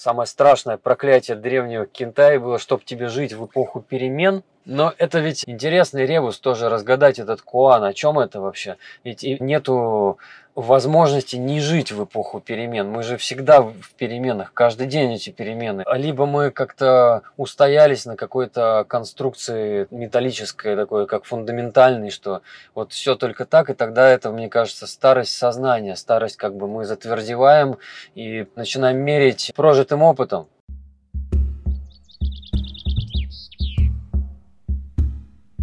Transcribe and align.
самое 0.00 0.26
страшное 0.26 0.78
проклятие 0.78 1.36
древнего 1.36 1.86
Китая 1.86 2.40
было, 2.40 2.58
чтобы 2.58 2.82
тебе 2.84 3.08
жить 3.08 3.34
в 3.34 3.44
эпоху 3.44 3.80
перемен. 3.80 4.42
Но 4.64 4.92
это 4.98 5.20
ведь 5.20 5.44
интересный 5.46 6.06
ребус 6.06 6.38
тоже 6.38 6.68
разгадать 6.68 7.18
этот 7.18 7.42
Куан. 7.42 7.84
О 7.84 7.92
чем 7.92 8.18
это 8.18 8.40
вообще? 8.40 8.76
Ведь 9.04 9.22
нету 9.22 10.18
возможности 10.60 11.36
не 11.36 11.60
жить 11.60 11.92
в 11.92 12.04
эпоху 12.04 12.40
перемен. 12.40 12.90
Мы 12.90 13.02
же 13.02 13.16
всегда 13.16 13.62
в 13.62 13.92
переменах, 13.96 14.52
каждый 14.52 14.86
день 14.86 15.12
эти 15.12 15.30
перемены. 15.30 15.84
Либо 15.94 16.26
мы 16.26 16.50
как-то 16.50 17.22
устоялись 17.36 18.06
на 18.06 18.16
какой-то 18.16 18.84
конструкции 18.88 19.86
металлической, 19.90 20.76
такой 20.76 21.06
как 21.06 21.24
фундаментальной, 21.24 22.10
что 22.10 22.42
вот 22.74 22.92
все 22.92 23.14
только 23.14 23.44
так, 23.44 23.70
и 23.70 23.74
тогда 23.74 24.08
это, 24.08 24.30
мне 24.30 24.48
кажется, 24.48 24.86
старость 24.86 25.36
сознания, 25.36 25.96
старость 25.96 26.36
как 26.36 26.56
бы 26.56 26.68
мы 26.68 26.84
затвердеваем 26.84 27.78
и 28.14 28.46
начинаем 28.56 28.98
мерить 28.98 29.52
прожитым 29.54 30.02
опытом. 30.02 30.48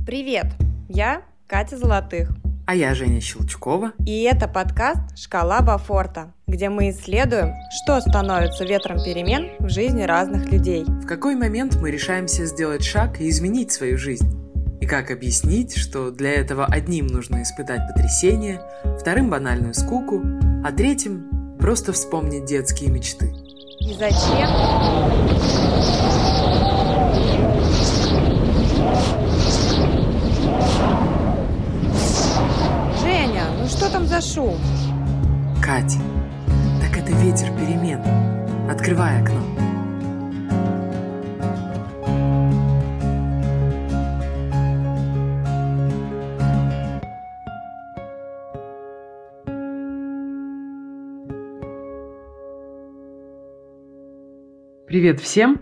Привет, 0.05 0.45
я 0.87 1.23
Катя 1.47 1.75
Золотых. 1.75 2.29
А 2.67 2.75
я 2.75 2.93
Женя 2.95 3.21
Щелчкова. 3.21 3.93
И 4.05 4.23
это 4.23 4.49
подкаст 4.49 5.17
«Шкала 5.17 5.61
Бафорта», 5.61 6.33
где 6.47 6.67
мы 6.67 6.89
исследуем, 6.89 7.53
что 7.71 8.01
становится 8.01 8.65
ветром 8.65 8.97
перемен 9.01 9.51
в 9.59 9.69
жизни 9.69 10.01
разных 10.01 10.51
людей. 10.51 10.83
В 10.83 11.05
какой 11.05 11.37
момент 11.37 11.77
мы 11.77 11.91
решаемся 11.91 12.45
сделать 12.45 12.83
шаг 12.83 13.21
и 13.21 13.29
изменить 13.29 13.71
свою 13.71 13.97
жизнь? 13.97 14.29
И 14.81 14.85
как 14.85 15.11
объяснить, 15.11 15.77
что 15.77 16.11
для 16.11 16.33
этого 16.33 16.65
одним 16.65 17.07
нужно 17.07 17.41
испытать 17.41 17.87
потрясение, 17.87 18.59
вторым 18.99 19.29
банальную 19.29 19.73
скуку, 19.73 20.21
а 20.65 20.69
третьим 20.73 21.57
просто 21.61 21.93
вспомнить 21.93 22.43
детские 22.43 22.91
мечты. 22.91 23.33
И 23.79 23.93
зачем? 23.93 25.66
Что 33.77 33.91
там 33.91 34.07
за 34.07 34.21
шум? 34.21 34.55
Катя, 35.63 35.99
так 36.81 36.97
это 36.97 37.11
ветер 37.11 37.47
перемен. 37.55 38.01
Открывай 38.67 39.21
окно. 39.21 39.39
Привет 54.87 55.19
всем! 55.19 55.61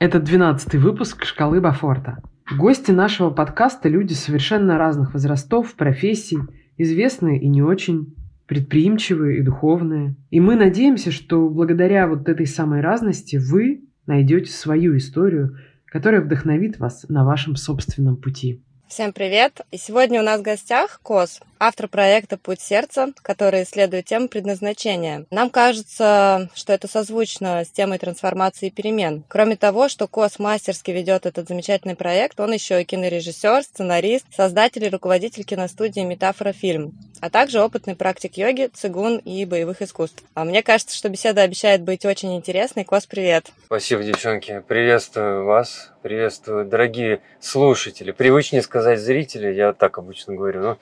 Это 0.00 0.18
12 0.18 0.74
выпуск 0.74 1.24
«Шкалы 1.24 1.60
Бафорта». 1.60 2.18
Гости 2.58 2.90
нашего 2.90 3.30
подкаста– 3.30 3.88
люди 3.90 4.14
совершенно 4.14 4.78
разных 4.78 5.12
возрастов, 5.14 5.74
профессий– 5.74 6.38
известные 6.76 7.40
и 7.40 7.48
не 7.48 7.62
очень, 7.62 8.14
предприимчивые 8.46 9.38
и 9.38 9.42
духовные. 9.42 10.14
И 10.30 10.40
мы 10.40 10.56
надеемся, 10.56 11.10
что 11.10 11.48
благодаря 11.48 12.06
вот 12.06 12.28
этой 12.28 12.46
самой 12.46 12.80
разности 12.80 13.36
вы 13.36 13.82
найдете 14.06 14.52
свою 14.52 14.96
историю, 14.96 15.58
которая 15.86 16.20
вдохновит 16.20 16.78
вас 16.78 17.06
на 17.08 17.24
вашем 17.24 17.56
собственном 17.56 18.16
пути. 18.16 18.62
Всем 18.88 19.12
привет! 19.12 19.62
И 19.72 19.78
сегодня 19.78 20.20
у 20.20 20.24
нас 20.24 20.38
в 20.38 20.44
гостях 20.44 21.00
Кос, 21.02 21.40
автор 21.58 21.88
проекта 21.88 22.36
«Путь 22.36 22.60
сердца», 22.60 23.12
который 23.22 23.62
исследует 23.62 24.06
тему 24.06 24.28
предназначения. 24.28 25.26
Нам 25.30 25.50
кажется, 25.50 26.50
что 26.54 26.72
это 26.72 26.88
созвучно 26.88 27.64
с 27.64 27.70
темой 27.70 27.98
трансформации 27.98 28.68
и 28.68 28.70
перемен. 28.70 29.24
Кроме 29.28 29.56
того, 29.56 29.88
что 29.88 30.08
Кос 30.08 30.38
мастерски 30.38 30.90
ведет 30.90 31.26
этот 31.26 31.48
замечательный 31.48 31.96
проект, 31.96 32.38
он 32.40 32.52
еще 32.52 32.82
и 32.82 32.84
кинорежиссер, 32.84 33.62
сценарист, 33.62 34.26
создатель 34.34 34.84
и 34.84 34.90
руководитель 34.90 35.44
киностудии 35.44 36.00
«Метафора 36.00 36.52
фильм», 36.52 36.92
а 37.20 37.30
также 37.30 37.60
опытный 37.60 37.96
практик 37.96 38.36
йоги, 38.36 38.70
цигун 38.72 39.18
и 39.18 39.44
боевых 39.44 39.82
искусств. 39.82 40.22
А 40.34 40.44
мне 40.44 40.62
кажется, 40.62 40.96
что 40.96 41.08
беседа 41.08 41.42
обещает 41.42 41.82
быть 41.82 42.04
очень 42.04 42.36
интересной. 42.36 42.84
Кос, 42.84 43.06
привет! 43.06 43.50
Спасибо, 43.66 44.02
девчонки. 44.02 44.62
Приветствую 44.66 45.44
вас. 45.44 45.92
Приветствую, 46.02 46.66
дорогие 46.66 47.20
слушатели. 47.40 48.12
Привычнее 48.12 48.62
сказать 48.62 49.00
зрители, 49.00 49.52
я 49.52 49.72
так 49.72 49.98
обычно 49.98 50.36
говорю, 50.36 50.60
но 50.60 50.78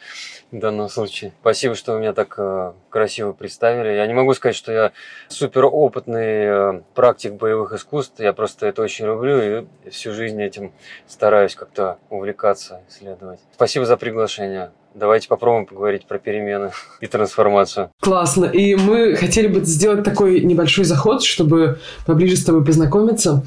данном 0.64 0.88
случае. 0.88 1.32
Спасибо, 1.40 1.74
что 1.74 1.92
вы 1.92 2.00
меня 2.00 2.12
так 2.12 2.34
э, 2.38 2.72
красиво 2.90 3.32
представили. 3.32 3.94
Я 3.94 4.06
не 4.06 4.14
могу 4.14 4.34
сказать, 4.34 4.56
что 4.56 4.72
я 4.72 4.92
супер 5.28 5.66
опытный 5.66 6.78
э, 6.78 6.80
практик 6.94 7.34
боевых 7.34 7.72
искусств. 7.72 8.18
Я 8.18 8.32
просто 8.32 8.66
это 8.66 8.82
очень 8.82 9.06
люблю 9.06 9.40
и 9.40 9.90
всю 9.90 10.12
жизнь 10.12 10.42
этим 10.42 10.72
стараюсь 11.06 11.54
как-то 11.54 11.98
увлекаться, 12.10 12.80
исследовать. 12.88 13.40
Спасибо 13.54 13.84
за 13.86 13.96
приглашение. 13.96 14.70
Давайте 14.94 15.28
попробуем 15.28 15.66
поговорить 15.66 16.06
про 16.06 16.18
перемены 16.18 16.70
и 17.00 17.06
трансформацию. 17.06 17.90
Классно. 18.00 18.46
И 18.46 18.76
мы 18.76 19.16
хотели 19.16 19.48
бы 19.48 19.64
сделать 19.64 20.04
такой 20.04 20.40
небольшой 20.40 20.84
заход, 20.84 21.22
чтобы 21.24 21.80
поближе 22.06 22.36
с 22.36 22.44
тобой 22.44 22.64
познакомиться. 22.64 23.44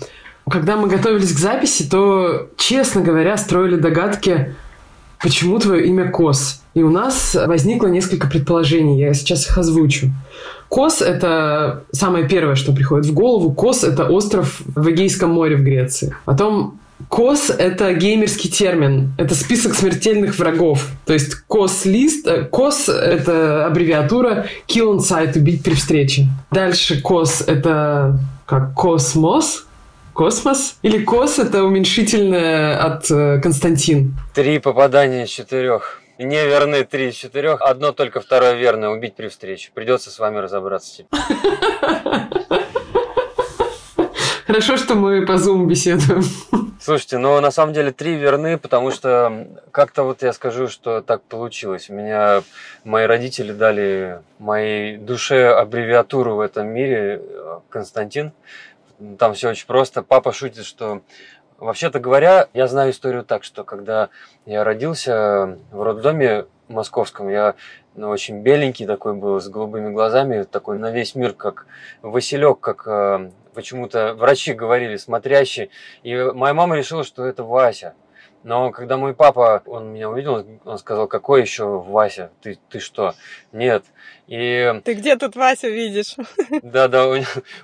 Когда 0.50 0.76
мы 0.76 0.88
готовились 0.88 1.34
к 1.34 1.38
записи, 1.38 1.90
то, 1.90 2.50
честно 2.58 3.02
говоря, 3.02 3.38
строили 3.38 3.76
догадки, 3.76 4.56
почему 5.22 5.60
твое 5.60 5.88
имя 5.88 6.10
Кос. 6.10 6.62
И 6.74 6.84
у 6.84 6.90
нас 6.90 7.36
возникло 7.36 7.88
несколько 7.88 8.28
предположений, 8.28 9.00
я 9.00 9.14
сейчас 9.14 9.48
их 9.48 9.58
озвучу. 9.58 10.12
Кос– 10.70 11.02
это 11.02 11.84
самое 11.92 12.28
первое, 12.28 12.56
что 12.56 12.74
приходит 12.74 13.06
в 13.06 13.14
голову. 13.14 13.52
Кос– 13.52 13.84
это 13.86 14.06
остров 14.06 14.62
в 14.76 14.90
Эгейском 14.90 15.32
море 15.32 15.56
в 15.56 15.64
Греции. 15.64 16.14
Потом 16.26 16.80
KOS– 17.10 17.52
это 17.58 17.94
геймерский 17.94 18.50
термин. 18.50 19.14
Это 19.18 19.36
список 19.36 19.76
смертельных 19.76 20.38
врагов. 20.40 20.90
То 21.06 21.14
есть 21.14 21.36
KOS-лист. 21.48 22.28
Э, 22.28 22.44
кос– 22.44 22.90
это 22.90 23.68
аббревиатура 23.68 24.48
kill 24.68 24.96
on 24.96 24.98
sight– 24.98 25.34
убить 25.38 25.64
при 25.64 25.76
встрече. 25.76 26.28
Дальше 26.52 27.00
кос– 27.02 27.44
это 27.48 28.20
как 28.48 28.74
космос, 28.74 29.67
Космос? 30.18 30.80
Или 30.82 31.04
кос 31.04 31.38
это 31.38 31.64
уменьшительное 31.64 32.84
от 32.84 33.12
э, 33.12 33.40
Константин? 33.40 34.18
Три 34.34 34.58
попадания 34.58 35.26
из 35.26 35.30
четырех. 35.30 36.02
Не 36.18 36.44
верны 36.44 36.84
три 36.86 37.10
из 37.10 37.14
четырех. 37.14 37.62
Одно 37.62 37.92
только 37.92 38.20
второе 38.20 38.56
верное. 38.56 38.90
Убить 38.90 39.14
при 39.14 39.28
встрече. 39.28 39.70
Придется 39.76 40.10
с 40.10 40.18
вами 40.18 40.38
разобраться 40.38 41.04
Хорошо, 44.48 44.78
что 44.78 44.96
мы 44.96 45.24
по 45.24 45.34
Zoom 45.34 45.68
беседуем. 45.68 46.24
Слушайте, 46.82 47.20
ну 47.20 47.40
на 47.40 47.52
самом 47.52 47.74
деле 47.74 47.92
три 47.92 48.16
верны, 48.16 48.58
потому 48.58 48.90
что 48.90 49.46
как-то 49.70 50.02
вот 50.02 50.24
я 50.24 50.34
скажу, 50.34 50.68
что 50.68 51.02
так 51.02 51.22
получилось. 51.22 51.92
У 51.92 51.94
меня 51.94 52.42
мои 52.84 53.06
родители 53.06 53.52
дали 53.52 54.22
моей 54.40 54.98
душе 54.98 55.50
аббревиатуру 55.50 56.38
в 56.38 56.40
этом 56.40 56.70
мире 56.70 57.22
э, 57.22 57.60
Константин. 57.70 58.32
Там 59.18 59.34
все 59.34 59.50
очень 59.50 59.68
просто. 59.68 60.02
Папа 60.02 60.32
шутит, 60.32 60.66
что 60.66 61.02
Вообще-то 61.58 62.00
говоря, 62.00 62.50
я 62.54 62.68
знаю 62.68 62.92
историю 62.92 63.24
так, 63.24 63.44
что 63.44 63.64
когда 63.64 64.10
я 64.46 64.64
родился 64.64 65.58
в 65.72 65.82
роддоме 65.82 66.46
московском, 66.68 67.30
я 67.30 67.56
ну, 67.96 68.10
очень 68.10 68.42
беленький 68.42 68.86
такой 68.86 69.16
был, 69.16 69.42
с 69.42 69.50
голубыми 69.50 69.92
глазами, 69.92 70.44
такой 70.44 70.78
на 70.78 70.92
весь 70.92 71.16
мир, 71.16 71.34
как 71.34 71.66
Василек, 72.04 72.60
как 72.60 72.84
э, 72.86 73.32
почему-то 73.56 74.14
врачи 74.14 74.54
говорили, 74.54 74.98
смотрящий. 74.98 75.72
И 76.04 76.16
моя 76.16 76.54
мама 76.54 76.76
решила, 76.76 77.04
что 77.04 77.26
это 77.26 77.44
Вася. 77.44 77.96
Но 78.44 78.72
когда 78.72 78.98
мой 78.98 79.14
папа, 79.14 79.62
он 79.66 79.94
меня 79.94 80.10
увидел, 80.10 80.46
он 80.64 80.78
сказал, 80.78 81.08
какой 81.08 81.42
еще 81.42 81.66
Вася? 81.80 82.32
Ты, 82.42 82.58
ты 82.70 82.80
что? 82.80 83.14
Нет. 83.52 83.84
И... 84.28 84.82
Ты 84.84 84.94
где 84.94 85.16
тут 85.16 85.36
Вася 85.36 85.70
видишь? 85.70 86.16
Да, 86.62 86.88
да, 86.88 87.08
у, 87.08 87.16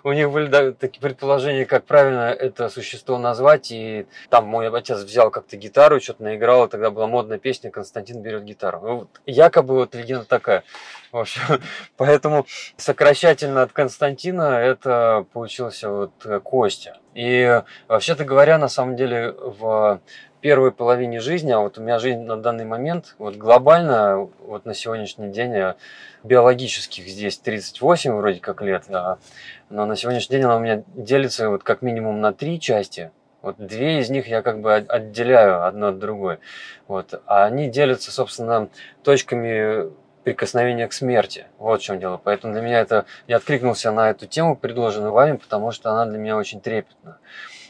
у 0.03 0.11
них 0.13 0.31
были 0.31 0.47
да, 0.47 0.72
такие 0.72 1.01
предположения, 1.01 1.66
как 1.66 1.85
правильно 1.85 2.31
это 2.31 2.70
существо 2.70 3.17
назвать. 3.17 3.72
И 3.72 4.08
там 4.29 4.46
мой 4.46 4.70
отец 4.70 4.99
взял 4.99 5.29
как-то 5.29 5.58
гитару, 5.58 5.99
что-то 6.02 6.23
наиграл, 6.23 6.66
и 6.66 6.70
тогда 6.70 6.90
была 6.90 7.08
модная 7.08 7.37
песня 7.37 7.69
«Константин 7.69 8.22
берет 8.22 8.43
гитару». 8.43 8.79
Ну, 8.81 8.96
вот, 8.96 9.22
якобы 9.26 9.76
вот 9.76 9.96
легенда 9.96 10.26
такая. 10.26 10.64
В 11.11 11.17
общем, 11.17 11.41
поэтому 11.97 12.46
сокращательно 12.78 13.61
от 13.61 13.72
Константина 13.72 14.59
это 14.59 15.26
получился 15.34 15.90
вот 15.90 16.11
Костя. 16.43 16.97
И 17.14 17.61
вообще-то 17.87 18.26
говоря, 18.26 18.58
на 18.58 18.69
самом 18.69 18.96
деле 18.96 19.31
в 19.31 20.02
первой 20.43 20.73
половине 20.73 21.22
жизни, 21.22 21.51
а 21.53 21.59
вот 21.59 21.78
у 21.78 21.81
меня 21.81 21.99
жизнь 21.99 22.19
на 22.19 22.35
данный 22.35 22.66
момент, 22.66 23.16
вот 23.17 23.37
глобально, 23.37 24.28
вот 24.40 24.66
на 24.66 24.73
сегодняшний 24.73 25.29
день 25.29 25.53
я 25.53 25.78
биологических 26.25 27.07
здесь 27.07 27.37
38 27.37 28.11
вроде 28.11 28.41
как 28.41 28.61
лет, 28.61 28.84
а, 28.90 29.19
но 29.69 29.85
на 29.85 29.95
сегодняшний 29.95 30.35
день 30.35 30.43
она 30.43 30.57
у 30.57 30.59
меня 30.59 30.84
делится 30.95 31.49
вот 31.49 31.63
как 31.63 31.81
минимум 31.81 32.19
на 32.19 32.34
три 32.34 32.59
части. 32.59 33.11
Вот 33.41 33.55
две 33.57 33.99
из 33.99 34.09
них 34.09 34.28
я 34.28 34.41
как 34.41 34.59
бы 34.59 34.73
отделяю 34.75 35.66
одно 35.66 35.87
от 35.87 35.99
другой. 35.99 36.40
Вот. 36.87 37.22
А 37.25 37.45
они 37.45 37.69
делятся, 37.69 38.11
собственно, 38.11 38.69
точками 39.01 39.91
прикосновение 40.23 40.87
к 40.87 40.93
смерти. 40.93 41.47
Вот 41.57 41.81
в 41.81 41.84
чем 41.84 41.99
дело. 41.99 42.19
Поэтому 42.22 42.53
для 42.53 42.61
меня 42.61 42.79
это... 42.79 43.05
Я 43.28 43.37
откликнулся 43.37 43.91
на 43.91 44.09
эту 44.09 44.28
тему, 44.28 44.55
предложенную 44.55 45.11
вами, 45.11 45.35
потому 45.35 45.72
что 45.72 45.91
она 45.91 46.05
для 46.05 46.17
меня 46.17 46.37
очень 46.37 46.61
трепетна. 46.61 47.17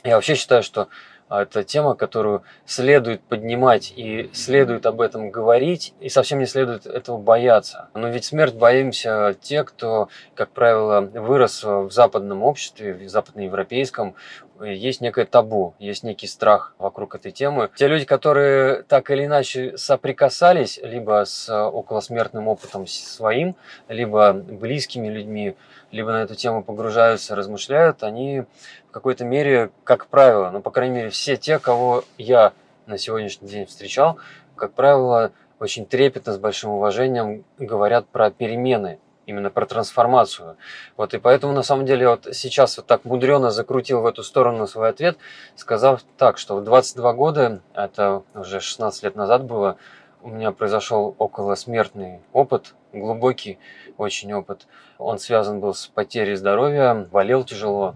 Я 0.04 0.16
вообще 0.16 0.36
считаю, 0.36 0.62
что 0.62 0.90
это 1.30 1.64
тема, 1.64 1.96
которую 1.96 2.44
следует 2.66 3.22
поднимать 3.22 3.94
и 3.96 4.30
следует 4.34 4.86
об 4.86 5.02
этом 5.02 5.32
говорить, 5.32 5.94
и 6.00 6.10
совсем 6.10 6.40
не 6.40 6.46
следует 6.46 6.86
этого 6.86 7.18
бояться. 7.18 7.90
Но 7.94 8.10
ведь 8.10 8.26
смерть 8.26 8.56
боимся 8.56 9.36
те, 9.42 9.64
кто, 9.64 10.10
как 10.36 10.50
правило, 10.52 11.02
вырос 11.02 11.64
в 11.64 11.92
западном 11.92 12.44
обществе, 12.44 12.94
в 12.94 13.10
западноевропейском, 13.10 14.16
есть 14.62 15.02
некое 15.02 15.26
табу, 15.26 15.74
есть 15.80 16.04
некий 16.04 16.28
страх 16.28 16.74
вокруг 16.78 17.16
этой 17.16 17.32
темы. 17.32 17.70
Те 17.76 17.88
люди, 17.88 18.06
которые 18.06 18.84
так 18.84 19.10
или 19.10 19.26
иначе 19.26 19.78
соприкасались 19.78 20.80
либо 20.82 21.26
с 21.26 21.50
околосмертным 21.50 22.48
опытом 22.48 22.88
своим, 22.88 23.56
либо 23.88 24.34
близкими 24.34 25.08
людьми, 25.08 25.56
либо 25.94 26.12
на 26.12 26.24
эту 26.24 26.34
тему 26.36 26.64
погружаются, 26.64 27.36
размышляют, 27.36 28.02
они 28.04 28.42
в 28.90 28.92
какой-то 28.92 29.26
мере, 29.26 29.70
как 29.84 30.08
правило, 30.08 30.50
ну, 30.50 30.60
по 30.60 30.72
крайней 30.72 30.96
мере, 30.96 31.10
все 31.12 31.38
те, 31.38 31.60
кого 31.60 32.04
я 32.18 32.52
на 32.88 32.98
сегодняшний 32.98 33.48
день 33.48 33.66
встречал, 33.68 34.18
как 34.56 34.74
правило, 34.74 35.32
очень 35.60 35.86
трепетно, 35.86 36.34
с 36.34 36.38
большим 36.38 36.72
уважением 36.72 37.46
говорят 37.60 38.08
про 38.08 38.32
перемены, 38.32 39.00
именно 39.28 39.52
про 39.52 39.68
трансформацию. 39.68 40.58
Вот 40.98 41.14
и 41.14 41.20
поэтому 41.20 41.54
на 41.54 41.62
самом 41.62 41.86
деле 41.86 42.10
вот 42.10 42.28
сейчас 42.34 42.76
вот 42.78 42.88
так 42.88 43.06
мудрено 43.06 43.52
закрутил 43.52 44.02
в 44.02 44.08
эту 44.08 44.24
сторону 44.24 44.66
свой 44.66 44.90
ответ, 44.90 45.18
сказав 45.56 46.02
так, 46.18 46.40
что 46.40 46.56
в 46.58 46.64
22 46.64 47.14
года, 47.14 47.62
это 47.76 48.24
уже 48.34 48.60
16 48.60 49.04
лет 49.04 49.16
назад 49.16 49.44
было, 49.44 49.78
у 50.24 50.30
меня 50.30 50.52
произошел 50.52 51.16
около 51.20 51.54
смертный 51.54 52.20
опыт, 52.34 52.74
глубокий 52.94 53.60
очень 53.98 54.32
опыт. 54.34 54.68
Он 54.98 55.20
связан 55.20 55.60
был 55.60 55.74
с 55.74 55.88
потерей 55.88 56.36
здоровья, 56.36 57.08
болел 57.12 57.44
тяжело 57.44 57.96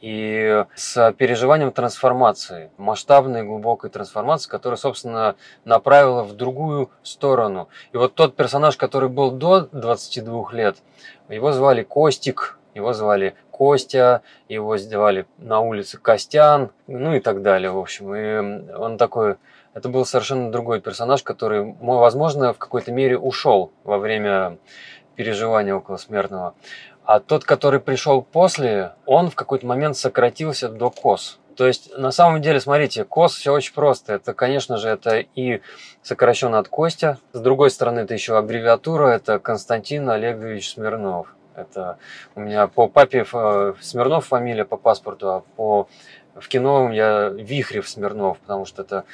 и 0.00 0.64
с 0.74 1.12
переживанием 1.12 1.72
трансформации, 1.72 2.70
масштабной 2.78 3.42
глубокой 3.42 3.90
трансформации, 3.90 4.48
которая, 4.48 4.78
собственно, 4.78 5.36
направила 5.64 6.22
в 6.22 6.34
другую 6.34 6.90
сторону. 7.02 7.68
И 7.92 7.96
вот 7.96 8.14
тот 8.14 8.34
персонаж, 8.34 8.76
который 8.76 9.10
был 9.10 9.30
до 9.30 9.68
22 9.72 10.52
лет, 10.52 10.78
его 11.28 11.52
звали 11.52 11.82
Костик, 11.82 12.58
его 12.74 12.92
звали 12.92 13.34
Костя, 13.50 14.22
его 14.48 14.78
звали 14.78 15.26
на 15.36 15.60
улице 15.60 15.98
Костян, 15.98 16.70
ну 16.86 17.14
и 17.14 17.20
так 17.20 17.42
далее, 17.42 17.70
в 17.70 17.78
общем. 17.78 18.14
И 18.14 18.72
он 18.72 18.96
такой, 18.96 19.36
это 19.74 19.88
был 19.88 20.04
совершенно 20.04 20.50
другой 20.50 20.80
персонаж, 20.80 21.22
который, 21.22 21.74
возможно, 21.80 22.52
в 22.52 22.58
какой-то 22.58 22.92
мере 22.92 23.18
ушел 23.18 23.72
во 23.84 23.98
время 23.98 24.58
переживания 25.16 25.74
около 25.74 25.96
смертного. 25.96 26.54
А 27.04 27.20
тот, 27.20 27.44
который 27.44 27.80
пришел 27.80 28.22
после, 28.22 28.92
он 29.06 29.30
в 29.30 29.34
какой-то 29.34 29.66
момент 29.66 29.96
сократился 29.96 30.68
до 30.68 30.90
КОС. 30.90 31.38
То 31.56 31.66
есть, 31.66 31.96
на 31.98 32.10
самом 32.10 32.40
деле, 32.40 32.60
смотрите, 32.60 33.04
КОС 33.04 33.34
все 33.34 33.52
очень 33.52 33.74
просто. 33.74 34.14
Это, 34.14 34.32
конечно 34.32 34.76
же, 34.76 34.88
это 34.88 35.18
и 35.18 35.60
сокращенно 36.02 36.58
от 36.58 36.68
Костя. 36.68 37.18
С 37.32 37.40
другой 37.40 37.70
стороны, 37.70 38.00
это 38.00 38.14
еще 38.14 38.38
аббревиатура, 38.38 39.08
это 39.08 39.38
Константин 39.38 40.08
Олегович 40.08 40.70
Смирнов. 40.70 41.34
Это 41.54 41.98
у 42.34 42.40
меня 42.40 42.66
по 42.68 42.88
папе 42.88 43.26
э, 43.30 43.74
Смирнов 43.80 44.26
фамилия 44.26 44.64
по 44.64 44.76
паспорту, 44.76 45.28
а 45.28 45.40
по 45.56 45.88
в 46.34 46.48
кино 46.48 46.90
я 46.92 47.28
Вихрев 47.28 47.88
Смирнов, 47.88 48.38
потому 48.38 48.64
что 48.64 48.82
это 48.82 49.04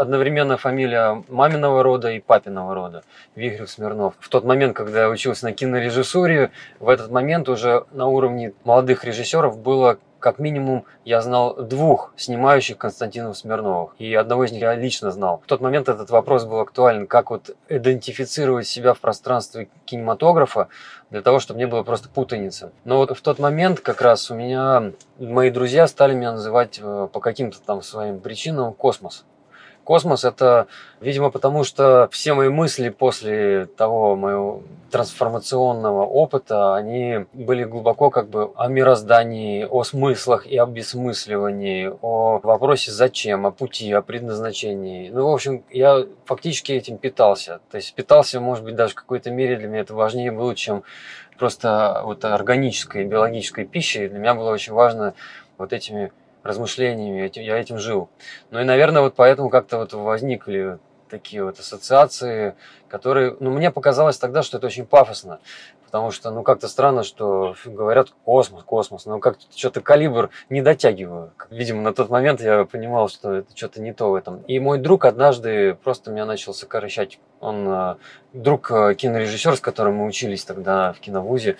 одновременно 0.00 0.56
фамилия 0.56 1.22
маминого 1.28 1.82
рода 1.82 2.10
и 2.10 2.20
папиного 2.20 2.74
рода, 2.74 3.02
Вихрев 3.36 3.70
Смирнов. 3.70 4.14
В 4.18 4.28
тот 4.30 4.44
момент, 4.44 4.74
когда 4.74 5.02
я 5.02 5.10
учился 5.10 5.44
на 5.44 5.52
кинорежиссуре, 5.52 6.50
в 6.78 6.88
этот 6.88 7.10
момент 7.10 7.48
уже 7.48 7.84
на 7.92 8.06
уровне 8.06 8.54
молодых 8.64 9.04
режиссеров 9.04 9.58
было 9.58 9.98
как 10.20 10.38
минимум 10.38 10.84
я 11.04 11.22
знал 11.22 11.56
двух 11.56 12.12
снимающих 12.16 12.76
Константинов 12.76 13.36
Смирновых, 13.36 13.94
и 13.98 14.14
одного 14.14 14.44
из 14.44 14.52
них 14.52 14.60
я 14.60 14.74
лично 14.74 15.10
знал. 15.10 15.40
В 15.44 15.48
тот 15.48 15.60
момент 15.60 15.88
этот 15.88 16.10
вопрос 16.10 16.44
был 16.44 16.60
актуален, 16.60 17.06
как 17.06 17.30
вот 17.30 17.56
идентифицировать 17.68 18.66
себя 18.66 18.94
в 18.94 19.00
пространстве 19.00 19.70
кинематографа, 19.86 20.68
для 21.10 21.22
того, 21.22 21.40
чтобы 21.40 21.58
не 21.58 21.66
было 21.66 21.82
просто 21.82 22.08
путаницы. 22.08 22.70
Но 22.84 22.98
вот 22.98 23.16
в 23.16 23.20
тот 23.20 23.38
момент 23.38 23.80
как 23.80 24.00
раз 24.02 24.30
у 24.30 24.34
меня 24.34 24.92
мои 25.18 25.50
друзья 25.50 25.86
стали 25.86 26.14
меня 26.14 26.32
называть 26.32 26.78
э, 26.80 27.08
по 27.12 27.20
каким-то 27.20 27.60
там 27.60 27.82
своим 27.82 28.20
причинам 28.20 28.74
космос. 28.74 29.24
Космос 29.84 30.24
это, 30.24 30.66
видимо, 31.00 31.30
потому 31.30 31.64
что 31.64 32.08
все 32.12 32.34
мои 32.34 32.48
мысли 32.48 32.90
после 32.90 33.66
того 33.66 34.14
моего 34.14 34.62
трансформационного 34.90 36.04
опыта, 36.04 36.74
они 36.74 37.26
были 37.32 37.64
глубоко 37.64 38.10
как 38.10 38.28
бы 38.28 38.52
о 38.56 38.68
мироздании, 38.68 39.64
о 39.64 39.84
смыслах 39.84 40.46
и 40.46 40.56
обесмысливании, 40.56 41.92
о 42.02 42.40
вопросе 42.42 42.90
зачем, 42.90 43.46
о 43.46 43.50
пути, 43.50 43.92
о 43.92 44.02
предназначении. 44.02 45.10
Ну, 45.10 45.30
в 45.30 45.34
общем, 45.34 45.64
я 45.70 46.06
фактически 46.24 46.72
этим 46.72 46.98
питался. 46.98 47.60
То 47.70 47.76
есть 47.76 47.94
питался, 47.94 48.40
может 48.40 48.64
быть, 48.64 48.74
даже 48.74 48.92
в 48.92 48.96
какой-то 48.96 49.30
мере 49.30 49.56
для 49.56 49.68
меня 49.68 49.80
это 49.80 49.94
важнее 49.94 50.32
было, 50.32 50.54
чем 50.54 50.82
просто 51.38 52.02
вот 52.04 52.24
органической, 52.24 53.04
биологической 53.04 53.64
пищей. 53.64 54.08
Для 54.08 54.18
меня 54.18 54.34
было 54.34 54.50
очень 54.50 54.72
важно 54.72 55.14
вот 55.56 55.72
этими 55.72 56.12
размышлениями, 56.42 57.30
я 57.34 57.58
этим 57.58 57.78
жил. 57.78 58.08
Ну 58.50 58.60
и, 58.60 58.64
наверное, 58.64 59.02
вот 59.02 59.14
поэтому 59.14 59.50
как-то 59.50 59.78
вот 59.78 59.92
возникли 59.92 60.78
такие 61.10 61.44
вот 61.44 61.58
ассоциации, 61.58 62.54
которые, 62.88 63.36
ну, 63.40 63.50
мне 63.50 63.70
показалось 63.70 64.16
тогда, 64.16 64.42
что 64.42 64.56
это 64.56 64.68
очень 64.68 64.86
пафосно, 64.86 65.40
потому 65.84 66.12
что, 66.12 66.30
ну, 66.30 66.42
как-то 66.42 66.68
странно, 66.68 67.02
что 67.02 67.54
говорят 67.64 68.12
космос, 68.24 68.62
космос, 68.62 69.06
но 69.06 69.18
как-то 69.18 69.44
что-то 69.54 69.80
калибр 69.80 70.30
не 70.48 70.62
дотягиваю. 70.62 71.32
Видимо, 71.50 71.82
на 71.82 71.92
тот 71.92 72.08
момент 72.08 72.40
я 72.40 72.64
понимал, 72.64 73.08
что 73.08 73.32
это 73.34 73.56
что-то 73.56 73.82
не 73.82 73.92
то 73.92 74.10
в 74.10 74.14
этом. 74.14 74.42
И 74.42 74.58
мой 74.60 74.78
друг 74.78 75.04
однажды 75.04 75.74
просто 75.74 76.10
меня 76.10 76.24
начал 76.24 76.54
сокращать. 76.54 77.18
Он 77.40 77.66
э, 77.68 77.96
друг 78.32 78.70
э, 78.70 78.94
кинорежиссер, 78.94 79.56
с 79.56 79.60
которым 79.60 79.96
мы 79.96 80.06
учились 80.06 80.44
тогда 80.44 80.92
в 80.92 81.00
киновузе, 81.00 81.56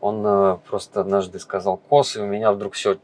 он 0.00 0.22
э, 0.24 0.58
просто 0.68 1.00
однажды 1.00 1.38
сказал 1.38 1.76
кос, 1.76 2.16
и 2.16 2.20
у 2.20 2.26
меня 2.26 2.52
вдруг 2.52 2.74
все 2.74 2.98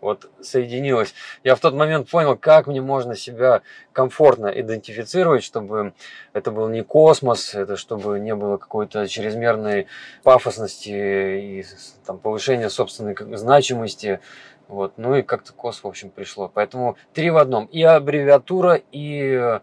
вот 0.00 0.30
соединилось. 0.40 1.14
Я 1.44 1.54
в 1.54 1.60
тот 1.60 1.74
момент 1.74 2.08
понял, 2.08 2.36
как 2.36 2.66
мне 2.66 2.80
можно 2.80 3.14
себя 3.16 3.62
комфортно 3.92 4.46
идентифицировать, 4.46 5.42
чтобы 5.42 5.92
это 6.32 6.50
был 6.50 6.68
не 6.68 6.82
космос, 6.82 7.54
это 7.54 7.76
чтобы 7.76 8.20
не 8.20 8.34
было 8.34 8.56
какой-то 8.56 9.06
чрезмерной 9.08 9.86
пафосности 10.22 10.90
и 10.90 11.64
там, 12.06 12.18
повышения 12.18 12.70
собственной 12.70 13.16
значимости. 13.36 14.20
Вот. 14.68 14.94
Ну 14.98 15.16
и 15.16 15.22
как-то 15.22 15.52
кос, 15.52 15.82
в 15.82 15.86
общем, 15.86 16.10
пришло. 16.10 16.50
Поэтому 16.52 16.96
три 17.14 17.30
в 17.30 17.38
одном. 17.38 17.64
И 17.66 17.82
аббревиатура, 17.82 18.80
и 18.92 19.60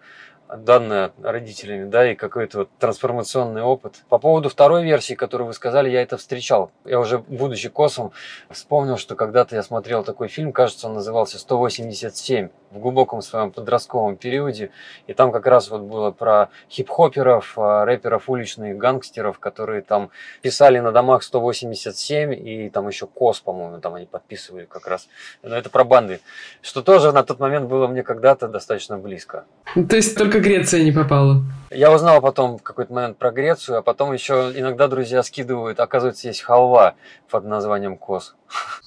данное 0.53 1.11
родителями, 1.21 1.89
да, 1.89 2.11
и 2.11 2.15
какой-то 2.15 2.59
вот 2.59 2.69
трансформационный 2.79 3.61
опыт. 3.63 3.95
По 4.09 4.17
поводу 4.17 4.49
второй 4.49 4.83
версии, 4.83 5.13
которую 5.13 5.47
вы 5.47 5.53
сказали, 5.53 5.89
я 5.89 6.01
это 6.01 6.17
встречал. 6.17 6.71
Я 6.85 6.99
уже, 6.99 7.19
будучи 7.19 7.69
косом, 7.69 8.11
вспомнил, 8.49 8.97
что 8.97 9.15
когда-то 9.15 9.55
я 9.55 9.63
смотрел 9.63 10.03
такой 10.03 10.27
фильм, 10.27 10.51
кажется, 10.51 10.87
он 10.87 10.93
назывался 10.93 11.37
«187» 11.37 12.49
в 12.71 12.79
глубоком 12.79 13.21
своем 13.21 13.51
подростковом 13.51 14.17
периоде. 14.17 14.69
И 15.07 15.13
там 15.13 15.31
как 15.31 15.47
раз 15.47 15.69
вот 15.69 15.81
было 15.81 16.11
про 16.11 16.49
хип-хоперов, 16.69 17.53
а, 17.57 17.85
рэперов, 17.85 18.29
уличных 18.29 18.77
гангстеров, 18.77 19.39
которые 19.39 19.81
там 19.81 20.11
писали 20.41 20.79
на 20.79 20.91
домах 20.91 21.23
187 21.23 22.33
и 22.33 22.69
там 22.69 22.87
еще 22.87 23.07
КОС, 23.07 23.39
по-моему, 23.39 23.79
там 23.79 23.93
они 23.95 24.05
подписывали 24.05 24.65
как 24.65 24.87
раз. 24.87 25.07
Но 25.41 25.55
это 25.55 25.69
про 25.69 25.83
банды. 25.83 26.19
Что 26.61 26.81
тоже 26.81 27.11
на 27.11 27.23
тот 27.23 27.39
момент 27.39 27.69
было 27.69 27.87
мне 27.87 28.03
когда-то 28.03 28.47
достаточно 28.47 28.97
близко. 28.97 29.45
То 29.73 29.95
есть 29.95 30.17
только 30.17 30.34
Греция 30.39 30.83
не 30.83 30.91
попала? 30.91 31.43
Я 31.71 31.91
узнал 31.91 32.21
потом 32.21 32.57
в 32.57 32.63
какой-то 32.63 32.93
момент 32.93 33.17
про 33.17 33.31
Грецию, 33.31 33.79
а 33.79 33.81
потом 33.81 34.13
еще 34.13 34.51
иногда 34.55 34.87
друзья 34.87 35.23
скидывают, 35.23 35.79
оказывается, 35.79 36.27
есть 36.27 36.41
халва 36.41 36.95
под 37.29 37.45
названием 37.45 37.97
КОС. 37.97 38.35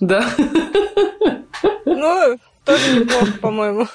Да? 0.01 0.25
Ну, 1.85 2.39
тоже 2.65 3.01
неплохо, 3.01 3.33
по-моему. 3.41 3.87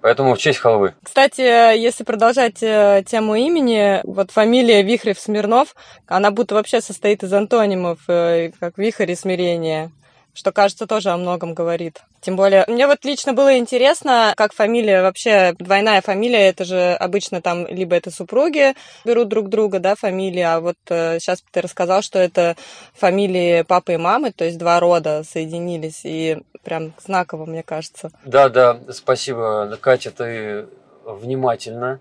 Поэтому 0.00 0.34
в 0.34 0.38
честь 0.38 0.60
халвы. 0.60 0.94
Кстати, 1.02 1.40
если 1.76 2.04
продолжать 2.04 2.62
э, 2.62 3.02
тему 3.06 3.34
имени, 3.34 4.00
вот 4.04 4.30
фамилия 4.30 4.82
Вихрев 4.82 5.18
Смирнов, 5.18 5.74
она 6.06 6.30
будто 6.30 6.54
вообще 6.54 6.80
состоит 6.80 7.22
из 7.22 7.32
антонимов, 7.32 7.98
э, 8.08 8.52
как 8.60 8.78
вихрь 8.78 9.10
и 9.10 9.16
смирение 9.16 9.90
что, 10.38 10.52
кажется, 10.52 10.86
тоже 10.86 11.10
о 11.10 11.16
многом 11.16 11.52
говорит. 11.52 12.02
Тем 12.20 12.36
более, 12.36 12.64
мне 12.68 12.86
вот 12.86 13.04
лично 13.04 13.32
было 13.32 13.58
интересно, 13.58 14.34
как 14.36 14.52
фамилия 14.52 15.02
вообще, 15.02 15.52
двойная 15.58 16.00
фамилия, 16.00 16.48
это 16.48 16.64
же 16.64 16.92
обычно 16.94 17.42
там 17.42 17.66
либо 17.66 17.96
это 17.96 18.10
супруги 18.10 18.74
берут 19.04 19.28
друг 19.28 19.48
друга, 19.48 19.80
да, 19.80 19.96
фамилии, 19.96 20.42
а 20.42 20.60
вот 20.60 20.76
э, 20.90 21.18
сейчас 21.18 21.42
ты 21.50 21.60
рассказал, 21.60 22.02
что 22.02 22.20
это 22.20 22.56
фамилии 22.94 23.62
папы 23.62 23.94
и 23.94 23.96
мамы, 23.96 24.30
то 24.30 24.44
есть 24.44 24.58
два 24.58 24.78
рода 24.78 25.24
соединились, 25.24 26.02
и 26.04 26.38
прям 26.62 26.92
знаково, 27.04 27.44
мне 27.44 27.64
кажется. 27.64 28.10
Да, 28.24 28.48
да, 28.48 28.78
спасибо, 28.92 29.76
Катя, 29.80 30.12
ты 30.12 30.66
внимательно 31.04 32.00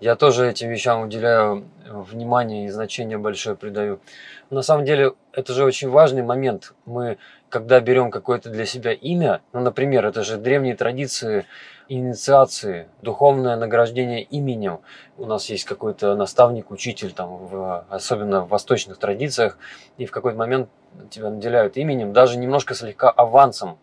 Я 0.00 0.16
тоже 0.16 0.50
этим 0.50 0.68
вещам 0.70 1.02
уделяю 1.02 1.68
внимание 1.86 2.66
и 2.66 2.70
значение 2.70 3.18
большое 3.18 3.56
придаю. 3.56 4.00
На 4.48 4.62
самом 4.62 4.84
деле, 4.84 5.12
это 5.32 5.52
же 5.52 5.64
очень 5.64 5.90
важный 5.90 6.22
момент. 6.22 6.72
Мы, 6.86 7.18
когда 7.50 7.80
берем 7.80 8.10
какое-то 8.10 8.48
для 8.48 8.64
себя 8.64 8.92
имя, 8.92 9.42
ну, 9.52 9.60
например, 9.60 10.06
это 10.06 10.22
же 10.22 10.38
древние 10.38 10.76
традиции 10.76 11.44
инициации, 11.88 12.86
духовное 13.02 13.56
награждение 13.56 14.22
именем. 14.22 14.78
У 15.18 15.26
нас 15.26 15.50
есть 15.50 15.64
какой-то 15.64 16.14
наставник, 16.14 16.70
учитель, 16.70 17.12
там, 17.12 17.36
в, 17.48 17.84
особенно 17.90 18.42
в 18.42 18.48
восточных 18.48 18.98
традициях, 18.98 19.58
и 19.98 20.06
в 20.06 20.12
какой-то 20.12 20.38
момент 20.38 20.70
тебя 21.10 21.30
наделяют 21.30 21.76
именем, 21.76 22.12
даже 22.12 22.38
немножко 22.38 22.74
слегка 22.74 23.10
авансом. 23.10 23.78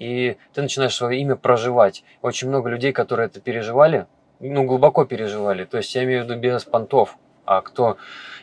И 0.00 0.36
ты 0.52 0.62
начинаешь 0.62 0.94
свое 0.94 1.20
имя 1.20 1.36
проживать. 1.36 2.02
Очень 2.22 2.48
много 2.48 2.68
людей, 2.68 2.92
которые 2.92 3.26
это 3.26 3.40
переживали, 3.40 4.06
ну, 4.40 4.64
глубоко 4.64 5.04
переживали. 5.04 5.64
То 5.64 5.78
есть 5.78 5.94
я 5.94 6.04
имею 6.04 6.22
в 6.22 6.24
виду 6.28 6.38
без 6.38 6.64
понтов. 6.64 7.16
А 7.44 7.62
кто 7.62 7.96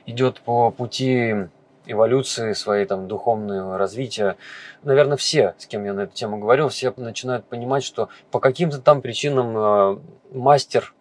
идет 0.05 0.39
по 0.41 0.71
пути 0.71 1.47
эволюции 1.87 2.53
своей 2.53 2.85
там 2.85 3.07
духовного 3.07 3.77
развития, 3.77 4.37
наверное, 4.83 5.17
все, 5.17 5.55
с 5.57 5.65
кем 5.65 5.85
я 5.85 5.93
на 5.93 6.01
эту 6.01 6.13
тему 6.13 6.37
говорил, 6.37 6.69
все 6.69 6.93
начинают 6.97 7.45
понимать, 7.45 7.83
что 7.83 8.09
по 8.31 8.39
каким-то 8.39 8.79
там 8.79 9.01
причинам 9.01 9.57
э, 9.57 9.97
мастер 10.31 10.93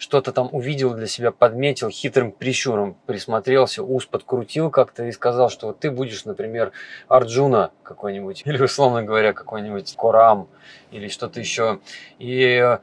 что-то 0.00 0.32
там 0.32 0.48
увидел 0.52 0.94
для 0.94 1.06
себя, 1.06 1.30
подметил, 1.30 1.90
хитрым 1.90 2.32
прищуром 2.32 2.96
присмотрелся, 3.04 3.82
ус 3.82 4.06
подкрутил 4.06 4.70
как-то 4.70 5.04
и 5.04 5.12
сказал, 5.12 5.50
что 5.50 5.68
вот 5.68 5.78
ты 5.78 5.90
будешь, 5.90 6.24
например, 6.24 6.72
Арджуна 7.06 7.70
какой-нибудь, 7.82 8.42
или, 8.46 8.62
условно 8.62 9.02
говоря, 9.02 9.34
какой-нибудь 9.34 9.94
Корам, 9.96 10.48
или 10.90 11.08
что-то 11.08 11.38
еще. 11.38 11.80
И 12.18 12.78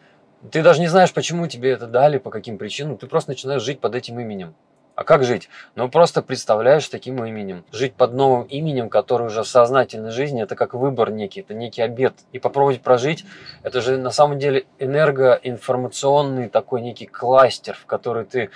ты 0.52 0.62
даже 0.62 0.80
не 0.80 0.88
знаешь, 0.88 1.12
почему 1.12 1.48
тебе 1.48 1.72
это 1.72 1.88
дали, 1.88 2.20
по 2.20 2.30
каким 2.30 2.60
причинам, 2.60 2.98
ты 2.98 3.08
просто 3.08 3.32
начинаешь 3.32 3.64
жить 3.64 3.80
под 3.80 3.96
этим 3.96 4.20
именем. 4.20 4.54
А 4.98 5.04
как 5.04 5.24
жить? 5.24 5.48
Ну, 5.76 5.90
просто 5.90 6.24
представляешь 6.24 6.90
таким 6.90 7.24
именем. 7.24 7.64
Жить 7.72 7.94
под 7.94 8.14
новым 8.14 8.48
именем, 8.48 8.90
который 8.90 9.28
уже 9.28 9.44
в 9.44 9.48
сознательной 9.48 10.10
жизни, 10.10 10.42
это 10.42 10.56
как 10.56 10.74
выбор 10.74 11.12
некий, 11.12 11.42
это 11.42 11.54
некий 11.54 11.84
обед. 11.84 12.16
И 12.32 12.40
попробовать 12.40 12.82
прожить, 12.82 13.24
это 13.62 13.80
же 13.80 13.98
на 13.98 14.10
самом 14.10 14.40
деле 14.40 14.66
энергоинформационный 14.80 16.50
такой 16.50 16.82
некий 16.82 17.06
кластер, 17.06 17.76
в 17.76 17.86
который 17.86 18.26
ты 18.26 18.50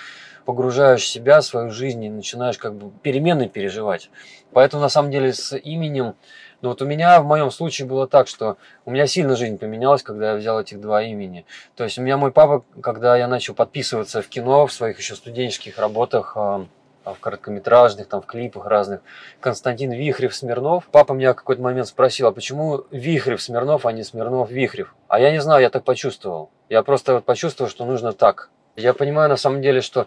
погружаешь 0.43 1.07
себя, 1.07 1.43
свою 1.43 1.69
жизнь 1.69 2.03
и 2.03 2.09
начинаешь 2.09 2.57
как 2.57 2.73
бы 2.73 2.89
перемены 3.03 3.47
переживать. 3.47 4.09
Поэтому 4.51 4.81
на 4.81 4.89
самом 4.89 5.11
деле 5.11 5.33
с 5.33 5.55
именем 5.55 6.15
но 6.61 6.69
вот 6.69 6.81
у 6.81 6.85
меня 6.85 7.21
в 7.21 7.25
моем 7.25 7.51
случае 7.51 7.87
было 7.87 8.07
так, 8.07 8.27
что 8.27 8.57
у 8.85 8.91
меня 8.91 9.07
сильно 9.07 9.35
жизнь 9.35 9.57
поменялась, 9.57 10.03
когда 10.03 10.31
я 10.31 10.37
взял 10.37 10.59
этих 10.59 10.79
два 10.79 11.03
имени. 11.03 11.45
То 11.75 11.83
есть 11.83 11.97
у 11.97 12.01
меня 12.01 12.17
мой 12.17 12.31
папа, 12.31 12.63
когда 12.81 13.17
я 13.17 13.27
начал 13.27 13.53
подписываться 13.53 14.21
в 14.21 14.27
кино, 14.27 14.67
в 14.67 14.73
своих 14.73 14.97
еще 14.99 15.15
студенческих 15.15 15.77
работах, 15.79 16.33
а, 16.35 16.65
а, 17.03 17.13
в 17.13 17.19
короткометражных, 17.19 18.07
там, 18.07 18.21
в 18.21 18.27
клипах 18.27 18.67
разных. 18.67 19.01
Константин 19.39 19.91
Вихрев 19.91 20.35
Смирнов. 20.35 20.87
Папа 20.91 21.13
меня 21.13 21.33
в 21.33 21.35
какой-то 21.35 21.61
момент 21.61 21.87
спросил, 21.87 22.27
а 22.27 22.31
почему 22.31 22.83
Вихрев 22.91 23.41
Смирнов, 23.41 23.87
а 23.87 23.91
не 23.91 24.03
Смирнов 24.03 24.51
Вихрев? 24.51 24.93
А 25.07 25.19
я 25.19 25.31
не 25.31 25.41
знаю, 25.41 25.63
я 25.63 25.71
так 25.71 25.83
почувствовал. 25.83 26.51
Я 26.69 26.83
просто 26.83 27.15
вот 27.15 27.25
почувствовал, 27.25 27.71
что 27.71 27.85
нужно 27.85 28.13
так. 28.13 28.49
Я 28.75 28.93
понимаю 28.93 29.29
на 29.29 29.37
самом 29.37 29.61
деле, 29.61 29.81
что 29.81 30.05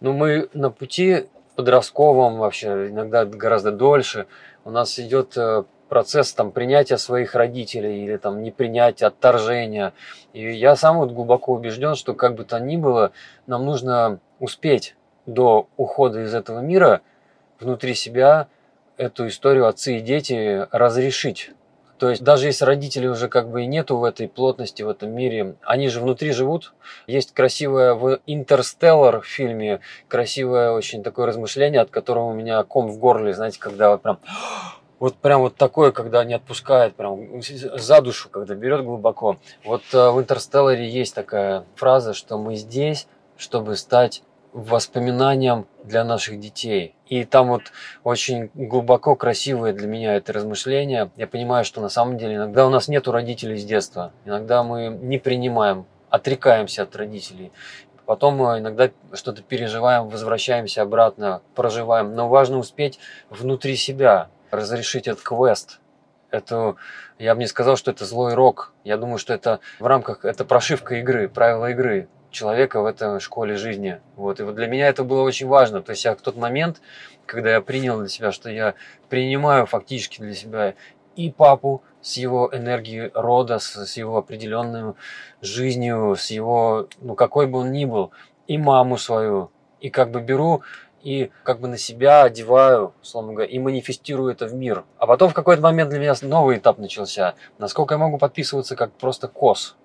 ну, 0.00 0.12
мы 0.12 0.48
на 0.54 0.70
пути 0.70 1.26
подростковом 1.56 2.38
вообще, 2.38 2.88
иногда 2.88 3.24
гораздо 3.24 3.72
дольше, 3.72 4.26
у 4.64 4.70
нас 4.70 4.98
идет 4.98 5.36
э, 5.36 5.64
процесс 5.88 6.32
там 6.32 6.52
принятия 6.52 6.98
своих 6.98 7.34
родителей 7.34 8.04
или 8.04 8.16
там 8.16 8.42
непринятия, 8.42 9.06
отторжения. 9.06 9.92
И 10.32 10.52
я 10.52 10.76
сам 10.76 10.98
вот 10.98 11.12
глубоко 11.12 11.52
убежден, 11.52 11.94
что 11.94 12.14
как 12.14 12.34
бы 12.34 12.44
то 12.44 12.58
ни 12.58 12.76
было, 12.76 13.12
нам 13.46 13.64
нужно 13.64 14.20
успеть 14.38 14.96
до 15.26 15.68
ухода 15.76 16.22
из 16.22 16.34
этого 16.34 16.60
мира 16.60 17.00
внутри 17.58 17.94
себя 17.94 18.48
эту 18.96 19.28
историю 19.28 19.66
отцы 19.66 19.98
и 19.98 20.00
дети 20.00 20.66
разрешить. 20.70 21.50
То 21.98 22.10
есть 22.10 22.22
даже 22.22 22.46
если 22.46 22.64
родителей 22.64 23.08
уже 23.08 23.28
как 23.28 23.48
бы 23.48 23.62
и 23.62 23.66
нету 23.66 23.96
в 23.96 24.04
этой 24.04 24.28
плотности, 24.28 24.82
в 24.82 24.88
этом 24.88 25.12
мире, 25.12 25.56
они 25.62 25.88
же 25.88 26.00
внутри 26.00 26.32
живут. 26.32 26.74
Есть 27.06 27.32
красивое 27.32 27.94
в 27.94 28.20
«Интерстеллар» 28.26 29.22
фильме, 29.22 29.80
красивое 30.08 30.72
очень 30.72 31.02
такое 31.02 31.26
размышление, 31.26 31.80
от 31.80 31.90
которого 31.90 32.26
у 32.26 32.34
меня 32.34 32.62
ком 32.64 32.88
в 32.88 32.98
горле, 32.98 33.32
знаете, 33.32 33.58
когда 33.58 33.90
вот 33.90 34.02
прям 34.02 34.18
вот 34.98 35.16
прям 35.16 35.42
вот 35.42 35.56
такое, 35.56 35.92
когда 35.92 36.24
не 36.24 36.34
отпускает, 36.34 36.94
прям 36.94 37.42
за 37.42 38.00
душу, 38.00 38.28
когда 38.30 38.54
берет 38.54 38.84
глубоко. 38.84 39.36
Вот 39.64 39.82
э, 39.92 40.10
в 40.10 40.18
«Интерстелларе» 40.18 40.88
есть 40.88 41.14
такая 41.14 41.64
фраза, 41.74 42.14
что 42.14 42.38
мы 42.38 42.56
здесь, 42.56 43.06
чтобы 43.36 43.76
стать 43.76 44.22
воспоминанием 44.52 45.66
для 45.84 46.02
наших 46.02 46.40
детей. 46.40 46.94
И 47.08 47.24
там 47.24 47.48
вот 47.48 47.72
очень 48.04 48.50
глубоко 48.54 49.14
красивое 49.14 49.74
для 49.74 49.86
меня 49.86 50.14
это 50.14 50.32
размышление. 50.32 51.10
Я 51.16 51.26
понимаю, 51.26 51.66
что 51.66 51.82
на 51.82 51.90
самом 51.90 52.16
деле 52.16 52.36
иногда 52.36 52.66
у 52.66 52.70
нас 52.70 52.88
нету 52.88 53.12
родителей 53.12 53.58
с 53.58 53.64
детства. 53.64 54.12
Иногда 54.24 54.62
мы 54.62 54.88
не 54.88 55.18
принимаем, 55.18 55.84
отрекаемся 56.08 56.84
от 56.84 56.96
родителей. 56.96 57.52
Потом 58.06 58.36
мы 58.36 58.60
иногда 58.60 58.90
что-то 59.12 59.42
переживаем, 59.42 60.08
возвращаемся 60.08 60.80
обратно, 60.82 61.42
проживаем. 61.54 62.14
Но 62.14 62.28
важно 62.28 62.56
успеть 62.56 62.98
внутри 63.28 63.76
себя 63.76 64.30
разрешить 64.50 65.08
этот 65.08 65.22
квест. 65.22 65.80
Это, 66.30 66.76
я 67.18 67.34
бы 67.34 67.40
не 67.40 67.46
сказал, 67.46 67.76
что 67.76 67.90
это 67.90 68.04
злой 68.04 68.34
рок. 68.34 68.72
Я 68.84 68.96
думаю, 68.96 69.18
что 69.18 69.32
это 69.32 69.60
в 69.78 69.86
рамках, 69.86 70.24
это 70.24 70.44
прошивка 70.44 70.96
игры, 70.96 71.28
правила 71.28 71.70
игры 71.70 72.08
человека 72.30 72.82
в 72.82 72.86
этой 72.86 73.20
школе 73.20 73.56
жизни. 73.56 74.00
Вот. 74.16 74.40
И 74.40 74.42
вот 74.42 74.54
для 74.54 74.66
меня 74.66 74.88
это 74.88 75.04
было 75.04 75.22
очень 75.22 75.46
важно. 75.46 75.82
То 75.82 75.90
есть 75.90 76.04
я 76.04 76.14
в 76.14 76.20
тот 76.20 76.36
момент, 76.36 76.80
когда 77.24 77.52
я 77.52 77.60
принял 77.60 77.98
для 77.98 78.08
себя, 78.08 78.32
что 78.32 78.50
я 78.50 78.74
принимаю 79.08 79.66
фактически 79.66 80.20
для 80.20 80.34
себя 80.34 80.74
и 81.16 81.30
папу 81.30 81.82
с 82.02 82.16
его 82.16 82.50
энергией 82.52 83.10
рода, 83.14 83.58
с, 83.58 83.74
с 83.74 83.96
его 83.96 84.18
определенной 84.18 84.94
жизнью, 85.40 86.14
с 86.16 86.30
его, 86.30 86.88
ну 87.00 87.14
какой 87.14 87.46
бы 87.46 87.60
он 87.60 87.72
ни 87.72 87.84
был, 87.84 88.12
и 88.46 88.58
маму 88.58 88.98
свою, 88.98 89.50
и 89.80 89.90
как 89.90 90.10
бы 90.10 90.20
беру 90.20 90.62
и 91.06 91.30
как 91.44 91.60
бы 91.60 91.68
на 91.68 91.78
себя 91.78 92.24
одеваю, 92.24 92.92
условно 93.00 93.32
говоря, 93.32 93.48
и 93.48 93.60
манифестирую 93.60 94.32
это 94.32 94.46
в 94.46 94.54
мир. 94.54 94.84
А 94.98 95.06
потом 95.06 95.30
в 95.30 95.34
какой-то 95.34 95.62
момент 95.62 95.90
для 95.90 96.00
меня 96.00 96.14
новый 96.22 96.58
этап 96.58 96.78
начался. 96.78 97.36
Насколько 97.58 97.94
я 97.94 97.98
могу 97.98 98.18
подписываться 98.18 98.74
как 98.74 98.90
просто 98.90 99.28
кос. 99.28 99.76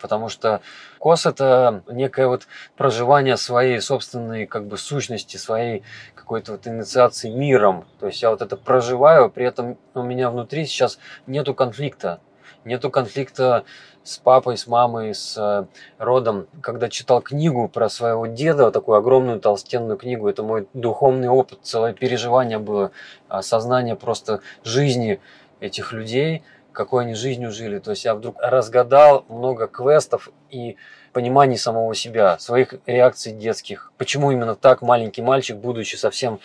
Потому 0.00 0.30
что 0.30 0.62
кос 0.98 1.26
это 1.26 1.82
некое 1.88 2.26
вот 2.26 2.48
проживание 2.74 3.36
своей 3.36 3.82
собственной 3.82 4.46
как 4.46 4.66
бы 4.66 4.78
сущности, 4.78 5.36
своей 5.36 5.82
какой-то 6.14 6.52
вот 6.52 6.66
инициации 6.66 7.28
миром. 7.28 7.84
То 8.00 8.06
есть 8.06 8.22
я 8.22 8.30
вот 8.30 8.40
это 8.40 8.56
проживаю, 8.56 9.28
при 9.28 9.44
этом 9.44 9.76
у 9.92 10.02
меня 10.02 10.30
внутри 10.30 10.64
сейчас 10.64 10.98
нету 11.26 11.52
конфликта. 11.52 12.20
Нету 12.64 12.90
конфликта 12.90 13.64
с 14.04 14.18
папой, 14.18 14.56
с 14.56 14.66
мамой, 14.66 15.14
с 15.14 15.36
э, 15.36 15.66
родом. 15.98 16.46
Когда 16.60 16.88
читал 16.88 17.20
книгу 17.20 17.68
про 17.68 17.88
своего 17.88 18.26
деда, 18.26 18.70
такую 18.70 18.98
огромную 18.98 19.40
толстенную 19.40 19.96
книгу, 19.96 20.28
это 20.28 20.42
мой 20.42 20.68
духовный 20.72 21.28
опыт, 21.28 21.60
целое 21.62 21.92
переживание 21.92 22.58
было, 22.58 22.92
осознание 23.28 23.96
просто 23.96 24.40
жизни 24.64 25.20
этих 25.60 25.92
людей, 25.92 26.44
какой 26.72 27.04
они 27.04 27.14
жизнью 27.14 27.50
жили. 27.50 27.78
То 27.78 27.90
есть 27.90 28.04
я 28.04 28.14
вдруг 28.14 28.36
разгадал 28.40 29.24
много 29.28 29.66
квестов 29.66 30.30
и 30.50 30.76
пониманий 31.12 31.58
самого 31.58 31.94
себя, 31.94 32.38
своих 32.38 32.74
реакций 32.86 33.32
детских. 33.32 33.92
Почему 33.98 34.30
именно 34.30 34.54
так 34.54 34.82
маленький 34.82 35.22
мальчик, 35.22 35.56
будучи 35.56 35.96
совсем 35.96 36.40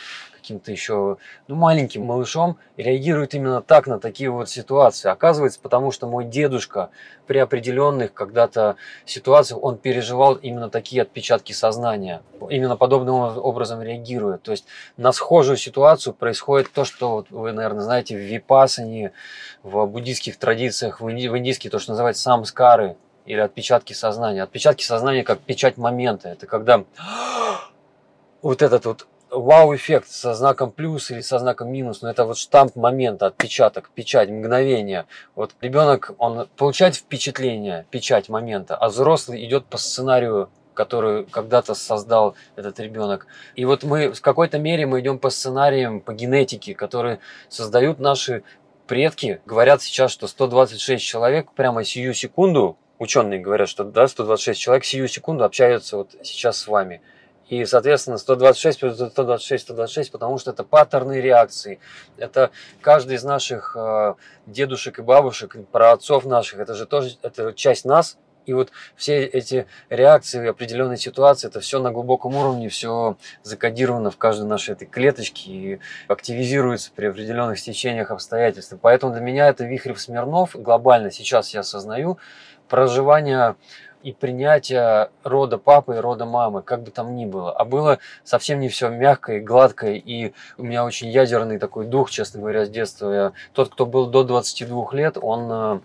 каким-то 0.48 0.72
еще 0.72 1.18
ну, 1.50 1.56
маленьким 1.56 2.06
малышом, 2.06 2.58
реагирует 2.78 3.34
именно 3.34 3.62
так 3.62 3.86
на 3.86 4.00
такие 4.00 4.30
вот 4.30 4.50
ситуации. 4.50 5.10
Оказывается, 5.10 5.60
потому 5.62 5.92
что 5.92 6.08
мой 6.08 6.24
дедушка 6.24 6.90
при 7.26 7.38
определенных 7.38 8.14
когда-то 8.14 8.78
ситуациях, 9.06 9.62
он 9.62 9.78
переживал 9.78 10.36
именно 10.36 10.70
такие 10.70 11.02
отпечатки 11.02 11.52
сознания. 11.52 12.22
Именно 12.50 12.78
подобным 12.78 13.16
образом 13.16 13.82
реагирует. 13.82 14.44
То 14.44 14.52
есть 14.52 14.66
на 14.96 15.12
схожую 15.12 15.58
ситуацию 15.58 16.14
происходит 16.14 16.72
то, 16.72 16.86
что 16.86 17.12
вот 17.12 17.30
вы, 17.30 17.52
наверное, 17.52 17.84
знаете, 17.84 18.16
в 18.16 18.20
випасане, 18.20 19.12
в 19.64 19.86
буддийских 19.86 20.38
традициях, 20.38 21.02
в 21.02 21.10
индийских, 21.12 21.72
то, 21.72 21.80
что 21.80 21.92
называется 21.92 22.24
самскары, 22.24 22.96
или 23.28 23.40
отпечатки 23.40 23.94
сознания. 23.94 24.42
Отпечатки 24.42 24.84
сознания 24.84 25.24
как 25.24 25.40
печать 25.40 25.78
момента. 25.78 26.30
Это 26.30 26.48
когда 26.48 26.84
вот 28.42 28.62
этот 28.62 28.86
вот 28.86 29.08
вау-эффект 29.30 30.10
со 30.10 30.34
знаком 30.34 30.72
плюс 30.72 31.12
или 31.12 31.22
со 31.22 31.38
знаком 31.40 31.70
минус, 31.70 32.02
но 32.02 32.10
это 32.10 32.26
вот 32.26 32.38
штамп 32.38 32.76
момента, 32.76 33.28
отпечаток, 33.28 33.90
печать, 33.94 34.30
мгновение. 34.30 35.06
Вот 35.36 35.52
ребенок, 35.62 36.12
он 36.18 36.48
получает 36.56 36.96
впечатление, 36.96 37.86
печать 37.92 38.30
момента, 38.30 38.76
а 38.76 38.88
взрослый 38.88 39.46
идет 39.46 39.66
по 39.66 39.78
сценарию 39.78 40.50
который 40.74 41.26
когда-то 41.26 41.74
создал 41.74 42.36
этот 42.56 42.80
ребенок. 42.80 43.26
И 43.56 43.66
вот 43.66 43.84
мы 43.84 44.12
в 44.12 44.22
какой-то 44.22 44.60
мере 44.60 44.86
мы 44.86 45.00
идем 45.00 45.18
по 45.18 45.32
сценариям, 45.32 46.02
по 46.02 46.14
генетике, 46.14 46.76
которые 46.76 47.20
создают 47.50 47.98
наши 47.98 48.44
предки. 48.86 49.42
Говорят 49.48 49.82
сейчас, 49.82 50.12
что 50.12 50.28
126 50.28 51.04
человек 51.04 51.52
прямо 51.54 51.84
сию 51.84 52.14
секунду 52.14 52.78
ученые 53.00 53.40
говорят, 53.40 53.70
что 53.70 53.84
да, 53.84 54.08
126 54.08 54.60
человек 54.60 54.86
сию 54.86 55.08
секунду 55.08 55.44
общаются 55.44 55.98
вот 55.98 56.16
сейчас 56.24 56.58
с 56.58 56.68
вами. 56.68 57.02
И, 57.50 57.64
соответственно, 57.64 58.18
126 58.18 58.80
плюс 58.80 58.96
126, 58.96 59.64
126, 59.64 60.12
потому 60.12 60.38
что 60.38 60.52
это 60.52 60.64
паттерны 60.64 61.22
реакции. 61.22 61.80
Это 62.18 62.52
каждый 62.82 63.16
из 63.16 63.24
наших 63.24 63.76
э, 63.78 64.16
дедушек 64.46 65.00
и 65.00 65.02
бабушек, 65.02 65.56
про 65.72 65.94
отцов 65.94 66.26
наших, 66.26 66.60
это 66.60 66.74
же 66.74 66.86
тоже 66.86 67.16
это 67.22 67.54
часть 67.54 67.86
нас, 67.86 68.18
и 68.48 68.54
вот 68.54 68.72
все 68.96 69.26
эти 69.26 69.68
реакции, 69.90 70.48
определенные 70.48 70.98
ситуации, 70.98 71.50
это 71.50 71.60
все 71.60 71.82
на 71.82 71.92
глубоком 71.92 72.34
уровне, 72.36 72.70
все 72.70 73.18
закодировано 73.44 74.10
в 74.10 74.18
каждой 74.18 74.48
нашей 74.48 74.72
этой 74.72 74.88
клеточке 74.88 75.52
и 75.52 75.80
активизируется 76.08 76.92
при 76.96 77.08
определенных 77.08 77.60
стечениях 77.60 78.10
обстоятельств. 78.10 78.74
Поэтому 78.82 79.12
для 79.14 79.22
меня 79.22 79.50
это 79.50 79.66
Вихрев 79.66 80.00
Смирнов 80.00 80.56
глобально 80.56 81.12
сейчас 81.12 81.54
я 81.54 81.60
осознаю 81.60 82.18
проживание 82.70 83.56
и 84.04 84.14
принятие 84.14 85.10
рода 85.24 85.58
папы 85.58 85.96
и 85.96 86.00
рода 86.00 86.26
мамы, 86.26 86.62
как 86.62 86.84
бы 86.84 86.92
там 86.92 87.16
ни 87.16 87.26
было. 87.26 87.52
А 87.52 87.66
было 87.66 88.00
совсем 88.24 88.60
не 88.60 88.70
все 88.70 88.90
мягкое, 88.90 89.42
гладкое, 89.42 89.96
и 89.96 90.34
у 90.58 90.64
меня 90.64 90.86
очень 90.86 91.10
ядерный 91.10 91.60
такой 91.60 91.86
дух, 91.86 92.10
честно 92.10 92.40
говоря, 92.40 92.66
с 92.66 92.70
детства. 92.70 93.12
Я, 93.12 93.32
тот, 93.54 93.70
кто 93.70 93.86
был 93.86 94.08
до 94.08 94.24
22 94.24 94.94
лет, 94.94 95.18
он 95.20 95.50
э, 95.52 95.80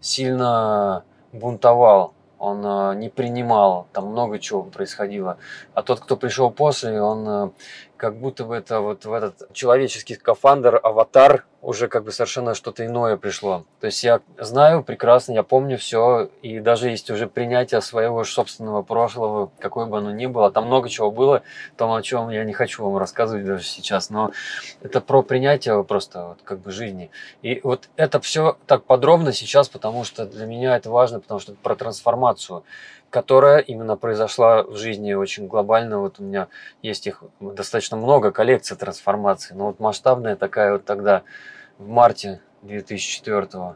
сильно 0.00 1.04
бунтовал, 1.32 2.14
он 2.38 2.64
э, 2.64 2.94
не 2.96 3.08
принимал, 3.08 3.88
там 3.92 4.06
много 4.06 4.38
чего 4.38 4.62
происходило. 4.62 5.38
А 5.74 5.82
тот, 5.82 6.00
кто 6.00 6.16
пришел 6.16 6.50
после, 6.50 7.02
он 7.02 7.28
э, 7.28 7.50
как 7.98 8.16
будто 8.16 8.44
бы 8.44 8.54
это 8.54 8.80
вот 8.80 9.04
в 9.04 9.12
этот 9.12 9.52
человеческий 9.52 10.14
скафандр, 10.14 10.80
аватар, 10.82 11.44
уже 11.60 11.88
как 11.88 12.04
бы 12.04 12.12
совершенно 12.12 12.54
что-то 12.54 12.86
иное 12.86 13.16
пришло. 13.16 13.64
То 13.80 13.86
есть 13.86 14.04
я 14.04 14.20
знаю 14.38 14.84
прекрасно, 14.84 15.32
я 15.32 15.42
помню 15.42 15.76
все, 15.76 16.30
и 16.40 16.60
даже 16.60 16.88
есть 16.88 17.10
уже 17.10 17.26
принятие 17.26 17.80
своего 17.80 18.22
собственного 18.22 18.82
прошлого, 18.82 19.50
какое 19.58 19.86
бы 19.86 19.98
оно 19.98 20.12
ни 20.12 20.26
было. 20.26 20.52
Там 20.52 20.66
много 20.66 20.88
чего 20.88 21.10
было, 21.10 21.42
том, 21.76 21.92
о 21.92 22.02
чем 22.02 22.30
я 22.30 22.44
не 22.44 22.52
хочу 22.52 22.84
вам 22.84 22.96
рассказывать 22.96 23.44
даже 23.44 23.64
сейчас, 23.64 24.08
но 24.08 24.30
это 24.82 25.00
про 25.00 25.22
принятие 25.22 25.82
просто 25.82 26.28
вот 26.28 26.38
как 26.44 26.60
бы 26.60 26.70
жизни. 26.70 27.10
И 27.42 27.60
вот 27.64 27.88
это 27.96 28.20
все 28.20 28.56
так 28.66 28.84
подробно 28.84 29.32
сейчас, 29.32 29.68
потому 29.68 30.04
что 30.04 30.26
для 30.26 30.46
меня 30.46 30.76
это 30.76 30.90
важно, 30.90 31.18
потому 31.18 31.40
что 31.40 31.52
это 31.52 31.60
про 31.60 31.74
трансформацию 31.74 32.62
которая 33.10 33.58
именно 33.60 33.96
произошла 33.96 34.62
в 34.62 34.76
жизни 34.76 35.12
очень 35.14 35.46
глобально. 35.46 35.98
Вот 35.98 36.20
у 36.20 36.24
меня 36.24 36.48
есть 36.82 37.06
их 37.06 37.22
достаточно 37.40 37.96
много, 37.96 38.30
коллекций 38.30 38.76
трансформаций. 38.76 39.56
Но 39.56 39.66
вот 39.66 39.80
масштабная 39.80 40.36
такая 40.36 40.72
вот 40.72 40.84
тогда 40.84 41.22
в 41.78 41.88
марте 41.88 42.40
2004 42.62 43.46
-го. 43.58 43.74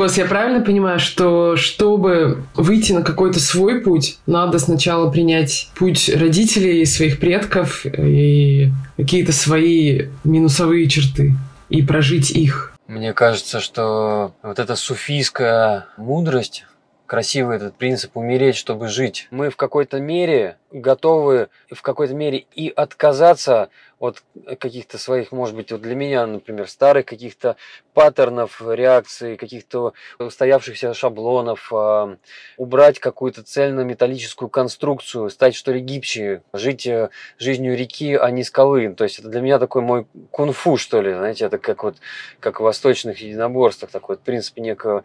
Кос, 0.00 0.16
я 0.16 0.24
правильно 0.24 0.64
понимаю, 0.64 0.98
что 0.98 1.56
чтобы 1.56 2.44
выйти 2.54 2.92
на 2.92 3.02
какой-то 3.02 3.38
свой 3.38 3.82
путь, 3.82 4.18
надо 4.26 4.58
сначала 4.58 5.10
принять 5.10 5.68
путь 5.76 6.08
родителей, 6.08 6.86
своих 6.86 7.20
предков 7.20 7.84
и 7.84 8.70
какие-то 8.96 9.32
свои 9.32 10.06
минусовые 10.24 10.88
черты 10.88 11.34
и 11.68 11.82
прожить 11.82 12.30
их? 12.30 12.69
Мне 12.90 13.14
кажется, 13.14 13.60
что 13.60 14.34
вот 14.42 14.58
эта 14.58 14.74
суфийская 14.74 15.86
мудрость, 15.96 16.66
красивый 17.10 17.56
этот 17.56 17.74
принцип 17.74 18.16
умереть, 18.16 18.54
чтобы 18.54 18.86
жить. 18.86 19.26
Мы 19.32 19.50
в 19.50 19.56
какой-то 19.56 19.98
мере 19.98 20.58
готовы 20.70 21.48
в 21.68 21.82
какой-то 21.82 22.14
мере 22.14 22.46
и 22.54 22.68
отказаться 22.68 23.68
от 23.98 24.22
каких-то 24.60 24.96
своих, 24.96 25.32
может 25.32 25.56
быть, 25.56 25.72
вот 25.72 25.82
для 25.82 25.96
меня, 25.96 26.24
например, 26.24 26.68
старых 26.68 27.06
каких-то 27.06 27.56
паттернов 27.94 28.62
реакции, 28.64 29.34
каких-то 29.34 29.92
устоявшихся 30.20 30.94
шаблонов, 30.94 31.72
э, 31.72 32.16
убрать 32.56 33.00
какую-то 33.00 33.42
цельно-металлическую 33.42 34.48
конструкцию, 34.48 35.30
стать 35.30 35.56
что 35.56 35.72
ли 35.72 35.80
гибче, 35.80 36.42
жить 36.52 36.86
э, 36.86 37.10
жизнью 37.38 37.76
реки, 37.76 38.14
а 38.14 38.30
не 38.30 38.44
скалы. 38.44 38.94
То 38.94 39.02
есть 39.02 39.18
это 39.18 39.28
для 39.28 39.40
меня 39.40 39.58
такой 39.58 39.82
мой 39.82 40.06
кунг-фу, 40.30 40.76
что 40.76 41.02
ли, 41.02 41.12
знаете, 41.12 41.46
это 41.46 41.58
как 41.58 41.82
вот 41.82 41.96
как 42.38 42.60
в 42.60 42.62
восточных 42.62 43.18
единоборствах, 43.20 43.90
такой 43.90 44.14
вот 44.14 44.24
принцип 44.24 44.56
некого 44.58 45.02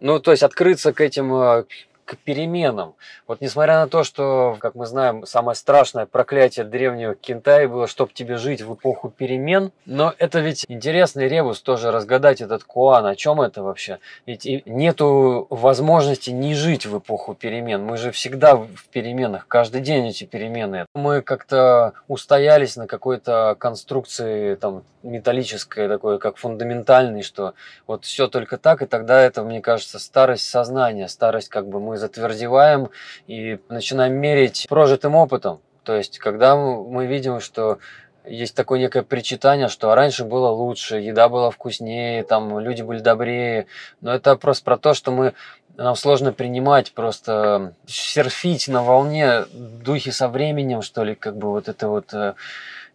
ну, 0.00 0.20
то 0.20 0.30
есть 0.30 0.42
открыться 0.42 0.92
к 0.92 1.00
этим 1.00 1.32
э, 1.34 1.64
к 2.08 2.16
переменам. 2.16 2.94
Вот 3.26 3.42
несмотря 3.42 3.80
на 3.80 3.86
то, 3.86 4.02
что, 4.02 4.56
как 4.60 4.74
мы 4.74 4.86
знаем, 4.86 5.26
самое 5.26 5.54
страшное 5.54 6.06
проклятие 6.06 6.64
древнего 6.64 7.14
Китая 7.14 7.68
было, 7.68 7.86
чтобы 7.86 8.12
тебе 8.14 8.38
жить 8.38 8.62
в 8.62 8.72
эпоху 8.72 9.10
перемен, 9.10 9.72
но 9.84 10.14
это 10.16 10.40
ведь 10.40 10.64
интересный 10.68 11.28
ребус 11.28 11.60
тоже 11.60 11.90
разгадать 11.90 12.40
этот 12.40 12.64
Куан, 12.64 13.04
о 13.04 13.14
чем 13.14 13.42
это 13.42 13.62
вообще? 13.62 13.98
Ведь 14.24 14.46
нету 14.64 15.46
возможности 15.50 16.30
не 16.30 16.54
жить 16.54 16.86
в 16.86 16.96
эпоху 16.96 17.34
перемен. 17.34 17.84
Мы 17.84 17.98
же 17.98 18.10
всегда 18.10 18.56
в 18.56 18.86
переменах, 18.90 19.46
каждый 19.46 19.82
день 19.82 20.08
эти 20.08 20.24
перемены. 20.24 20.86
Мы 20.94 21.20
как-то 21.20 21.92
устоялись 22.08 22.76
на 22.76 22.86
какой-то 22.86 23.54
конструкции 23.58 24.54
там 24.54 24.82
металлической, 25.02 25.88
такой 25.88 26.18
как 26.18 26.36
фундаментальной, 26.38 27.22
что 27.22 27.54
вот 27.86 28.04
все 28.04 28.28
только 28.28 28.56
так, 28.56 28.82
и 28.82 28.86
тогда 28.86 29.20
это, 29.20 29.42
мне 29.42 29.60
кажется, 29.60 29.98
старость 29.98 30.48
сознания, 30.48 31.08
старость 31.08 31.48
как 31.48 31.68
бы 31.68 31.80
мы 31.80 31.97
затвердеваем 31.98 32.90
и 33.26 33.58
начинаем 33.68 34.14
мерить 34.14 34.66
прожитым 34.68 35.14
опытом. 35.14 35.60
То 35.84 35.96
есть, 35.96 36.18
когда 36.18 36.56
мы 36.56 37.06
видим, 37.06 37.40
что 37.40 37.78
есть 38.26 38.54
такое 38.54 38.78
некое 38.78 39.02
причитание, 39.02 39.68
что 39.68 39.94
раньше 39.94 40.24
было 40.24 40.48
лучше, 40.48 40.96
еда 40.96 41.28
была 41.28 41.50
вкуснее, 41.50 42.24
там 42.24 42.58
люди 42.58 42.82
были 42.82 42.98
добрее. 42.98 43.66
Но 44.00 44.14
это 44.14 44.36
просто 44.36 44.64
про 44.64 44.76
то, 44.76 44.94
что 44.94 45.10
мы 45.10 45.34
нам 45.76 45.94
сложно 45.94 46.32
принимать, 46.32 46.92
просто 46.92 47.74
серфить 47.86 48.68
на 48.68 48.82
волне 48.82 49.44
духи 49.52 50.10
со 50.10 50.28
временем, 50.28 50.82
что 50.82 51.04
ли, 51.04 51.14
как 51.14 51.36
бы 51.36 51.50
вот 51.50 51.68
это 51.68 51.88
вот 51.88 52.12
э, 52.12 52.34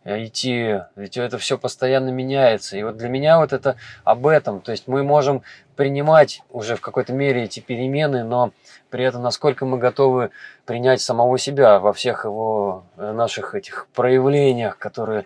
идти, 0.06 0.82
ведь 0.96 1.18
это 1.18 1.38
все 1.38 1.58
постоянно 1.58 2.10
меняется. 2.10 2.78
И 2.78 2.84
вот 2.84 2.98
для 2.98 3.10
меня 3.10 3.40
вот 3.40 3.54
это 3.54 3.78
об 4.04 4.28
этом, 4.28 4.62
то 4.62 4.72
есть 4.72 4.88
мы 4.88 5.04
можем 5.04 5.44
принимать 5.76 6.42
уже 6.52 6.76
в 6.76 6.82
какой-то 6.82 7.14
мере 7.14 7.44
эти 7.44 7.60
перемены, 7.60 8.24
но 8.24 8.52
при 8.90 9.04
этом 9.04 9.24
насколько 9.24 9.66
мы 9.66 9.78
готовы 9.78 10.32
принять 10.66 11.02
самого 11.02 11.38
себя 11.38 11.80
во 11.80 11.94
всех 11.94 12.26
его 12.26 12.84
э, 12.98 13.12
наших 13.12 13.56
этих 13.56 13.88
проявлениях, 13.94 14.78
которые 14.78 15.26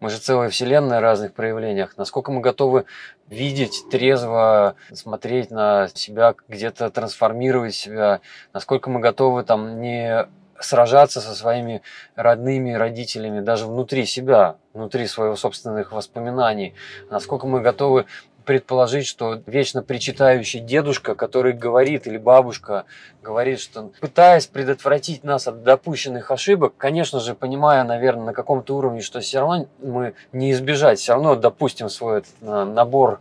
мы 0.00 0.10
же 0.10 0.18
целая 0.18 0.48
вселенная 0.50 1.00
разных 1.00 1.32
проявлениях. 1.32 1.96
Насколько 1.96 2.32
мы 2.32 2.40
готовы 2.40 2.86
видеть, 3.28 3.84
трезво 3.88 4.74
смотреть 4.92 5.52
на 5.52 5.88
себя, 5.94 6.34
где-то 6.48 6.90
трансформировать 6.90 7.74
себя, 7.74 8.20
насколько 8.52 8.90
мы 8.90 8.98
готовы 8.98 9.44
там 9.44 9.80
не 9.80 10.26
сражаться 10.64 11.20
со 11.20 11.34
своими 11.34 11.82
родными 12.14 12.72
родителями 12.72 13.40
даже 13.40 13.66
внутри 13.66 14.06
себя, 14.06 14.56
внутри 14.72 15.06
своих 15.06 15.38
собственных 15.38 15.92
воспоминаний, 15.92 16.74
насколько 17.10 17.46
мы 17.46 17.60
готовы 17.60 18.06
предположить, 18.44 19.06
что 19.06 19.40
вечно 19.46 19.82
причитающий 19.82 20.60
дедушка, 20.60 21.14
который 21.14 21.52
говорит, 21.52 22.06
или 22.06 22.18
бабушка 22.18 22.84
говорит, 23.22 23.60
что 23.60 23.92
пытаясь 24.00 24.46
предотвратить 24.46 25.24
нас 25.24 25.46
от 25.46 25.62
допущенных 25.62 26.30
ошибок, 26.30 26.74
конечно 26.76 27.20
же, 27.20 27.34
понимая, 27.34 27.84
наверное, 27.84 28.26
на 28.26 28.32
каком-то 28.32 28.76
уровне, 28.76 29.00
что 29.00 29.20
все 29.20 29.40
равно 29.40 29.66
мы 29.80 30.14
не 30.32 30.52
избежать, 30.52 30.98
все 30.98 31.12
равно 31.12 31.36
допустим 31.36 31.88
свой 31.88 32.18
этот 32.18 32.34
набор 32.40 33.20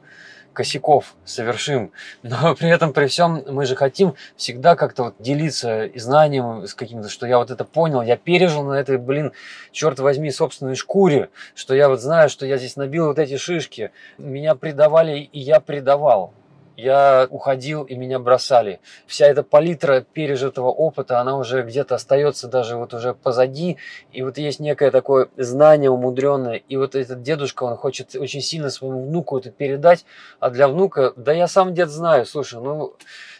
косяков 0.54 1.16
совершим, 1.26 1.92
но 2.24 2.56
при 2.56 2.70
этом, 2.70 2.94
при 2.94 3.08
всем, 3.08 3.44
мы 3.48 3.66
же 3.66 3.76
хотим 3.76 4.16
всегда 4.36 4.76
как-то 4.76 5.04
вот 5.06 5.16
делиться 5.20 5.90
знанием 5.96 6.68
с 6.68 6.74
каким-то, 6.74 7.10
что 7.10 7.28
я 7.28 7.38
вот 7.38 7.52
это 7.52 7.64
понял, 7.64 8.02
я 8.02 8.18
пережил 8.18 8.64
на 8.64 8.74
этой, 8.74 8.98
блин, 8.98 9.32
черт 9.72 10.00
возьми, 10.00 10.32
собственной 10.32 10.76
шкуре, 10.76 11.30
что 11.56 11.74
я 11.74 11.90
вот 11.90 12.02
знаю, 12.02 12.30
что 12.30 12.46
я 12.46 12.58
здесь 12.58 12.76
набил 12.76 13.08
вот 13.08 13.20
эти 13.20 13.38
шишки, 13.38 13.92
меня 14.18 14.56
предавали, 14.56 15.20
и 15.20 15.40
я 15.40 15.60
предавал 15.60 16.34
я 16.82 17.28
уходил 17.30 17.84
и 17.84 17.96
меня 17.96 18.20
бросали. 18.20 18.80
Вся 19.06 19.28
эта 19.28 19.44
палитра 19.44 20.02
пережитого 20.02 20.70
опыта, 20.70 21.20
она 21.20 21.38
уже 21.38 21.62
где-то 21.62 21.96
остается 21.96 22.48
даже 22.48 22.76
вот 22.76 22.94
уже 22.94 23.13
позади. 23.13 23.78
И 24.12 24.24
вот 24.24 24.38
есть 24.38 24.60
некое 24.60 24.91
такое 24.91 25.30
знание 25.38 25.91
умудренное. 25.91 26.62
И 26.67 26.78
вот 26.78 26.96
этот 26.96 27.22
дедушка, 27.22 27.63
он 27.63 27.78
хочет 27.78 28.15
очень 28.15 28.41
сильно 28.41 28.70
своему 28.70 29.06
внуку 29.08 29.38
это 29.38 29.52
передать. 29.52 30.06
А 30.39 30.50
для 30.50 30.67
внука, 30.67 31.13
да 31.15 31.34
я 31.34 31.48
сам 31.48 31.74
дед 31.74 31.89
знаю, 31.89 32.26
слушай, 32.26 32.60
ну 32.60 32.96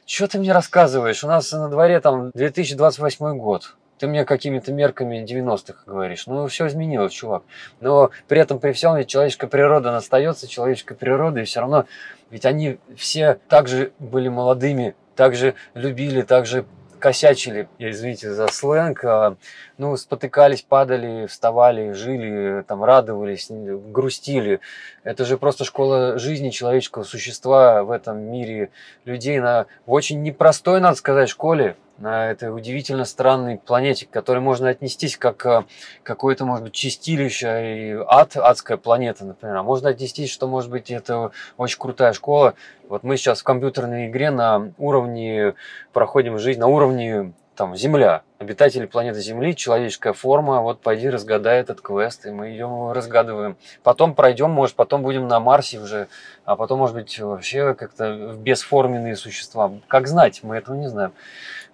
что 0.06 0.27
ты 0.27 0.39
мне 0.39 0.51
рассказываешь? 0.51 1.23
У 1.23 1.27
нас 1.27 1.51
на 1.51 1.69
дворе 1.69 1.99
там 1.99 2.32
2028 2.34 3.38
год 3.38 3.75
ты 4.01 4.08
мне 4.08 4.25
какими-то 4.25 4.73
мерками 4.73 5.23
90-х 5.23 5.84
говоришь. 5.86 6.25
Ну, 6.25 6.47
все 6.47 6.65
изменилось, 6.65 7.13
чувак. 7.13 7.43
Но 7.82 8.10
при 8.27 8.39
этом, 8.39 8.58
при 8.58 8.71
всем, 8.71 9.06
человеческая 9.06 9.45
природа 9.45 9.95
остается 9.95 10.47
человеческой 10.47 10.95
природой, 10.95 11.43
и 11.43 11.45
все 11.45 11.60
равно, 11.60 11.86
ведь 12.31 12.45
они 12.45 12.79
все 12.95 13.39
также 13.49 13.91
были 13.99 14.29
молодыми, 14.29 14.95
также 15.15 15.53
любили, 15.75 16.21
также 16.23 16.65
косячили, 17.01 17.67
извините 17.79 18.31
за 18.31 18.47
сленг, 18.47 19.03
а, 19.03 19.35
ну, 19.77 19.97
спотыкались, 19.97 20.61
падали, 20.61 21.25
вставали, 21.25 21.91
жили, 21.91 22.63
там, 22.67 22.83
радовались, 22.83 23.47
грустили. 23.49 24.61
Это 25.03 25.25
же 25.25 25.37
просто 25.37 25.65
школа 25.65 26.17
жизни 26.19 26.51
человеческого 26.51 27.03
существа 27.03 27.83
в 27.83 27.91
этом 27.91 28.19
мире 28.19 28.69
людей 29.03 29.39
на 29.39 29.65
в 29.85 29.91
очень 29.91 30.21
непростой, 30.21 30.79
надо 30.79 30.95
сказать, 30.95 31.27
школе, 31.27 31.75
на 32.01 32.31
этой 32.31 32.53
удивительно 32.53 33.05
странной 33.05 33.57
планете, 33.57 34.05
к 34.05 34.09
которой 34.09 34.39
можно 34.39 34.69
отнестись 34.69 35.17
как 35.17 35.37
к 35.37 35.65
какое-то, 36.03 36.45
может 36.45 36.65
быть, 36.65 36.73
чистилище 36.73 37.47
и 37.77 38.03
ад, 38.07 38.35
адская 38.35 38.77
планета, 38.77 39.25
например. 39.25 39.57
А 39.57 39.63
можно 39.63 39.89
отнестись, 39.89 40.31
что, 40.31 40.47
может 40.47 40.69
быть, 40.69 40.91
это 40.91 41.31
очень 41.57 41.79
крутая 41.79 42.13
школа. 42.13 42.55
Вот 42.89 43.03
мы 43.03 43.17
сейчас 43.17 43.41
в 43.41 43.43
компьютерной 43.43 44.07
игре 44.07 44.31
на 44.31 44.73
уровне 44.77 45.53
проходим 45.93 46.37
жизнь, 46.37 46.59
на 46.59 46.67
уровне 46.67 47.33
там 47.55 47.75
Земля, 47.75 48.23
обитатели 48.39 48.85
планеты 48.87 49.19
Земли, 49.19 49.55
человеческая 49.55 50.13
форма, 50.13 50.61
вот 50.61 50.81
пойди 50.81 51.09
разгадай 51.09 51.59
этот 51.59 51.81
квест, 51.81 52.25
и 52.25 52.31
мы 52.31 52.55
идем 52.55 52.91
разгадываем. 52.91 53.57
Потом 53.83 54.15
пройдем, 54.15 54.49
может, 54.49 54.75
потом 54.75 55.03
будем 55.03 55.27
на 55.27 55.39
Марсе 55.39 55.79
уже, 55.79 56.07
а 56.45 56.55
потом, 56.55 56.79
может 56.79 56.95
быть, 56.95 57.19
вообще 57.19 57.75
как-то 57.75 58.33
бесформенные 58.35 59.15
существа. 59.15 59.71
Как 59.87 60.07
знать, 60.07 60.41
мы 60.43 60.55
этого 60.55 60.75
не 60.75 60.87
знаем. 60.87 61.13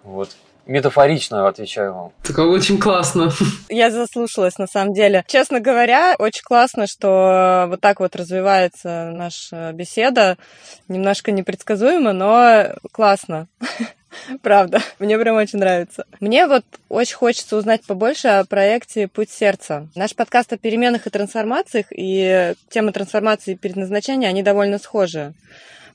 Вот. 0.08 0.30
Метафорично 0.66 1.48
отвечаю 1.48 1.94
вам. 1.94 2.12
Так 2.24 2.38
очень 2.40 2.78
классно. 2.80 3.32
Я 3.70 3.90
заслушалась, 3.92 4.58
на 4.58 4.68
самом 4.68 4.94
деле. 4.94 5.24
Честно 5.28 5.60
говоря, 5.60 6.16
очень 6.18 6.44
классно, 6.44 6.88
что 6.88 7.68
вот 7.70 7.80
так 7.82 8.00
вот 8.00 8.16
развивается 8.16 9.12
наша 9.14 9.72
беседа. 9.74 10.38
Немножко 10.88 11.32
непредсказуемо, 11.32 12.12
но 12.12 12.74
классно. 12.92 13.48
Правда, 14.42 14.82
мне 15.00 15.18
прям 15.18 15.36
очень 15.36 15.60
нравится. 15.60 16.06
Мне 16.20 16.48
вот 16.48 16.64
очень 16.90 17.16
хочется 17.16 17.56
узнать 17.56 17.86
побольше 17.86 18.30
о 18.30 18.46
проекте 18.46 19.08
«Путь 19.08 19.30
сердца». 19.30 19.88
Наш 19.96 20.16
подкаст 20.16 20.54
о 20.54 20.58
переменах 20.58 21.06
и 21.06 21.10
трансформациях, 21.10 21.88
и 21.92 22.54
тема 22.70 22.92
трансформации 22.92 23.54
и 23.54 23.58
предназначения, 23.58 24.28
они 24.28 24.42
довольно 24.44 24.80
схожи. 24.80 25.34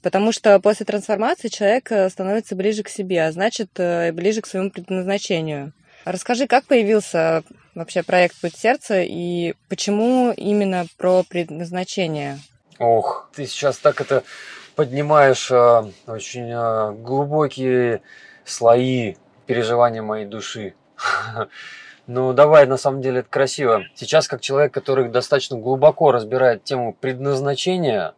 Потому 0.03 0.33
что 0.33 0.59
после 0.59 0.85
трансформации 0.85 1.49
человек 1.49 1.93
э, 1.93 2.11
становится 2.11 2.57
ближе 2.57 2.83
к 2.83 2.89
себе, 2.89 3.25
а 3.25 3.33
значит, 3.33 3.71
э, 3.79 4.11
ближе 4.13 4.43
к 4.43 4.47
своему 4.47 4.71
предназначению. 4.71 5.73
Расскажи, 6.05 6.49
как 6.49 6.65
появился 6.65 7.45
вообще 7.77 8.03
проект 8.03 8.41
«Путь 8.41 8.57
сердца» 8.57 9.01
и 9.01 9.55
почему 9.69 10.33
именно 10.33 10.87
про 10.99 11.23
предназначение? 11.23 12.41
Ох, 12.81 13.31
ты 13.33 13.47
сейчас 13.47 13.79
так 13.79 14.01
это 14.01 14.25
поднимаешь 14.75 15.49
э, 15.53 15.85
очень 16.09 17.03
глубокие 17.03 18.03
слои 18.45 19.15
переживания 19.47 20.03
моей 20.03 20.27
души. 20.27 20.75
Ну, 22.09 22.33
давай, 22.33 22.67
на 22.67 22.77
самом 22.77 23.01
деле 23.01 23.21
это 23.21 23.29
красиво. 23.29 23.85
Сейчас, 23.95 24.27
как 24.27 24.41
человек, 24.41 24.75
который 24.75 25.09
достаточно 25.09 25.57
глубоко 25.57 26.11
разбирает 26.11 26.65
тему 26.65 26.97
предназначения, 27.01 28.15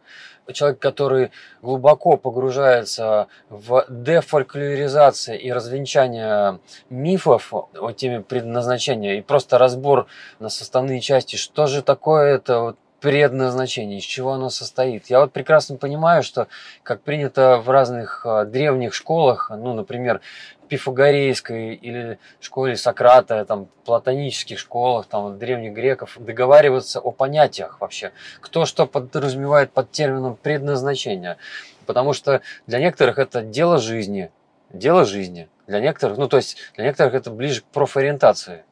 человек, 0.53 0.79
который 0.79 1.31
глубоко 1.61 2.17
погружается 2.17 3.27
в 3.49 3.85
дефольклоризацию 3.89 5.39
и 5.39 5.51
развенчание 5.51 6.59
мифов 6.89 7.53
о 7.53 7.91
теме 7.91 8.21
предназначения 8.21 9.15
и 9.15 9.21
просто 9.21 9.57
разбор 9.57 10.07
на 10.39 10.49
составные 10.49 11.01
части, 11.01 11.35
что 11.35 11.67
же 11.67 11.81
такое 11.81 12.35
это 12.35 12.59
вот 12.59 12.77
предназначение, 13.05 13.99
из 13.99 14.03
чего 14.03 14.31
оно 14.31 14.49
состоит. 14.49 15.11
Я 15.11 15.19
вот 15.19 15.31
прекрасно 15.31 15.77
понимаю, 15.77 16.23
что, 16.23 16.47
как 16.81 17.01
принято 17.01 17.57
в 17.57 17.69
разных 17.69 18.25
а, 18.25 18.45
древних 18.45 18.95
школах, 18.95 19.51
ну, 19.55 19.75
например, 19.75 20.21
пифагорейской 20.67 21.75
или 21.75 22.19
школе 22.39 22.75
Сократа, 22.75 23.45
там, 23.45 23.67
платонических 23.85 24.59
школах, 24.59 25.07
там, 25.07 25.37
древних 25.37 25.73
греков, 25.73 26.17
договариваться 26.19 26.99
о 26.99 27.11
понятиях 27.11 27.79
вообще. 27.81 28.11
Кто 28.41 28.65
что 28.65 28.85
подразумевает 28.85 29.71
под 29.71 29.91
термином 29.91 30.35
предназначение. 30.35 31.37
Потому 31.85 32.13
что 32.13 32.41
для 32.67 32.79
некоторых 32.79 33.19
это 33.19 33.41
дело 33.41 33.77
жизни. 33.77 34.31
Дело 34.71 35.05
жизни. 35.05 35.47
Для 35.67 35.79
некоторых, 35.79 36.17
ну 36.17 36.27
то 36.27 36.37
есть 36.37 36.57
для 36.75 36.85
некоторых 36.85 37.13
это 37.13 37.31
ближе 37.31 37.61
к 37.61 37.65
профориентации. 37.65 38.63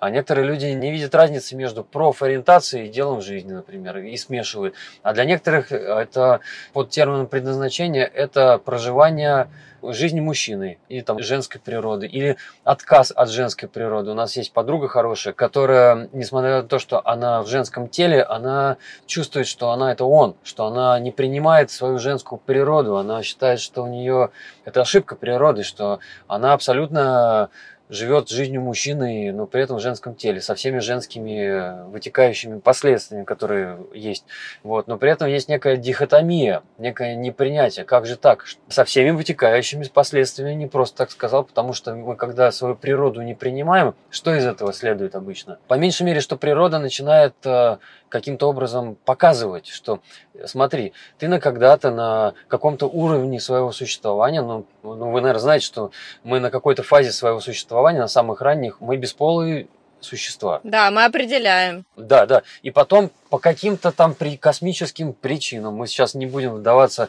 А 0.00 0.10
некоторые 0.10 0.46
люди 0.46 0.64
не 0.64 0.90
видят 0.90 1.14
разницы 1.14 1.54
между 1.54 1.84
профориентацией 1.84 2.86
и 2.86 2.90
делом 2.90 3.20
жизни, 3.20 3.52
например, 3.52 3.98
и 3.98 4.16
смешивают. 4.16 4.74
А 5.02 5.12
для 5.12 5.26
некоторых 5.26 5.70
это 5.70 6.40
под 6.72 6.88
термином 6.90 7.26
предназначения 7.26 8.04
это 8.04 8.58
проживание 8.58 9.48
жизни 9.82 10.20
мужчины 10.20 10.78
или 10.88 11.00
там 11.00 11.20
женской 11.20 11.60
природы, 11.60 12.06
или 12.06 12.36
отказ 12.64 13.12
от 13.14 13.30
женской 13.30 13.68
природы. 13.68 14.10
У 14.10 14.14
нас 14.14 14.36
есть 14.36 14.52
подруга 14.52 14.88
хорошая, 14.88 15.32
которая, 15.32 16.08
несмотря 16.12 16.62
на 16.62 16.68
то, 16.68 16.78
что 16.78 17.00
она 17.06 17.42
в 17.42 17.46
женском 17.46 17.88
теле, 17.88 18.22
она 18.22 18.76
чувствует, 19.06 19.46
что 19.46 19.70
она 19.70 19.92
это 19.92 20.04
он, 20.04 20.36
что 20.44 20.66
она 20.66 20.98
не 20.98 21.10
принимает 21.10 21.70
свою 21.70 21.98
женскую 21.98 22.38
природу, 22.38 22.96
она 22.96 23.22
считает, 23.22 23.60
что 23.60 23.82
у 23.82 23.86
нее 23.86 24.30
это 24.64 24.82
ошибка 24.82 25.16
природы, 25.16 25.62
что 25.62 26.00
она 26.26 26.52
абсолютно 26.52 27.50
живет 27.90 28.28
жизнью 28.28 28.62
мужчины, 28.62 29.32
но 29.32 29.46
при 29.46 29.62
этом 29.62 29.76
в 29.76 29.80
женском 29.80 30.14
теле, 30.14 30.40
со 30.40 30.54
всеми 30.54 30.78
женскими 30.78 31.44
э, 31.44 31.84
вытекающими 31.86 32.60
последствиями, 32.60 33.24
которые 33.24 33.78
есть. 33.92 34.24
Вот. 34.62 34.86
Но 34.86 34.96
при 34.96 35.10
этом 35.10 35.28
есть 35.28 35.48
некая 35.48 35.76
дихотомия, 35.76 36.62
некое 36.78 37.16
непринятие. 37.16 37.84
Как 37.84 38.06
же 38.06 38.16
так? 38.16 38.44
Со 38.68 38.84
всеми 38.84 39.10
вытекающими 39.10 39.84
последствиями 39.92 40.54
не 40.54 40.68
просто 40.68 40.98
так 40.98 41.10
сказал, 41.10 41.44
потому 41.44 41.72
что 41.72 41.94
мы, 41.94 42.14
когда 42.14 42.52
свою 42.52 42.76
природу 42.76 43.22
не 43.22 43.34
принимаем, 43.34 43.94
что 44.08 44.34
из 44.34 44.46
этого 44.46 44.72
следует 44.72 45.16
обычно? 45.16 45.58
По 45.66 45.74
меньшей 45.74 46.04
мере, 46.04 46.20
что 46.20 46.36
природа 46.36 46.78
начинает 46.78 47.34
э, 47.44 47.78
каким-то 48.10 48.48
образом 48.48 48.96
показывать, 49.06 49.66
что 49.68 50.00
смотри, 50.44 50.92
ты 51.18 51.28
на 51.28 51.40
когда-то 51.40 51.90
на 51.90 52.34
каком-то 52.48 52.86
уровне 52.86 53.40
своего 53.40 53.72
существования, 53.72 54.42
ну, 54.42 54.66
ну 54.82 55.10
вы, 55.10 55.20
наверное, 55.22 55.40
знаете, 55.40 55.64
что 55.64 55.90
мы 56.24 56.40
на 56.40 56.50
какой-то 56.50 56.82
фазе 56.82 57.12
своего 57.12 57.40
существования, 57.40 58.00
на 58.00 58.08
самых 58.08 58.42
ранних, 58.42 58.80
мы 58.80 58.98
бесполые 58.98 59.68
существа. 60.00 60.60
Да, 60.64 60.90
мы 60.90 61.04
определяем. 61.04 61.84
Да, 61.96 62.26
да. 62.26 62.42
И 62.62 62.70
потом 62.70 63.10
по 63.28 63.38
каким-то 63.38 63.92
там 63.92 64.14
при 64.14 64.36
космическим 64.36 65.12
причинам, 65.12 65.74
мы 65.74 65.86
сейчас 65.86 66.14
не 66.14 66.26
будем 66.26 66.54
вдаваться 66.54 67.08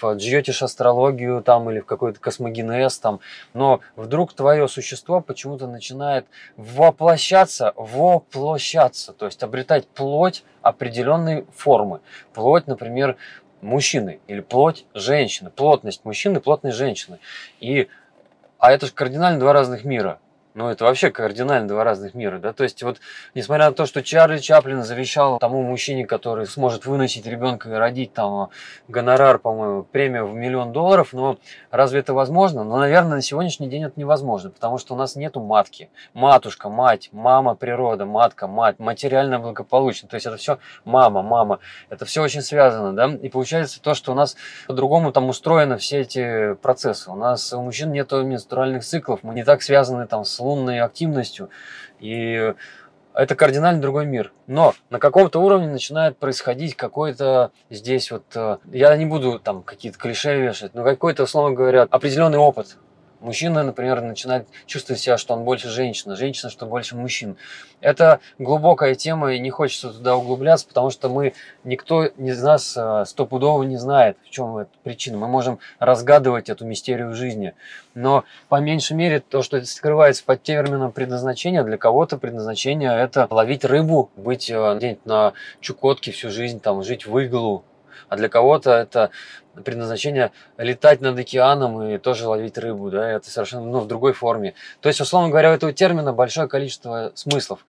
в 0.00 0.14
джиотиш 0.14 0.62
астрологию 0.62 1.42
там 1.42 1.70
или 1.70 1.80
в 1.80 1.86
какой-то 1.86 2.20
космогенез 2.20 2.98
там, 2.98 3.20
но 3.52 3.80
вдруг 3.96 4.32
твое 4.32 4.68
существо 4.68 5.20
почему-то 5.20 5.66
начинает 5.66 6.26
воплощаться, 6.56 7.72
воплощаться, 7.76 9.12
то 9.12 9.26
есть 9.26 9.42
обретать 9.42 9.88
плоть 9.88 10.44
определенной 10.62 11.46
формы. 11.54 12.00
Плоть, 12.32 12.66
например, 12.66 13.16
мужчины 13.60 14.20
или 14.28 14.40
плоть 14.40 14.84
женщины, 14.94 15.50
плотность 15.50 16.04
мужчины, 16.04 16.40
плотность 16.40 16.76
женщины. 16.76 17.18
И, 17.60 17.88
а 18.58 18.72
это 18.72 18.86
же 18.86 18.92
кардинально 18.92 19.40
два 19.40 19.52
разных 19.52 19.84
мира– 19.84 20.20
ну, 20.56 20.70
это 20.70 20.84
вообще 20.86 21.10
кардинально 21.10 21.68
два 21.68 21.84
разных 21.84 22.14
мира, 22.14 22.38
да. 22.38 22.54
То 22.54 22.64
есть, 22.64 22.82
вот, 22.82 22.98
несмотря 23.34 23.66
на 23.66 23.72
то, 23.72 23.84
что 23.84 24.02
Чарли 24.02 24.38
Чаплин 24.38 24.82
завещал 24.82 25.38
тому 25.38 25.62
мужчине, 25.62 26.06
который 26.06 26.46
сможет 26.46 26.86
выносить 26.86 27.26
ребенка 27.26 27.68
и 27.68 27.72
родить 27.72 28.14
там 28.14 28.48
гонорар, 28.88 29.38
по-моему, 29.38 29.82
премию 29.82 30.26
в 30.26 30.34
миллион 30.34 30.72
долларов, 30.72 31.12
но 31.12 31.36
разве 31.70 32.00
это 32.00 32.14
возможно? 32.14 32.64
Ну, 32.64 32.78
наверное, 32.78 33.16
на 33.16 33.22
сегодняшний 33.22 33.68
день 33.68 33.84
это 33.84 34.00
невозможно, 34.00 34.48
потому 34.48 34.78
что 34.78 34.94
у 34.94 34.96
нас 34.96 35.14
нету 35.14 35.40
матки. 35.40 35.90
Матушка, 36.14 36.70
мать, 36.70 37.10
мама, 37.12 37.54
природа, 37.54 38.06
матка, 38.06 38.46
мать, 38.46 38.78
материально 38.78 39.38
благополучно. 39.38 40.08
То 40.08 40.14
есть, 40.14 40.24
это 40.24 40.38
все 40.38 40.58
мама, 40.86 41.20
мама. 41.20 41.58
Это 41.90 42.06
все 42.06 42.22
очень 42.22 42.40
связано, 42.40 42.94
да. 42.94 43.14
И 43.22 43.28
получается 43.28 43.82
то, 43.82 43.92
что 43.92 44.12
у 44.12 44.14
нас 44.14 44.36
по-другому 44.66 45.12
там 45.12 45.28
устроены 45.28 45.76
все 45.76 46.00
эти 46.00 46.54
процессы. 46.54 47.10
У 47.10 47.14
нас 47.14 47.52
у 47.52 47.60
мужчин 47.60 47.92
нету 47.92 48.22
менструальных 48.24 48.84
циклов, 48.84 49.20
мы 49.22 49.34
не 49.34 49.44
так 49.44 49.60
связаны 49.60 50.06
там 50.06 50.24
с 50.24 50.45
лунной 50.46 50.80
активностью. 50.80 51.50
И 52.00 52.54
это 53.14 53.34
кардинально 53.34 53.80
другой 53.80 54.06
мир. 54.06 54.32
Но 54.46 54.74
на 54.90 54.98
каком-то 54.98 55.40
уровне 55.40 55.68
начинает 55.68 56.18
происходить 56.18 56.76
какой-то 56.76 57.50
здесь 57.70 58.10
вот, 58.10 58.24
э, 58.34 58.58
я 58.72 58.96
не 58.96 59.06
буду 59.06 59.38
там 59.38 59.62
какие-то 59.62 59.98
клише 59.98 60.38
вешать, 60.38 60.74
но 60.74 60.84
какой-то, 60.84 61.22
условно 61.24 61.56
говоря, 61.56 61.82
определенный 61.90 62.38
опыт 62.38 62.76
Мужчина, 63.26 63.64
например, 63.64 64.02
начинает 64.02 64.46
чувствовать 64.66 65.00
себя, 65.00 65.18
что 65.18 65.34
он 65.34 65.42
больше 65.42 65.68
женщина, 65.68 66.14
женщина, 66.14 66.48
что 66.48 66.64
больше 66.64 66.94
мужчин. 66.94 67.36
Это 67.80 68.20
глубокая 68.38 68.94
тема, 68.94 69.34
и 69.34 69.40
не 69.40 69.50
хочется 69.50 69.90
туда 69.90 70.14
углубляться, 70.14 70.68
потому 70.68 70.90
что 70.90 71.08
мы, 71.08 71.32
никто 71.64 72.04
из 72.04 72.40
нас 72.40 72.76
э, 72.76 73.04
стопудово 73.04 73.64
не 73.64 73.78
знает, 73.78 74.16
в 74.24 74.30
чем 74.30 74.58
эта 74.58 74.70
причина. 74.84 75.18
Мы 75.18 75.26
можем 75.26 75.58
разгадывать 75.80 76.48
эту 76.48 76.64
мистерию 76.66 77.14
жизни. 77.14 77.54
Но, 77.96 78.22
по 78.48 78.60
меньшей 78.60 78.92
мере, 78.92 79.18
то, 79.18 79.42
что 79.42 79.60
скрывается 79.64 80.22
под 80.24 80.44
термином 80.44 80.92
предназначения, 80.92 81.64
для 81.64 81.78
кого-то 81.78 82.18
предназначение– 82.18 82.96
это 82.96 83.26
ловить 83.28 83.64
рыбу, 83.64 84.08
быть 84.14 84.48
э, 84.48 84.76
где-нибудь 84.76 85.04
на 85.04 85.32
Чукотке 85.58 86.12
всю 86.12 86.30
жизнь, 86.30 86.60
там, 86.60 86.84
жить 86.84 87.06
в 87.06 87.18
иглу, 87.18 87.64
а 88.08 88.16
для 88.16 88.28
кого-то 88.28 88.70
это 88.70 89.10
предназначение 89.64 90.32
летать 90.58 91.00
над 91.00 91.18
океаном 91.18 91.82
и 91.82 91.98
тоже 91.98 92.28
ловить 92.28 92.58
рыбу, 92.58 92.90
да, 92.90 93.10
это 93.10 93.30
совершенно 93.30 93.66
ну, 93.66 93.80
в 93.80 93.86
другой 93.86 94.12
форме. 94.12 94.54
То 94.80 94.88
есть, 94.88 95.00
условно 95.00 95.30
говоря, 95.30 95.50
у 95.50 95.54
этого 95.54 95.72
термина 95.72 96.12
большое 96.12 96.48
количество 96.48 97.12
смыслов. 97.14 97.64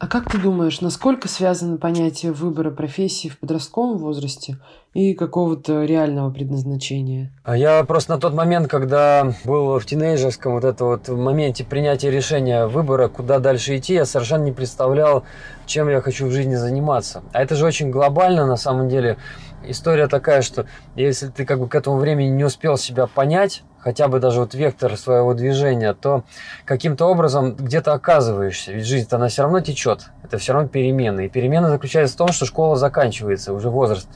А 0.00 0.06
как 0.06 0.32
ты 0.32 0.38
думаешь, 0.38 0.80
насколько 0.80 1.28
связано 1.28 1.76
понятие 1.76 2.32
выбора 2.32 2.70
профессии 2.70 3.28
в 3.28 3.38
подростковом 3.38 3.98
возрасте 3.98 4.56
и 4.94 5.12
какого-то 5.12 5.84
реального 5.84 6.30
предназначения? 6.30 7.30
А 7.44 7.54
я 7.54 7.84
просто 7.84 8.12
на 8.12 8.18
тот 8.18 8.32
момент, 8.32 8.66
когда 8.66 9.34
был 9.44 9.78
в 9.78 9.84
тинейджерском 9.84 10.54
вот 10.54 10.64
это 10.64 10.86
вот 10.86 11.08
в 11.10 11.18
моменте 11.18 11.64
принятия 11.64 12.10
решения 12.10 12.66
выбора, 12.66 13.08
куда 13.08 13.40
дальше 13.40 13.76
идти, 13.76 13.92
я 13.92 14.06
совершенно 14.06 14.44
не 14.44 14.52
представлял, 14.52 15.24
чем 15.66 15.90
я 15.90 16.00
хочу 16.00 16.28
в 16.28 16.32
жизни 16.32 16.54
заниматься. 16.54 17.22
А 17.34 17.42
это 17.42 17.54
же 17.54 17.66
очень 17.66 17.90
глобально 17.90 18.46
на 18.46 18.56
самом 18.56 18.88
деле. 18.88 19.18
История 19.62 20.08
такая, 20.08 20.40
что 20.40 20.64
если 20.96 21.28
ты 21.28 21.44
как 21.44 21.60
бы 21.60 21.68
к 21.68 21.74
этому 21.74 21.98
времени 21.98 22.30
не 22.30 22.44
успел 22.44 22.78
себя 22.78 23.06
понять, 23.06 23.64
хотя 23.80 24.08
бы 24.08 24.20
даже 24.20 24.40
вот 24.40 24.54
вектор 24.54 24.96
своего 24.96 25.34
движения, 25.34 25.94
то 25.94 26.24
каким-то 26.64 27.06
образом 27.06 27.54
где-то 27.54 27.92
оказываешься. 27.92 28.72
Ведь 28.72 28.86
жизнь-то 28.86 29.16
она 29.16 29.28
все 29.28 29.42
равно 29.42 29.60
течет. 29.60 30.06
Это 30.22 30.38
все 30.38 30.52
равно 30.52 30.68
перемены. 30.68 31.26
И 31.26 31.28
перемена 31.28 31.68
заключается 31.68 32.14
в 32.14 32.18
том, 32.18 32.28
что 32.32 32.46
школа 32.46 32.76
заканчивается, 32.76 33.52
уже 33.52 33.70
возраст 33.70 34.08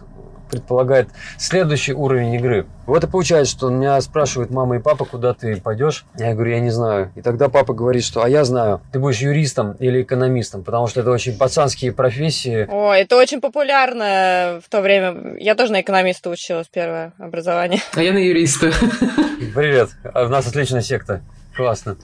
предполагает 0.50 1.08
следующий 1.38 1.92
уровень 1.92 2.34
игры. 2.34 2.66
Вот 2.86 3.02
и 3.02 3.06
получается, 3.06 3.52
что 3.52 3.70
меня 3.70 4.00
спрашивают 4.00 4.50
мама 4.50 4.76
и 4.76 4.78
папа, 4.78 5.04
куда 5.04 5.32
ты 5.32 5.56
пойдешь. 5.60 6.04
Я 6.18 6.34
говорю, 6.34 6.50
я 6.50 6.60
не 6.60 6.70
знаю. 6.70 7.12
И 7.14 7.22
тогда 7.22 7.48
папа 7.48 7.72
говорит, 7.72 8.04
что 8.04 8.22
а 8.22 8.28
я 8.28 8.44
знаю, 8.44 8.80
ты 8.92 8.98
будешь 8.98 9.18
юристом 9.18 9.72
или 9.72 10.02
экономистом, 10.02 10.62
потому 10.64 10.86
что 10.86 11.00
это 11.00 11.10
очень 11.10 11.36
пацанские 11.36 11.92
профессии. 11.92 12.66
О, 12.70 12.92
это 12.92 13.16
очень 13.16 13.40
популярно 13.40 14.60
в 14.64 14.68
то 14.68 14.80
время. 14.80 15.36
Я 15.38 15.54
тоже 15.54 15.72
на 15.72 15.80
экономиста 15.80 16.30
училась, 16.30 16.66
первое 16.68 17.12
образование. 17.18 17.80
А 17.94 18.02
я 18.02 18.12
на 18.12 18.18
юриста. 18.18 18.70
Привет, 19.54 19.90
а 20.12 20.24
у 20.24 20.28
нас 20.28 20.46
отличная 20.46 20.82
секта. 20.82 21.22
Классно. 21.56 21.96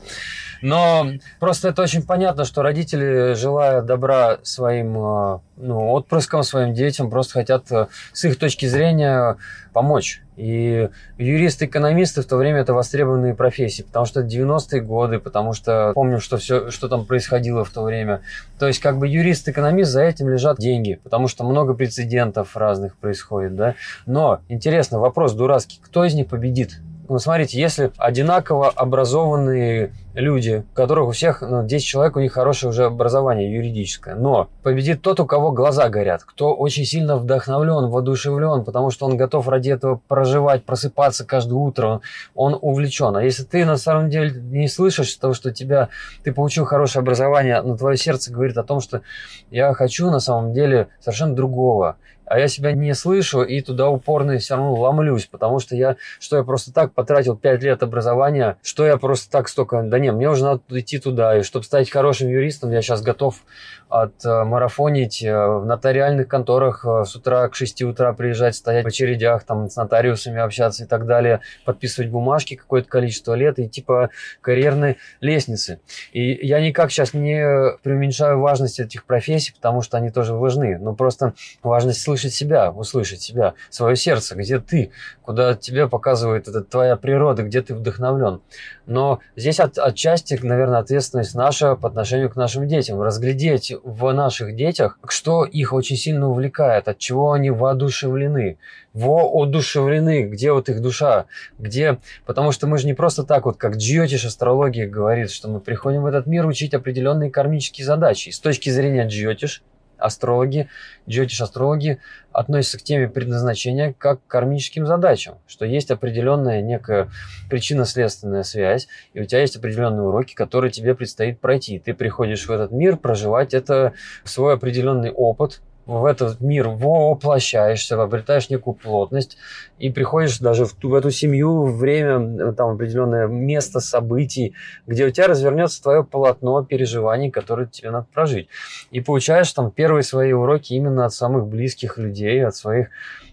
Но 0.62 1.07
просто 1.38 1.68
это 1.68 1.83
очень 1.83 2.03
понятно, 2.03 2.44
что 2.44 2.62
родители, 2.62 3.35
желая 3.35 3.83
добра 3.83 4.38
своим 4.42 4.99
а, 4.99 5.40
ну, 5.57 5.90
отпрыскам, 5.90 6.42
своим 6.42 6.75
детям, 6.75 7.11
просто 7.11 7.35
хотят 7.35 7.70
э, 7.70 7.87
с 8.12 8.25
их 8.25 8.38
точки 8.38 8.66
зрения 8.66 9.37
помочь. 9.73 10.23
И 10.37 10.88
юристы, 11.18 11.66
экономисты 11.66 12.23
в 12.23 12.27
то 12.27 12.37
время 12.37 12.61
это 12.61 12.73
востребованные 12.73 13.35
профессии, 13.35 13.83
потому 13.83 14.07
что 14.07 14.20
это 14.20 14.29
90-е 14.29 14.81
годы, 14.81 15.18
потому 15.18 15.53
что 15.53 15.92
помню, 15.94 16.18
что 16.20 16.38
все, 16.38 16.70
что 16.70 16.88
там 16.88 17.05
происходило 17.05 17.64
в 17.64 17.70
то 17.70 17.83
время. 17.83 18.23
То 18.59 18.66
есть 18.66 18.81
как 18.81 18.99
бы 18.99 19.07
юрист, 19.07 19.49
экономист, 19.49 19.90
за 19.90 20.03
этим 20.03 20.29
лежат 20.29 20.59
деньги, 20.59 20.99
потому 21.03 21.29
что 21.29 21.44
много 21.44 21.75
прецедентов 21.75 22.57
разных 22.57 22.96
происходит, 22.96 23.55
да. 23.55 23.75
Но 24.07 24.40
интересно, 24.49 24.99
вопрос 24.99 25.35
дурацкий, 25.35 25.79
кто 25.83 26.05
из 26.05 26.14
них 26.14 26.29
победит? 26.29 26.81
Ну, 27.11 27.18
смотрите, 27.18 27.59
если 27.59 27.90
одинаково 27.96 28.70
образованные 28.70 29.92
люди, 30.14 30.64
у 30.70 30.75
которых 30.77 31.09
у 31.09 31.11
всех, 31.11 31.42
ну, 31.42 31.66
10 31.66 31.85
человек, 31.85 32.14
у 32.14 32.20
них 32.20 32.33
хорошее 32.33 32.70
уже 32.70 32.85
образование 32.85 33.53
юридическое, 33.53 34.14
но 34.14 34.49
победит 34.62 35.03
тот, 35.03 35.18
у 35.18 35.27
кого 35.27 35.51
глаза 35.51 35.88
горят, 35.88 36.23
кто 36.23 36.55
очень 36.55 36.85
сильно 36.85 37.16
вдохновлен, 37.16 37.90
воодушевлен, 37.90 38.64
потому 38.64 38.92
что 38.92 39.07
он 39.07 39.16
готов 39.16 39.49
ради 39.49 39.70
этого 39.70 40.01
проживать, 40.07 40.62
просыпаться 40.62 41.27
каждое 41.27 41.55
утро, 41.55 41.88
он, 41.88 42.01
он 42.37 42.59
увлечен. 42.62 43.16
А 43.16 43.25
если 43.25 43.42
ты 43.42 43.64
на 43.64 43.77
самом 43.77 44.09
деле 44.09 44.31
не 44.40 44.68
слышишь 44.68 45.12
того, 45.16 45.35
что 45.35 45.51
тебя, 45.51 45.88
ты 46.23 46.33
получил 46.33 46.64
хорошее 46.64 47.01
образование, 47.01 47.61
но 47.61 47.77
твое 47.77 47.96
сердце 47.96 48.33
говорит 48.33 48.57
о 48.57 48.62
том, 48.62 48.81
что 48.81 49.03
я 49.51 49.75
хочу 49.75 50.12
на 50.12 50.20
самом 50.20 50.53
деле 50.53 50.87
совершенно 51.01 51.35
другого, 51.35 51.96
а 52.31 52.38
я 52.38 52.47
себя 52.47 52.73
не 52.73 52.95
слышу 52.95 53.43
и 53.43 53.61
туда 53.61 53.90
упорно 53.90 54.38
все 54.38 54.55
равно 54.55 54.75
ломлюсь, 54.75 55.27
потому 55.27 55.59
что 55.59 55.75
я, 55.75 55.97
что 56.21 56.37
я 56.37 56.45
просто 56.45 56.73
так 56.73 56.95
потратил 56.95 57.37
5 57.37 57.62
лет 57.64 57.83
образования, 57.83 58.57
что 58.62 58.87
я 58.87 58.97
просто 58.99 59.29
так 59.33 59.49
столько, 59.49 59.83
да 59.83 59.99
не, 59.99 60.12
мне 60.12 60.31
уже 60.31 60.45
надо 60.45 60.61
идти 60.71 61.01
туда, 61.01 61.37
и 61.37 61.43
чтобы 61.43 61.64
стать 61.64 61.90
хорошим 61.90 62.29
юристом, 62.29 62.71
я 62.71 62.83
сейчас 62.83 63.03
готов 63.03 63.43
отмарафонить 63.88 65.25
э, 65.25 65.35
в 65.35 65.66
нотариальных 65.66 66.29
конторах 66.29 66.87
э, 66.87 67.05
с 67.05 67.16
утра 67.16 67.49
к 67.49 67.57
6 67.57 67.83
утра 67.83 68.12
приезжать, 68.12 68.55
стоять 68.55 68.85
в 68.85 68.88
очередях, 68.88 69.43
там 69.43 69.69
с 69.69 69.75
нотариусами 69.75 70.40
общаться 70.40 70.85
и 70.85 70.87
так 70.87 71.07
далее, 71.07 71.40
подписывать 71.64 72.11
бумажки 72.11 72.55
какое-то 72.55 72.88
количество 72.88 73.35
лет 73.35 73.59
и 73.59 73.69
типа 73.69 74.11
карьерной 74.40 74.99
лестницы. 75.21 75.81
И 76.12 76.47
я 76.47 76.61
никак 76.61 76.93
сейчас 76.93 77.14
не 77.14 77.45
преуменьшаю 77.83 78.38
важность 78.38 78.79
этих 78.79 79.05
профессий, 79.05 79.53
потому 79.53 79.83
что 79.83 79.97
они 79.97 80.11
тоже 80.11 80.35
важны, 80.35 80.79
но 80.79 80.95
просто 80.95 81.35
важность 81.64 82.01
слышать 82.01 82.20
себя, 82.29 82.71
услышать 82.71 83.23
себя, 83.23 83.55
свое 83.71 83.97
сердце, 83.97 84.35
где 84.35 84.59
ты, 84.59 84.91
куда 85.23 85.55
тебе 85.55 85.89
показывает 85.89 86.49
это 86.49 86.63
твоя 86.63 86.97
природа, 86.97 87.43
где 87.43 87.63
ты 87.63 87.75
вдохновлен. 87.75 88.43
Но 88.87 89.21
здесь 89.37 89.61
от, 89.61 89.79
отчасти, 89.79 90.39
наверное, 90.43 90.81
ответственность 90.81 91.35
наша 91.35 91.77
по 91.77 91.89
отношению 91.89 92.29
к 92.29 92.37
нашим 92.37 92.67
детям. 92.67 93.01
Разглядеть 93.01 93.73
в 93.85 94.13
наших 94.13 94.57
детях, 94.57 94.99
что 95.09 95.45
их 95.45 95.73
очень 95.73 95.97
сильно 95.97 96.29
увлекает, 96.29 96.89
от 96.89 96.99
чего 96.99 97.33
они 97.33 97.51
воодушевлены. 97.51 98.59
Воодушевлены, 98.93 100.25
где 100.25 100.53
вот 100.53 100.69
их 100.69 100.83
душа, 100.83 101.27
где... 101.59 101.99
Потому 102.27 102.51
что 102.51 102.67
мы 102.67 102.79
же 102.79 102.87
не 102.87 102.95
просто 102.95 103.23
так 103.23 103.45
вот, 103.45 103.57
как 103.57 103.77
Джиотиш 103.77 104.25
астрология 104.25 104.89
говорит, 104.89 105.31
что 105.31 105.49
мы 105.49 105.61
приходим 105.61 106.03
в 106.03 106.07
этот 106.07 106.27
мир 106.27 106.45
учить 106.47 106.75
определенные 106.75 107.31
кармические 107.31 107.87
задачи. 107.87 108.31
с 108.31 108.41
точки 108.41 108.71
зрения 108.71 109.07
Джиотиш, 109.07 109.63
астрологи, 110.01 110.69
джотиш-астрологи 111.09 111.99
относятся 112.33 112.79
к 112.79 112.83
теме 112.83 113.09
предназначения 113.09 113.95
как 113.97 114.25
к 114.25 114.27
кармическим 114.27 114.87
задачам, 114.87 115.39
что 115.47 115.65
есть 115.65 115.91
определенная 115.91 116.63
некая 116.63 117.11
причинно-следственная 117.49 118.43
связь, 118.43 118.89
и 119.13 119.21
у 119.21 119.25
тебя 119.25 119.41
есть 119.41 119.57
определенные 119.57 120.03
уроки, 120.03 120.35
которые 120.35 120.71
тебе 120.71 120.95
предстоит 120.95 121.41
пройти. 121.41 121.79
Ты 121.79 121.95
приходишь 121.95 122.47
в 122.47 122.51
этот 122.51 122.73
мир, 122.73 122.97
проживать 122.97 123.55
это 123.55 123.93
свой 124.25 124.55
определенный 124.55 125.11
опыт, 125.11 125.61
в 125.98 126.05
этот 126.05 126.40
мир 126.40 126.68
воплощаешься, 126.68 128.00
обретаешь 128.00 128.48
некую 128.48 128.74
плотность 128.74 129.37
и 129.79 129.90
приходишь 129.90 130.38
даже 130.38 130.64
в, 130.64 130.72
ту, 130.74 130.90
в 130.90 130.94
эту 130.94 131.11
семью, 131.11 131.64
время, 131.64 132.53
там 132.53 132.74
определенное 132.74 133.26
место 133.26 133.81
событий, 133.81 134.55
где 134.87 135.07
у 135.07 135.11
тебя 135.11 135.26
развернется 135.26 135.83
твое 135.83 136.05
полотно 136.05 136.64
переживаний, 136.64 137.31
которые 137.31 137.68
тебе 137.68 137.90
надо 137.90 138.07
прожить. 138.12 138.48
И 138.90 139.00
получаешь 139.00 139.53
там 139.53 139.70
первые 139.70 140.05
свои 140.05 140.33
уроки 140.33 140.74
именно 140.74 141.07
от 141.07 141.12
самых 141.12 141.46
близких 141.46 141.98
людей, 141.98 142.44
от 142.44 142.55
своих 142.55 142.88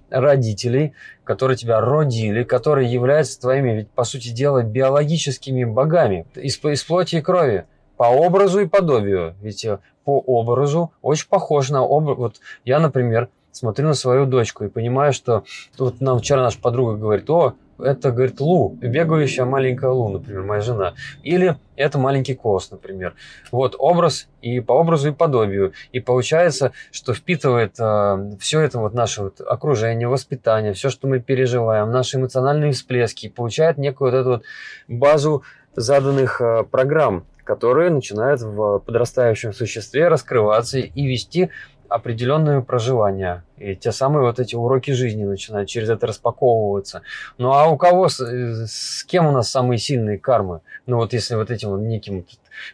родителей, 0.09 0.93
которые 1.23 1.57
тебя 1.57 1.81
родили, 1.81 2.43
которые 2.43 2.91
являются 2.91 3.39
твоими, 3.39 3.71
ведь 3.71 3.91
по 3.91 4.03
сути 4.03 4.29
дела, 4.29 4.63
биологическими 4.63 5.63
богами 5.63 6.25
из, 6.35 6.63
из 6.63 6.83
плоти 6.83 7.17
и 7.17 7.21
крови 7.21 7.65
по 7.97 8.03
образу 8.03 8.59
и 8.59 8.67
подобию. 8.67 9.35
Ведь 9.41 9.65
э, 9.65 9.79
по 10.07 10.19
образу 10.19 10.93
очень 11.01 11.27
похож 11.27 11.69
на 11.69 11.83
образ. 11.83 12.17
Вот 12.17 12.35
я, 12.63 12.79
например, 12.79 13.27
смотрю 13.51 13.87
на 13.87 13.93
свою 13.93 14.25
дочку 14.25 14.63
и 14.63 14.69
понимаю, 14.69 15.11
что 15.11 15.43
вот 15.77 15.99
нам 15.99 16.19
вчера 16.19 16.43
наша 16.43 16.61
подруга 16.61 16.95
говорит, 16.95 17.29
о, 17.29 17.55
это, 17.77 18.11
говорит, 18.11 18.39
Лу, 18.39 18.69
бегающая 18.69 19.43
маленькая 19.43 19.89
Лу, 19.89 20.07
например, 20.07 20.43
моя 20.43 20.61
жена. 20.61 20.93
Или 21.23 21.57
это 21.75 21.99
маленький 21.99 22.35
Кос, 22.35 22.71
например. 22.71 23.15
Вот 23.51 23.75
образ 23.77 24.29
и 24.41 24.61
по 24.61 24.71
образу 24.71 25.09
и 25.09 25.11
подобию. 25.11 25.73
И 25.91 25.99
получается, 25.99 26.71
что 26.93 27.13
впитывает 27.13 27.75
э, 27.77 28.37
все 28.39 28.61
это 28.61 28.79
вот 28.79 28.93
наше 28.93 29.23
вот 29.23 29.41
окружение, 29.41 30.07
воспитание, 30.07 30.71
все, 30.71 30.89
что 30.89 31.09
мы 31.09 31.19
переживаем, 31.19 31.91
наши 31.91 32.15
эмоциональные 32.15 32.71
всплески, 32.71 33.27
получает 33.27 33.77
некую 33.77 34.11
вот 34.11 34.17
эту 34.17 34.29
вот 34.29 34.43
базу 34.87 35.43
заданных 35.75 36.39
э, 36.39 36.63
программ, 36.63 37.25
которые 37.47 37.89
начинают 37.89 38.41
в 38.41 38.79
подрастающем 38.79 39.53
существе 39.53 40.10
раскрываться 40.10 40.79
и 40.79 41.07
вести 41.07 41.49
определенное 41.88 42.60
проживание. 42.60 43.43
И 43.57 43.73
те 43.75 43.93
самые 43.93 44.23
вот 44.23 44.41
эти 44.41 44.55
уроки 44.55 44.91
жизни 44.91 45.23
начинают 45.23 45.69
через 45.69 45.89
это 45.89 46.07
распаковываться. 46.07 47.03
Ну 47.38 47.53
а 47.53 47.67
у 47.67 47.77
кого, 47.77 48.10
с, 48.10 48.19
с 48.19 49.05
кем 49.05 49.27
у 49.27 49.31
нас 49.31 49.49
самые 49.49 49.77
сильные 49.77 50.19
кармы? 50.19 50.60
Ну 50.86 50.97
вот 50.97 51.13
если 51.13 51.36
вот 51.36 51.49
этим 51.49 51.69
вот 51.69 51.79
неким 51.79 52.25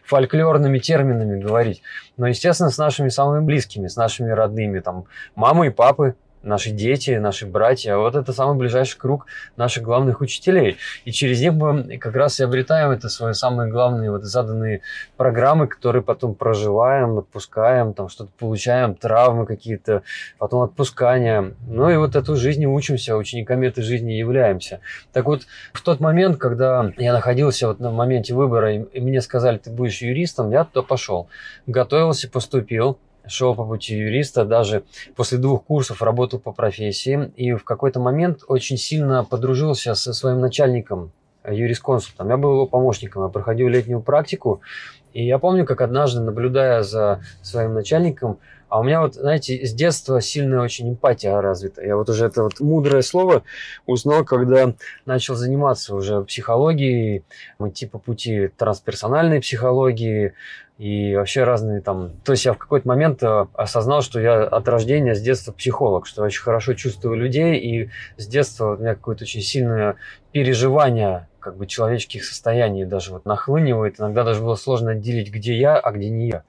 фольклорными 0.02 0.78
терминами 0.78 1.40
говорить. 1.40 1.82
Но, 2.16 2.26
естественно, 2.26 2.70
с 2.70 2.78
нашими 2.78 3.08
самыми 3.08 3.44
близкими, 3.44 3.86
с 3.86 3.96
нашими 3.96 4.30
родными, 4.30 4.80
там, 4.80 5.04
мамы 5.34 5.68
и 5.68 5.70
папы, 5.70 6.16
наши 6.44 6.70
дети, 6.70 7.12
наши 7.12 7.46
братья. 7.46 7.94
А 7.94 7.98
вот 7.98 8.14
это 8.14 8.32
самый 8.32 8.56
ближайший 8.56 8.98
круг 8.98 9.26
наших 9.56 9.82
главных 9.82 10.20
учителей. 10.20 10.76
И 11.04 11.12
через 11.12 11.40
них 11.40 11.54
мы 11.54 11.98
как 11.98 12.14
раз 12.14 12.40
и 12.40 12.44
обретаем 12.44 12.90
это 12.90 13.08
свои 13.08 13.32
самые 13.32 13.70
главные 13.70 14.10
вот 14.10 14.24
заданные 14.24 14.82
программы, 15.16 15.66
которые 15.66 16.02
потом 16.02 16.34
проживаем, 16.34 17.18
отпускаем, 17.18 17.94
там 17.94 18.08
что-то 18.08 18.30
получаем, 18.38 18.94
травмы 18.94 19.46
какие-то, 19.46 20.02
потом 20.38 20.62
отпускания. 20.62 21.54
Ну 21.66 21.90
и 21.90 21.96
вот 21.96 22.16
эту 22.16 22.36
жизнь 22.36 22.64
учимся, 22.66 23.16
учениками 23.16 23.66
этой 23.66 23.82
жизни 23.82 24.12
являемся. 24.12 24.80
Так 25.12 25.26
вот, 25.26 25.42
в 25.72 25.82
тот 25.82 26.00
момент, 26.00 26.38
когда 26.38 26.92
я 26.96 27.12
находился 27.12 27.68
вот 27.68 27.80
на 27.80 27.90
моменте 27.90 28.34
выбора, 28.34 28.74
и 28.74 29.00
мне 29.00 29.20
сказали, 29.20 29.58
ты 29.58 29.70
будешь 29.70 30.02
юристом, 30.02 30.50
я 30.50 30.64
туда 30.64 30.82
пошел. 30.82 31.28
Готовился, 31.66 32.28
поступил, 32.28 32.98
шел 33.26 33.54
по 33.54 33.64
пути 33.64 33.96
юриста, 33.96 34.44
даже 34.44 34.84
после 35.16 35.38
двух 35.38 35.64
курсов 35.64 36.02
работал 36.02 36.38
по 36.38 36.52
профессии, 36.52 37.32
и 37.36 37.52
в 37.52 37.64
какой-то 37.64 38.00
момент 38.00 38.40
очень 38.48 38.76
сильно 38.76 39.24
подружился 39.24 39.94
со 39.94 40.12
своим 40.12 40.40
начальником, 40.40 41.12
юрисконсультом. 41.48 42.28
Я 42.28 42.36
был 42.36 42.52
его 42.52 42.66
помощником, 42.66 43.24
я 43.24 43.28
проходил 43.28 43.68
летнюю 43.68 44.00
практику, 44.00 44.60
и 45.12 45.24
я 45.24 45.38
помню, 45.38 45.64
как 45.64 45.80
однажды, 45.80 46.20
наблюдая 46.20 46.82
за 46.82 47.20
своим 47.42 47.74
начальником, 47.74 48.38
а 48.68 48.80
у 48.80 48.82
меня 48.82 49.00
вот, 49.00 49.14
знаете, 49.14 49.64
с 49.64 49.72
детства 49.72 50.20
сильная 50.20 50.60
очень 50.60 50.90
эмпатия 50.90 51.40
развита. 51.40 51.82
Я 51.82 51.96
вот 51.96 52.08
уже 52.08 52.26
это 52.26 52.42
вот 52.42 52.60
мудрое 52.60 53.02
слово 53.02 53.42
узнал, 53.86 54.24
когда 54.24 54.74
начал 55.06 55.34
заниматься 55.34 55.94
уже 55.94 56.22
психологией, 56.22 57.24
идти 57.60 57.86
по 57.86 57.98
пути 57.98 58.48
трансперсональной 58.56 59.40
психологии, 59.40 60.34
и 60.78 61.14
вообще 61.14 61.44
разные 61.44 61.80
там... 61.80 62.10
То 62.24 62.32
есть 62.32 62.44
я 62.44 62.52
в 62.52 62.58
какой-то 62.58 62.88
момент 62.88 63.22
э, 63.22 63.46
осознал, 63.54 64.02
что 64.02 64.18
я 64.18 64.42
от 64.42 64.68
рождения 64.68 65.14
с 65.14 65.20
детства 65.20 65.52
психолог, 65.52 66.04
что 66.06 66.24
очень 66.24 66.42
хорошо 66.42 66.74
чувствую 66.74 67.16
людей, 67.16 67.56
и 67.58 67.90
с 68.16 68.26
детства 68.26 68.74
у 68.74 68.76
меня 68.76 68.96
какое-то 68.96 69.22
очень 69.22 69.40
сильное 69.40 69.94
переживание 70.32 71.28
как 71.44 71.58
бы 71.58 71.66
человеческих 71.66 72.24
состояний 72.24 72.86
даже 72.86 73.12
вот 73.12 73.26
нахлынивает. 73.26 74.00
Иногда 74.00 74.24
даже 74.24 74.40
было 74.40 74.54
сложно 74.54 74.92
отделить, 74.92 75.30
где 75.30 75.54
я, 75.54 75.76
а 75.76 75.92
где 75.92 76.08
не 76.08 76.28
я. 76.28 76.44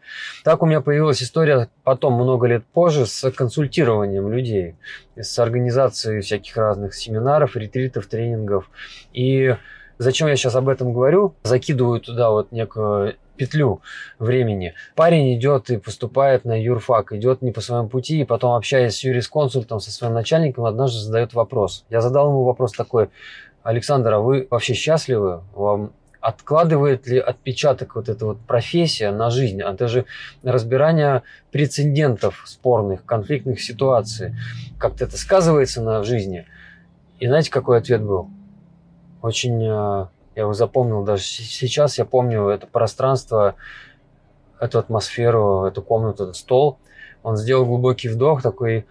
Так 0.46 0.64
у 0.64 0.66
меня 0.66 0.80
появилась 0.80 1.22
история 1.22 1.68
потом, 1.84 2.14
много 2.14 2.48
лет 2.48 2.64
позже, 2.66 3.06
с 3.06 3.30
консультированием 3.32 4.32
людей, 4.32 4.76
с 5.18 5.38
организацией 5.38 6.22
всяких 6.22 6.56
разных 6.56 6.96
семинаров, 6.96 7.58
ретритов, 7.58 8.08
тренингов. 8.08 8.70
И 9.12 9.58
зачем 9.98 10.30
я 10.30 10.38
сейчас 10.38 10.56
об 10.56 10.70
этом 10.70 10.94
говорю? 10.94 11.36
Закидываю 11.44 12.00
туда 12.00 12.30
вот 12.30 12.54
некую 12.54 13.16
петлю 13.36 13.82
времени. 14.18 14.76
Парень 14.96 15.38
идет 15.38 15.70
и 15.70 15.78
поступает 15.78 16.46
на 16.46 16.58
юрфак, 16.58 17.12
идет 17.12 17.42
не 17.42 17.52
по 17.52 17.60
своему 17.60 17.90
пути, 17.90 18.22
и 18.22 18.24
потом, 18.24 18.54
общаясь 18.54 18.96
с 18.96 19.04
юрисконсультом, 19.04 19.82
со 19.82 19.92
своим 19.92 20.14
начальником, 20.14 20.64
однажды 20.64 21.00
задает 21.00 21.34
вопрос. 21.34 21.84
Я 21.90 22.00
задал 22.00 22.30
ему 22.30 22.46
вопрос 22.46 22.72
такой, 22.72 23.10
Александр, 23.66 24.14
а 24.14 24.20
вы 24.20 24.48
вообще 24.52 24.76
счастливы? 24.76 25.42
Вам 25.56 25.92
откладывает 26.22 27.08
ли 27.08 27.18
отпечаток 27.18 27.96
вот 27.96 28.10
эта 28.10 28.28
вот 28.28 28.40
профессия 28.42 29.10
на 29.10 29.32
жизнь? 29.32 29.60
Это 29.60 29.88
же 29.88 30.06
разбирание 30.44 31.24
прецедентов 31.52 32.44
спорных, 32.46 33.04
конфликтных 33.06 33.60
ситуаций. 33.60 34.36
Как-то 34.78 35.06
это 35.06 35.18
сказывается 35.18 35.82
на 35.82 36.04
жизни. 36.04 36.46
И 37.20 37.26
знаете, 37.26 37.50
какой 37.50 37.80
ответ 37.80 38.04
был? 38.04 38.30
Очень 39.24 39.60
э, 39.64 39.66
я 39.66 40.10
его 40.44 40.54
запомнил 40.54 41.04
даже 41.04 41.24
сейчас, 41.24 41.98
я 41.98 42.06
помню 42.06 42.50
это 42.50 42.68
пространство, 42.68 43.56
эту 44.60 44.78
атмосферу, 44.78 45.66
эту 45.66 45.82
комнату, 45.82 46.26
этот 46.26 46.36
стол. 46.36 46.78
Он 47.24 47.36
сделал 47.36 47.66
глубокий 47.66 48.10
вдох 48.10 48.44
такой, 48.44 48.86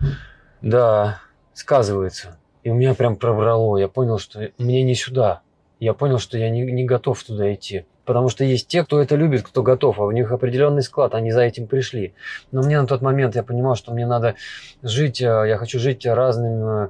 да, 0.63 1.21
сказывается. 1.53 2.39
И 2.64 2.70
у 2.70 2.74
меня 2.74 2.94
прям 2.94 3.16
пробрало. 3.16 3.77
Я 3.77 3.88
понял, 3.88 4.18
что 4.18 4.50
мне 4.59 4.83
не 4.83 4.94
сюда. 4.94 5.42
Я 5.81 5.92
понял, 5.92 6.18
что 6.18 6.38
я 6.38 6.48
не, 6.48 6.62
не 6.62 6.85
готов 6.85 7.22
туда 7.22 7.53
идти. 7.53 7.85
Потому 8.07 8.29
что 8.29 8.44
есть 8.44 8.68
те, 8.68 8.85
кто 8.85 9.00
это 9.00 9.16
любит, 9.16 9.42
кто 9.42 9.62
готов, 9.62 9.98
а 9.98 10.05
у 10.05 10.11
них 10.11 10.31
определенный 10.31 10.83
склад, 10.83 11.14
они 11.14 11.31
за 11.31 11.42
этим 11.42 11.66
пришли. 11.66 12.14
Но 12.53 12.62
мне 12.62 12.81
на 12.81 12.87
тот 12.87 13.00
момент 13.00 13.35
я 13.35 13.42
понимал, 13.42 13.77
что 13.77 13.92
мне 13.92 14.07
надо 14.07 14.35
жить, 14.83 15.22
э, 15.22 15.24
я 15.24 15.57
хочу 15.57 15.79
жить 15.79 16.05
разным, 16.05 16.68
э, 16.68 16.88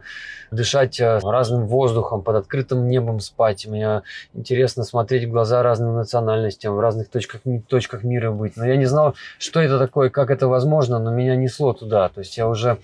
дышать 0.54 1.00
э, 1.00 1.18
разным 1.22 1.66
воздухом, 1.66 2.22
под 2.22 2.36
открытым 2.36 2.88
небом 2.88 3.20
спать. 3.20 3.66
Мне 3.66 4.02
интересно 4.32 4.84
смотреть 4.84 5.24
в 5.24 5.30
глаза 5.30 5.62
разным 5.62 5.94
национальностям, 5.96 6.74
в 6.74 6.80
разных 6.80 7.08
точках, 7.08 7.40
точках 7.68 8.04
мира 8.04 8.30
быть. 8.30 8.56
Но 8.56 8.64
я 8.64 8.76
не 8.76 8.86
знал, 8.86 9.14
что 9.38 9.60
это 9.60 9.78
такое, 9.78 10.10
как 10.10 10.30
это 10.30 10.48
возможно, 10.48 10.98
но 10.98 11.10
меня 11.10 11.36
несло 11.36 11.72
туда. 11.72 12.08
То 12.08 12.20
есть 12.20 12.36
я 12.36 12.48
уже 12.48 12.78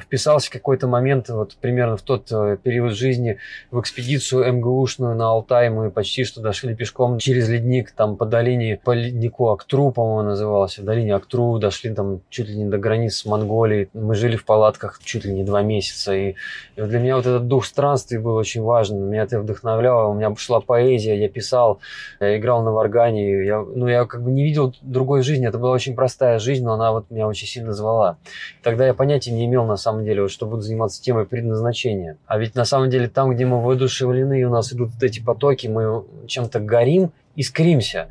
вписался 0.00 0.48
в 0.48 0.52
какой-то 0.52 0.86
момент, 0.86 1.28
вот 1.28 1.56
примерно 1.56 1.96
в 1.96 2.02
тот 2.02 2.28
период 2.62 2.92
жизни, 2.92 3.38
в 3.70 3.80
экспедицию 3.80 4.52
МГУшную 4.54 5.16
на 5.16 5.28
Алтай. 5.28 5.70
Мы 5.70 5.90
почти 5.90 6.24
что 6.24 6.40
дошли 6.40 6.74
пешком 6.74 7.18
через 7.18 7.48
ледник 7.48 7.90
там 7.90 8.16
по 8.16 8.26
долине, 8.26 8.80
по 8.82 8.92
леднику 8.92 9.48
Актру, 9.48 9.90
по-моему, 9.90 10.30
назывался. 10.30 10.82
В 10.82 10.84
долине 10.84 11.14
Актру 11.14 11.58
дошли 11.58 11.92
там 11.94 12.20
чуть 12.28 12.48
ли 12.48 12.56
не 12.56 12.66
до 12.66 12.78
границ 12.78 13.16
с 13.16 13.24
Монголией. 13.24 13.88
Мы 13.94 14.14
жили 14.14 14.36
в 14.36 14.44
палатках 14.44 15.00
чуть 15.02 15.24
ли 15.24 15.32
не 15.32 15.44
два 15.44 15.62
месяца. 15.62 16.14
И 16.14 16.36
для 16.76 16.98
меня 16.98 17.07
вот 17.16 17.26
этот 17.26 17.46
дух 17.48 17.64
странствий 17.64 18.18
был 18.18 18.34
очень 18.34 18.62
важен. 18.62 19.08
Меня 19.08 19.22
это 19.22 19.40
вдохновляло. 19.40 20.08
У 20.08 20.14
меня 20.14 20.34
шла 20.36 20.60
поэзия, 20.60 21.18
я 21.18 21.28
писал, 21.28 21.80
я 22.20 22.36
играл 22.38 22.62
на 22.62 22.72
варгане. 22.72 23.44
Я, 23.44 23.60
ну, 23.60 23.86
я 23.86 24.04
как 24.04 24.22
бы 24.22 24.30
не 24.30 24.44
видел 24.44 24.74
другой 24.82 25.22
жизни. 25.22 25.46
Это 25.46 25.58
была 25.58 25.72
очень 25.72 25.94
простая 25.94 26.38
жизнь, 26.38 26.64
но 26.64 26.74
она 26.74 26.92
вот 26.92 27.10
меня 27.10 27.26
очень 27.26 27.46
сильно 27.46 27.72
звала. 27.72 28.18
Тогда 28.62 28.86
я 28.86 28.94
понятия 28.94 29.30
не 29.30 29.46
имел 29.46 29.64
на 29.64 29.76
самом 29.76 30.04
деле, 30.04 30.22
вот, 30.22 30.30
что 30.30 30.46
буду 30.46 30.62
заниматься 30.62 31.02
темой 31.02 31.26
предназначения. 31.26 32.18
А 32.26 32.38
ведь 32.38 32.54
на 32.54 32.64
самом 32.64 32.90
деле 32.90 33.08
там, 33.08 33.30
где 33.30 33.46
мы 33.46 33.62
воодушевлены, 33.62 34.40
и 34.40 34.44
у 34.44 34.50
нас 34.50 34.72
идут 34.72 34.90
вот 34.90 35.02
эти 35.02 35.20
потоки, 35.20 35.66
мы 35.66 36.04
чем-то 36.26 36.60
горим, 36.60 37.12
искримся. 37.36 38.08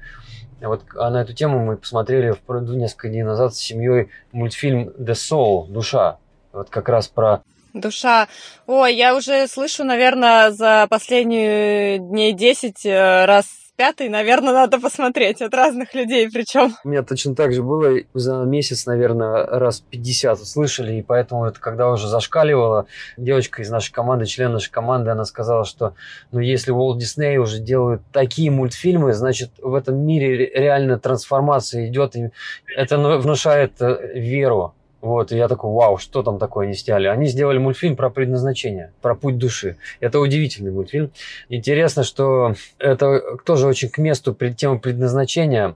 Вот 0.61 0.83
а 0.95 1.09
на 1.09 1.21
эту 1.21 1.33
тему 1.33 1.63
мы 1.63 1.77
посмотрели 1.77 2.33
в, 2.47 2.75
несколько 2.75 3.09
дней 3.09 3.23
назад 3.23 3.53
с 3.53 3.59
семьей 3.59 4.09
мультфильм 4.31 4.89
The 4.97 5.13
Soul, 5.13 5.67
Душа. 5.67 6.17
Вот 6.51 6.69
как 6.69 6.89
раз 6.89 7.07
про 7.07 7.43
Душа. 7.73 8.27
Ой, 8.65 8.95
я 8.95 9.15
уже 9.15 9.47
слышу, 9.47 9.83
наверное, 9.83 10.51
за 10.51 10.87
последние 10.89 11.99
дней 11.99 12.33
10 12.33 12.85
э, 12.85 13.25
раз 13.25 13.45
пятый, 13.77 14.09
наверное, 14.09 14.53
надо 14.53 14.79
посмотреть 14.79 15.41
от 15.41 15.53
разных 15.53 15.93
людей 15.93 16.29
причем. 16.29 16.75
У 16.83 16.89
меня 16.89 17.03
точно 17.03 17.35
так 17.35 17.53
же 17.53 17.63
было 17.63 17.99
за 18.13 18.37
месяц, 18.37 18.85
наверное, 18.85 19.45
раз 19.45 19.79
50 19.79 20.41
услышали, 20.41 20.95
и 20.95 21.01
поэтому 21.01 21.45
это 21.45 21.59
когда 21.59 21.89
уже 21.89 22.07
зашкаливала, 22.07 22.87
девочка 23.15 23.61
из 23.61 23.69
нашей 23.69 23.93
команды, 23.93 24.25
член 24.25 24.51
нашей 24.51 24.71
команды, 24.71 25.11
она 25.11 25.25
сказала, 25.25 25.63
что 25.63 25.93
ну 26.31 26.39
если 26.39 26.73
Walt 26.73 26.97
Disney 26.97 27.37
уже 27.37 27.59
делают 27.59 28.01
такие 28.11 28.51
мультфильмы, 28.51 29.13
значит 29.13 29.51
в 29.59 29.75
этом 29.75 29.97
мире 29.97 30.51
реально 30.53 30.99
трансформация 30.99 31.87
идет, 31.87 32.15
и 32.15 32.31
это 32.75 32.97
внушает 32.97 33.73
э, 33.79 34.13
веру 34.15 34.73
вот, 35.01 35.31
и 35.31 35.37
я 35.37 35.47
такой, 35.47 35.71
вау, 35.71 35.97
что 35.97 36.23
там 36.23 36.39
такое 36.39 36.65
они 36.65 36.75
сняли? 36.75 37.07
Они 37.07 37.27
сделали 37.27 37.59
мультфильм 37.59 37.95
про 37.95 38.09
предназначение, 38.09 38.91
про 39.01 39.15
путь 39.15 39.37
души. 39.37 39.77
Это 39.99 40.19
удивительный 40.19 40.71
мультфильм. 40.71 41.11
Интересно, 41.49 42.03
что 42.03 42.55
это 42.79 43.21
тоже 43.45 43.67
очень 43.67 43.89
к 43.89 43.99
месту 43.99 44.35
тема 44.57 44.79
предназначения. 44.79 45.75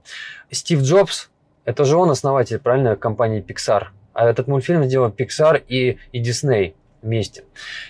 Стив 0.50 0.82
Джобс, 0.82 1.30
это 1.64 1.84
же 1.84 1.96
он 1.96 2.10
основатель, 2.10 2.58
правильно, 2.58 2.96
компании 2.96 3.44
Pixar. 3.46 3.86
А 4.12 4.28
этот 4.28 4.48
мультфильм 4.48 4.84
сделал 4.84 5.10
Pixar 5.10 5.62
и, 5.68 5.98
и 6.10 6.22
Disney 6.22 6.74
вместе. 7.00 7.44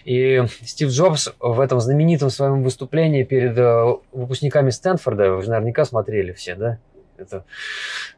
И 0.04 0.42
Стив 0.62 0.90
Джобс 0.90 1.32
в 1.40 1.60
этом 1.60 1.80
знаменитом 1.80 2.30
своем 2.30 2.62
выступлении 2.62 3.24
перед 3.24 3.56
э, 3.58 3.96
выпускниками 4.12 4.70
Стэнфорда, 4.70 5.32
вы 5.32 5.42
же 5.42 5.50
наверняка 5.50 5.84
смотрели 5.84 6.32
все, 6.32 6.54
да? 6.54 6.78
Это 7.22 7.44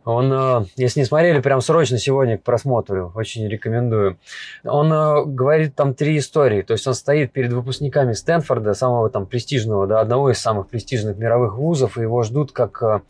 он, 0.04 0.32
э, 0.32 0.64
если 0.76 1.00
не 1.00 1.06
смотрели, 1.06 1.40
прям 1.40 1.60
срочно 1.60 1.98
сегодня 1.98 2.36
к 2.36 2.42
просмотру, 2.42 3.12
очень 3.14 3.48
рекомендую. 3.48 4.18
Он 4.64 4.92
э, 4.92 5.24
говорит 5.24 5.74
там 5.74 5.94
три 5.94 6.18
истории, 6.18 6.62
то 6.62 6.72
есть 6.74 6.86
он 6.86 6.94
стоит 6.94 7.32
перед 7.32 7.52
выпускниками 7.52 8.12
Стэнфорда, 8.12 8.74
самого 8.74 9.08
там 9.08 9.26
престижного, 9.26 9.86
да, 9.86 10.00
одного 10.00 10.30
из 10.30 10.38
самых 10.38 10.68
престижных 10.68 11.16
мировых 11.16 11.56
вузов, 11.56 11.96
и 11.96 12.02
его 12.02 12.22
ждут 12.22 12.52
как 12.52 12.82
э, 12.82 13.00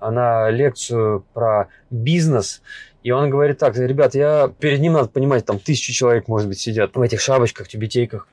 на 0.00 0.50
лекцию 0.50 1.24
про 1.34 1.68
бизнес, 1.90 2.62
и 3.02 3.10
он 3.10 3.30
говорит 3.30 3.58
так, 3.58 3.76
ребят, 3.76 4.14
я 4.14 4.52
перед 4.58 4.80
ним 4.80 4.94
надо 4.94 5.08
понимать, 5.08 5.46
там 5.46 5.58
тысячу 5.58 5.92
человек, 5.92 6.28
может 6.28 6.48
быть, 6.48 6.58
сидят 6.58 6.94
в 6.94 7.00
этих 7.00 7.20
шапочках, 7.20 7.68
тюбетейках. 7.68 8.26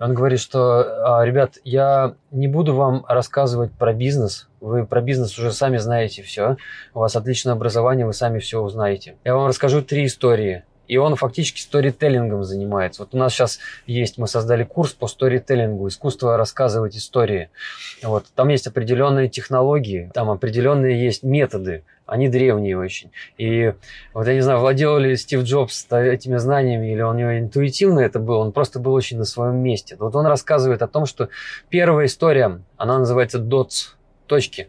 Он 0.00 0.14
говорит, 0.14 0.40
что, 0.40 1.18
«А, 1.18 1.24
ребят, 1.24 1.58
я 1.62 2.14
не 2.30 2.48
буду 2.48 2.74
вам 2.74 3.04
рассказывать 3.06 3.70
про 3.72 3.92
бизнес, 3.92 4.48
вы 4.60 4.86
про 4.86 5.02
бизнес 5.02 5.38
уже 5.38 5.52
сами 5.52 5.76
знаете 5.76 6.22
все, 6.22 6.56
у 6.94 7.00
вас 7.00 7.16
отличное 7.16 7.52
образование, 7.52 8.06
вы 8.06 8.14
сами 8.14 8.38
все 8.38 8.60
узнаете. 8.60 9.16
Я 9.24 9.36
вам 9.36 9.46
расскажу 9.46 9.82
три 9.82 10.06
истории. 10.06 10.64
И 10.88 10.96
он 10.96 11.14
фактически 11.14 11.60
сторителлингом 11.60 12.42
занимается. 12.42 13.02
Вот 13.02 13.14
у 13.14 13.16
нас 13.16 13.32
сейчас 13.32 13.60
есть, 13.86 14.18
мы 14.18 14.26
создали 14.26 14.64
курс 14.64 14.92
по 14.92 15.06
сторителлингу, 15.06 15.86
искусство 15.86 16.36
рассказывать 16.36 16.96
истории. 16.96 17.50
Вот. 18.02 18.26
Там 18.34 18.48
есть 18.48 18.66
определенные 18.66 19.28
технологии, 19.28 20.10
там 20.14 20.30
определенные 20.30 21.00
есть 21.00 21.22
методы, 21.22 21.84
они 22.10 22.28
древние 22.28 22.76
очень. 22.76 23.12
И 23.38 23.72
вот 24.12 24.26
я 24.26 24.34
не 24.34 24.40
знаю, 24.40 24.58
владел 24.58 24.98
ли 24.98 25.16
Стив 25.16 25.42
Джобс 25.44 25.86
этими 25.90 26.38
знаниями, 26.38 26.92
или 26.92 27.02
у 27.02 27.14
него 27.14 27.38
интуитивно 27.38 28.00
это 28.00 28.18
было, 28.18 28.38
он 28.38 28.50
просто 28.50 28.80
был 28.80 28.92
очень 28.94 29.16
на 29.16 29.24
своем 29.24 29.58
месте. 29.58 29.96
Вот 29.96 30.16
он 30.16 30.26
рассказывает 30.26 30.82
о 30.82 30.88
том, 30.88 31.06
что 31.06 31.28
первая 31.68 32.06
история, 32.06 32.62
она 32.76 32.98
называется 32.98 33.38
«Дотс», 33.38 33.94
точки. 34.26 34.68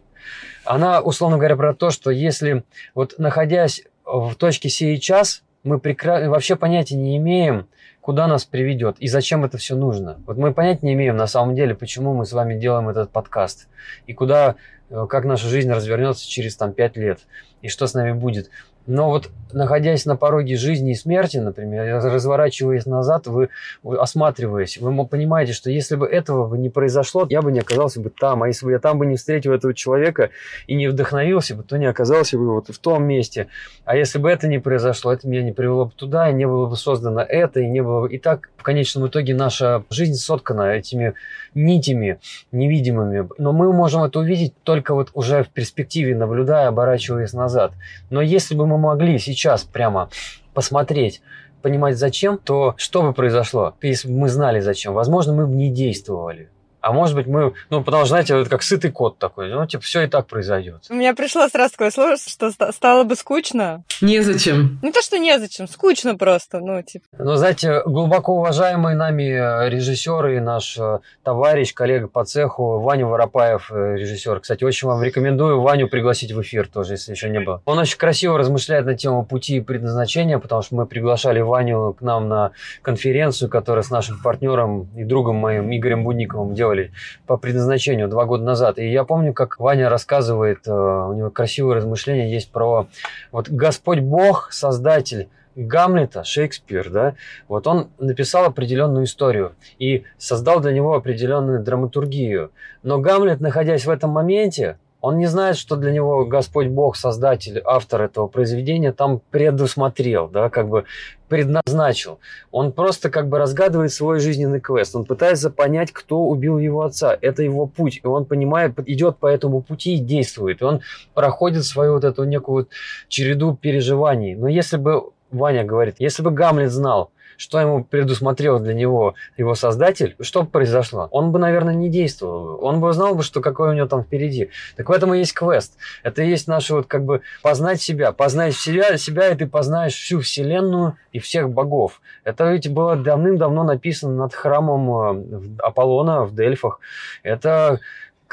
Она, 0.64 1.00
условно 1.00 1.36
говоря, 1.36 1.56
про 1.56 1.74
то, 1.74 1.90
что 1.90 2.12
если 2.12 2.62
вот 2.94 3.18
находясь 3.18 3.82
в 4.04 4.34
точке 4.36 4.68
сей 4.68 4.98
час, 5.00 5.42
мы 5.64 5.78
прекра... 5.78 6.28
вообще 6.28 6.56
понятия 6.56 6.96
не 6.96 7.16
имеем, 7.16 7.68
куда 8.00 8.26
нас 8.26 8.44
приведет 8.44 8.96
и 8.98 9.08
зачем 9.08 9.44
это 9.44 9.58
все 9.58 9.76
нужно. 9.76 10.20
Вот 10.26 10.36
мы 10.36 10.52
понятия 10.52 10.86
не 10.86 10.94
имеем 10.94 11.16
на 11.16 11.26
самом 11.26 11.54
деле, 11.54 11.74
почему 11.74 12.14
мы 12.14 12.26
с 12.26 12.32
вами 12.32 12.58
делаем 12.58 12.88
этот 12.88 13.10
подкаст 13.10 13.68
и 14.06 14.12
куда, 14.12 14.56
э, 14.90 15.06
как 15.08 15.24
наша 15.24 15.48
жизнь 15.48 15.70
развернется 15.70 16.28
через 16.28 16.56
там 16.56 16.72
пять 16.72 16.96
лет 16.96 17.20
и 17.62 17.68
что 17.68 17.86
с 17.86 17.94
нами 17.94 18.12
будет. 18.12 18.50
Но 18.86 19.10
вот 19.10 19.30
находясь 19.54 20.06
на 20.06 20.16
пороге 20.16 20.56
жизни 20.56 20.92
и 20.92 20.94
смерти, 20.94 21.38
например, 21.38 22.02
разворачиваясь 22.02 22.86
назад, 22.86 23.26
вы, 23.26 23.48
осматриваясь, 23.84 24.78
вы 24.78 25.06
понимаете, 25.06 25.52
что 25.52 25.70
если 25.70 25.96
бы 25.96 26.06
этого 26.06 26.48
бы 26.48 26.58
не 26.58 26.70
произошло, 26.70 27.26
я 27.28 27.42
бы 27.42 27.52
не 27.52 27.60
оказался 27.60 28.00
бы 28.00 28.10
там. 28.10 28.42
А 28.42 28.48
если 28.48 28.66
бы 28.66 28.72
я 28.72 28.78
там 28.78 28.98
бы 28.98 29.06
не 29.06 29.16
встретил 29.16 29.52
этого 29.52 29.74
человека 29.74 30.30
и 30.66 30.74
не 30.74 30.88
вдохновился 30.88 31.54
бы, 31.54 31.62
то 31.62 31.76
не 31.76 31.86
оказался 31.86 32.38
бы 32.38 32.54
вот 32.54 32.68
в 32.68 32.78
том 32.78 33.04
месте. 33.04 33.48
А 33.84 33.96
если 33.96 34.18
бы 34.18 34.30
это 34.30 34.48
не 34.48 34.58
произошло, 34.58 35.12
это 35.12 35.28
меня 35.28 35.42
не 35.42 35.52
привело 35.52 35.86
бы 35.86 35.92
туда, 35.92 36.30
и 36.30 36.34
не 36.34 36.46
было 36.46 36.66
бы 36.66 36.76
создано 36.76 37.20
это, 37.20 37.60
и 37.60 37.68
не 37.68 37.82
было 37.82 38.02
бы... 38.02 38.12
И 38.12 38.18
так 38.18 38.50
в 38.56 38.62
конечном 38.62 39.06
итоге 39.08 39.34
наша 39.34 39.84
жизнь 39.90 40.14
соткана 40.14 40.72
этими 40.72 41.14
нитями 41.54 42.18
невидимыми. 42.50 43.28
Но 43.38 43.52
мы 43.52 43.72
можем 43.72 44.02
это 44.04 44.20
увидеть 44.20 44.54
только 44.62 44.94
вот 44.94 45.10
уже 45.14 45.42
в 45.42 45.48
перспективе, 45.48 46.16
наблюдая, 46.16 46.68
оборачиваясь 46.68 47.32
назад. 47.32 47.72
Но 48.10 48.22
если 48.22 48.54
бы 48.54 48.66
мы 48.66 48.71
могли 48.78 49.18
сейчас 49.18 49.64
прямо 49.64 50.10
посмотреть, 50.54 51.22
понимать 51.62 51.96
зачем, 51.96 52.38
то 52.38 52.74
что 52.76 53.02
бы 53.02 53.12
произошло, 53.12 53.74
если 53.82 54.08
бы 54.08 54.14
мы 54.14 54.28
знали 54.28 54.60
зачем? 54.60 54.94
Возможно, 54.94 55.32
мы 55.32 55.46
бы 55.46 55.54
не 55.54 55.70
действовали. 55.70 56.50
А 56.82 56.92
может 56.92 57.14
быть, 57.14 57.26
мы, 57.26 57.54
ну, 57.70 57.82
потому 57.82 58.02
что, 58.02 58.10
знаете, 58.10 58.40
это 58.40 58.50
как 58.50 58.62
сытый 58.62 58.90
кот 58.90 59.18
такой, 59.18 59.48
ну, 59.50 59.64
типа, 59.66 59.82
все 59.84 60.02
и 60.02 60.06
так 60.08 60.26
произойдет. 60.26 60.84
У 60.90 60.94
меня 60.94 61.14
пришло 61.14 61.48
сразу 61.48 61.72
такое 61.72 61.92
слово, 61.92 62.16
что 62.16 62.50
стало 62.72 63.04
бы 63.04 63.14
скучно. 63.14 63.84
Незачем. 64.00 64.80
Не 64.82 64.90
то, 64.90 65.00
что 65.00 65.18
незачем, 65.18 65.68
скучно 65.68 66.16
просто, 66.16 66.58
ну, 66.58 66.82
типа. 66.82 67.04
Ну, 67.18 67.36
знаете, 67.36 67.82
глубоко 67.86 68.34
уважаемый 68.34 68.96
нами 68.96 69.22
э, 69.22 69.68
режиссер 69.70 70.26
и 70.26 70.40
наш 70.40 70.76
э, 70.76 70.98
товарищ, 71.22 71.72
коллега 71.72 72.08
по 72.08 72.24
цеху 72.24 72.80
Ваня 72.80 73.06
Воропаев, 73.06 73.70
э, 73.70 73.96
режиссер. 73.96 74.40
Кстати, 74.40 74.64
очень 74.64 74.88
вам 74.88 75.02
рекомендую 75.04 75.60
Ваню 75.60 75.88
пригласить 75.88 76.32
в 76.32 76.42
эфир 76.42 76.66
тоже, 76.66 76.94
если 76.94 77.12
еще 77.12 77.28
не 77.28 77.38
было. 77.38 77.62
Он 77.64 77.78
очень 77.78 77.96
красиво 77.96 78.36
размышляет 78.36 78.86
на 78.86 78.96
тему 78.96 79.24
пути 79.24 79.58
и 79.58 79.60
предназначения, 79.60 80.38
потому 80.38 80.62
что 80.62 80.74
мы 80.74 80.86
приглашали 80.86 81.40
Ваню 81.40 81.94
к 81.96 82.02
нам 82.02 82.28
на 82.28 82.50
конференцию, 82.82 83.48
которая 83.48 83.84
с 83.84 83.90
нашим 83.90 84.20
партнером 84.20 84.88
и 84.96 85.04
другом 85.04 85.36
моим 85.36 85.72
Игорем 85.72 86.02
Будниковым 86.02 86.54
делали 86.54 86.71
делали 86.72 86.92
по 87.26 87.36
предназначению 87.36 88.08
два 88.08 88.24
года 88.24 88.44
назад. 88.44 88.78
И 88.78 88.90
я 88.90 89.04
помню, 89.04 89.32
как 89.32 89.58
Ваня 89.58 89.88
рассказывает, 89.88 90.66
э, 90.66 90.72
у 90.72 91.12
него 91.12 91.30
красивые 91.30 91.76
размышления 91.76 92.32
есть 92.32 92.50
про 92.50 92.88
вот 93.30 93.48
Господь 93.48 94.00
Бог, 94.00 94.52
Создатель 94.52 95.28
Гамлета, 95.54 96.24
Шекспир, 96.24 96.88
да, 96.88 97.14
вот 97.46 97.66
он 97.66 97.88
написал 97.98 98.46
определенную 98.46 99.04
историю 99.04 99.52
и 99.78 100.04
создал 100.16 100.60
для 100.60 100.72
него 100.72 100.94
определенную 100.94 101.62
драматургию. 101.62 102.52
Но 102.82 102.98
Гамлет, 102.98 103.40
находясь 103.40 103.84
в 103.84 103.90
этом 103.90 104.10
моменте, 104.10 104.78
он 105.02 105.18
не 105.18 105.26
знает, 105.26 105.56
что 105.56 105.74
для 105.74 105.90
него 105.90 106.24
Господь 106.24 106.68
Бог, 106.68 106.94
создатель, 106.94 107.60
автор 107.64 108.02
этого 108.02 108.28
произведения, 108.28 108.92
там 108.92 109.20
предусмотрел, 109.32 110.28
да, 110.28 110.48
как 110.48 110.68
бы 110.68 110.84
предназначил. 111.28 112.20
Он 112.52 112.70
просто 112.70 113.10
как 113.10 113.28
бы 113.28 113.38
разгадывает 113.38 113.92
свой 113.92 114.20
жизненный 114.20 114.60
квест. 114.60 114.94
Он 114.94 115.04
пытается 115.04 115.50
понять, 115.50 115.90
кто 115.90 116.20
убил 116.20 116.56
его 116.58 116.82
отца. 116.82 117.18
Это 117.20 117.42
его 117.42 117.66
путь. 117.66 118.00
И 118.04 118.06
он 118.06 118.26
понимает, 118.26 118.78
идет 118.86 119.18
по 119.18 119.26
этому 119.26 119.60
пути 119.60 119.96
и 119.96 119.98
действует. 119.98 120.62
И 120.62 120.64
он 120.64 120.82
проходит 121.14 121.64
свою 121.64 121.94
вот 121.94 122.04
эту 122.04 122.22
некую 122.22 122.54
вот 122.54 122.68
череду 123.08 123.56
переживаний. 123.60 124.36
Но 124.36 124.46
если 124.46 124.76
бы, 124.76 125.10
Ваня 125.32 125.64
говорит, 125.64 125.96
если 125.98 126.22
бы 126.22 126.30
Гамлет 126.30 126.70
знал, 126.70 127.10
что 127.36 127.58
ему 127.58 127.82
предусмотрел 127.82 128.60
для 128.60 128.74
него 128.74 129.14
его 129.36 129.54
создатель, 129.54 130.14
что 130.20 130.42
бы 130.42 130.50
произошло? 130.50 131.08
Он 131.10 131.32
бы, 131.32 131.38
наверное, 131.38 131.74
не 131.74 131.88
действовал. 131.88 132.62
Он 132.62 132.80
бы 132.80 132.92
знал 132.92 133.14
бы, 133.14 133.22
что 133.22 133.40
какое 133.40 133.70
у 133.70 133.74
него 133.74 133.88
там 133.88 134.04
впереди. 134.04 134.50
Так 134.76 134.88
в 134.88 134.92
этом 134.92 135.12
и 135.14 135.18
есть 135.18 135.32
квест. 135.32 135.76
Это 136.02 136.22
и 136.22 136.28
есть 136.28 136.46
наше 136.46 136.74
вот 136.74 136.86
как 136.86 137.04
бы 137.04 137.22
познать 137.42 137.80
себя. 137.80 138.12
Познать 138.12 138.54
себя, 138.54 138.96
себя 138.96 139.30
и 139.30 139.36
ты 139.36 139.46
познаешь 139.46 139.94
всю 139.94 140.20
вселенную 140.20 140.96
и 141.12 141.18
всех 141.18 141.50
богов. 141.50 142.00
Это 142.22 142.52
ведь 142.52 142.70
было 142.70 142.96
давным-давно 142.96 143.64
написано 143.64 144.14
над 144.14 144.34
храмом 144.34 144.90
э, 145.18 145.40
Аполлона 145.62 146.24
в 146.24 146.34
Дельфах. 146.34 146.78
Это 147.22 147.80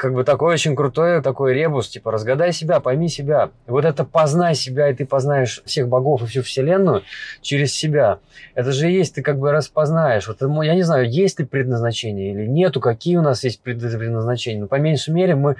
как 0.00 0.14
бы 0.14 0.24
такой 0.24 0.54
очень 0.54 0.74
крутой 0.74 1.20
такой 1.20 1.52
ребус, 1.52 1.90
типа 1.90 2.10
разгадай 2.10 2.54
себя, 2.54 2.80
пойми 2.80 3.10
себя. 3.10 3.50
вот 3.66 3.84
это 3.84 4.02
познай 4.02 4.54
себя, 4.54 4.88
и 4.88 4.94
ты 4.94 5.04
познаешь 5.04 5.62
всех 5.66 5.88
богов 5.88 6.22
и 6.22 6.26
всю 6.26 6.42
вселенную 6.42 7.02
через 7.42 7.74
себя. 7.74 8.18
Это 8.54 8.72
же 8.72 8.88
есть, 8.88 9.16
ты 9.16 9.22
как 9.22 9.38
бы 9.38 9.52
распознаешь. 9.52 10.26
Вот 10.26 10.38
я 10.64 10.74
не 10.74 10.84
знаю, 10.84 11.06
есть 11.06 11.38
ли 11.38 11.44
предназначение 11.44 12.32
или 12.32 12.46
нету, 12.46 12.80
какие 12.80 13.16
у 13.16 13.22
нас 13.22 13.44
есть 13.44 13.60
предназначения. 13.60 14.62
Но 14.62 14.68
по 14.68 14.76
меньшей 14.76 15.12
мере 15.12 15.34
мы 15.34 15.56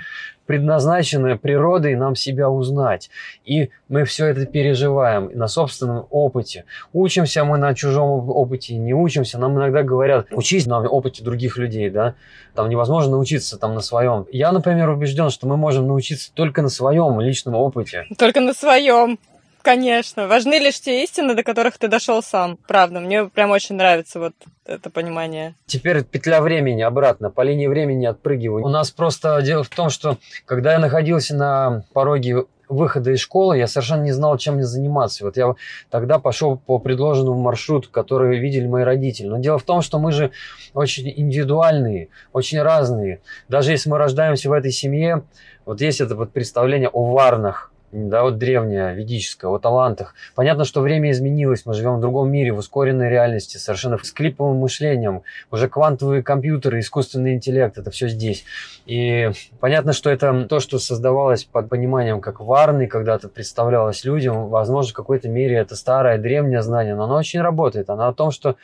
предназначены 0.51 1.39
природой 1.39 1.95
нам 1.95 2.17
себя 2.17 2.51
узнать. 2.51 3.09
И 3.45 3.71
мы 3.89 4.03
все 4.03 4.27
это 4.27 4.47
переживаем 4.47 5.31
на 5.33 5.47
собственном 5.47 6.09
опыте. 6.11 6.65
Учимся 6.93 7.45
мы 7.45 7.57
на 7.57 7.73
чужом 7.73 8.29
опыте, 8.29 8.75
не 8.75 8.93
учимся. 8.93 9.39
Нам 9.39 9.57
иногда 9.57 9.85
говорят, 9.85 10.27
учись 10.33 10.67
на 10.67 10.81
опыте 10.81 11.23
других 11.23 11.57
людей, 11.57 11.89
да. 11.89 12.17
Там 12.57 12.69
невозможно 12.69 13.13
научиться 13.13 13.59
там 13.59 13.75
на 13.75 13.81
своем. 13.81 14.27
Я, 14.33 14.51
например, 14.51 14.91
убежден, 14.91 15.31
что 15.31 15.47
мы 15.47 15.57
можем 15.57 15.87
научиться 15.87 16.33
только 16.35 16.63
на 16.63 16.69
своем 16.69 17.21
личном 17.21 17.55
опыте. 17.55 18.07
Только 18.19 18.41
на 18.41 18.53
своем. 18.53 19.21
Конечно. 19.63 20.27
Важны 20.27 20.59
лишь 20.59 20.81
те 20.81 21.03
истины, 21.05 21.35
до 21.35 21.43
которых 21.43 21.79
ты 21.79 21.89
дошел 21.89 22.23
сам. 22.23 22.59
Правда, 22.67 23.01
мне 23.01 23.27
прям 23.27 23.51
очень 23.51 23.77
нравится 23.77 24.19
вот 24.19 24.33
это 24.65 24.91
понимание. 24.91 25.55
Теперь 25.67 26.03
петля 26.05 26.41
времени 26.41 26.83
обратно, 26.83 27.31
по 27.31 27.43
линии 27.43 27.67
времени 27.67 28.07
отпрыгиваю. 28.07 28.65
У 28.65 28.69
нас 28.69 28.91
просто 28.91 29.41
дело 29.43 29.65
в 29.65 29.69
том, 29.69 29.91
что 29.91 30.19
когда 30.47 30.73
я 30.73 30.79
находился 30.79 31.35
на 31.35 31.85
пороге 31.93 32.45
выхода 32.71 33.11
из 33.11 33.21
школы, 33.21 33.59
я 33.59 33.67
совершенно 33.67 34.05
не 34.05 34.13
знал, 34.13 34.39
чем 34.39 34.55
мне 34.55 34.65
заниматься. 34.65 35.25
Вот 35.25 35.37
я 35.37 35.55
тогда 35.91 36.19
пошел 36.19 36.57
по 36.57 36.79
предложенному 36.79 37.39
маршруту, 37.39 37.91
который 37.91 38.39
видели 38.39 38.67
мои 38.67 38.85
родители. 38.85 39.27
Но 39.27 39.39
дело 39.39 39.59
в 39.59 39.65
том, 39.65 39.83
что 39.83 39.99
мы 39.99 40.13
же 40.13 40.31
очень 40.73 41.13
индивидуальные, 41.15 42.09
очень 42.33 42.63
разные. 42.63 43.21
Даже 43.49 43.73
если 43.73 43.91
мы 43.91 43.99
рождаемся 43.99 44.49
в 44.49 44.53
этой 44.53 44.71
семье, 44.71 45.25
вот 45.67 45.81
есть 45.81 46.01
это 46.01 46.15
вот 46.15 46.33
представление 46.33 46.89
о 46.89 47.13
варнах, 47.13 47.73
да, 47.93 48.23
вот 48.23 48.39
древняя, 48.39 48.95
ведическая, 48.95 49.49
о 49.49 49.59
талантах. 49.59 50.15
Понятно, 50.35 50.65
что 50.65 50.81
время 50.81 51.11
изменилось, 51.11 51.67
мы 51.67 51.75
живем 51.75 51.97
в 51.97 52.01
другом 52.01 52.31
мире, 52.31 52.53
в 52.53 52.59
ускоренной 52.59 53.11
реальности, 53.11 53.57
совершенно 53.57 53.99
с 54.03 54.13
клиповым 54.13 54.59
мышлением, 54.59 55.23
уже 55.51 55.69
квантовые 55.69 56.23
компьютеры, 56.23 56.81
искусственный 56.81 57.35
интеллект, 57.35 57.79
это 57.79 57.91
все 57.91 58.09
здесь. 58.09 58.45
И 58.87 59.31
понятно, 59.59 59.93
что 59.93 60.09
это 60.11 60.45
то, 60.45 60.61
что 60.61 60.79
создавалось 60.79 61.45
под 61.45 61.69
пониманием 61.69 62.21
как 62.21 62.41
варны, 62.41 62.87
когда-то 62.87 63.29
представлялось 63.29 64.05
людям, 64.05 64.49
возможно, 64.49 64.93
в 64.93 64.95
какой-то 64.95 65.29
мере 65.29 65.57
это 65.57 65.75
старое, 65.75 66.19
древнее 66.19 66.63
знание, 66.63 66.95
но 66.95 67.05
оно 67.05 67.17
очень 67.17 67.41
работает. 67.41 67.91
Оно 67.91 68.09
о 68.09 68.15
том, 68.15 68.31
что 68.31 68.57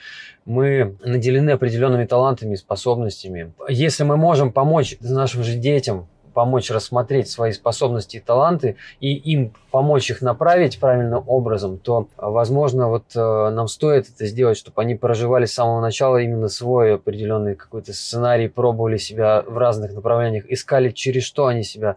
мы 0.44 0.96
наделены 1.04 1.50
определенными 1.50 2.06
талантами 2.06 2.54
и 2.54 2.56
способностями. 2.56 3.52
Если 3.68 4.04
мы 4.04 4.16
можем 4.16 4.52
помочь 4.52 4.96
нашим 5.00 5.42
же 5.42 5.56
детям 5.56 6.06
помочь 6.36 6.70
рассмотреть 6.70 7.30
свои 7.30 7.52
способности 7.52 8.18
и 8.18 8.20
таланты 8.20 8.76
и 9.00 9.14
им 9.14 9.54
помочь 9.70 10.10
их 10.10 10.20
направить 10.20 10.78
правильным 10.78 11.24
образом, 11.26 11.78
то, 11.78 12.08
возможно, 12.18 12.90
вот 12.90 13.04
э, 13.14 13.50
нам 13.50 13.68
стоит 13.68 14.10
это 14.14 14.26
сделать, 14.26 14.58
чтобы 14.58 14.82
они 14.82 14.96
проживали 14.96 15.46
с 15.46 15.54
самого 15.54 15.80
начала 15.80 16.18
именно 16.18 16.48
свой 16.48 16.96
определенный 16.96 17.54
какой-то 17.54 17.94
сценарий, 17.94 18.48
пробовали 18.48 18.98
себя 18.98 19.44
в 19.46 19.56
разных 19.56 19.94
направлениях, 19.94 20.44
искали, 20.50 20.90
через 20.90 21.22
что 21.22 21.46
они 21.46 21.62
себя 21.62 21.96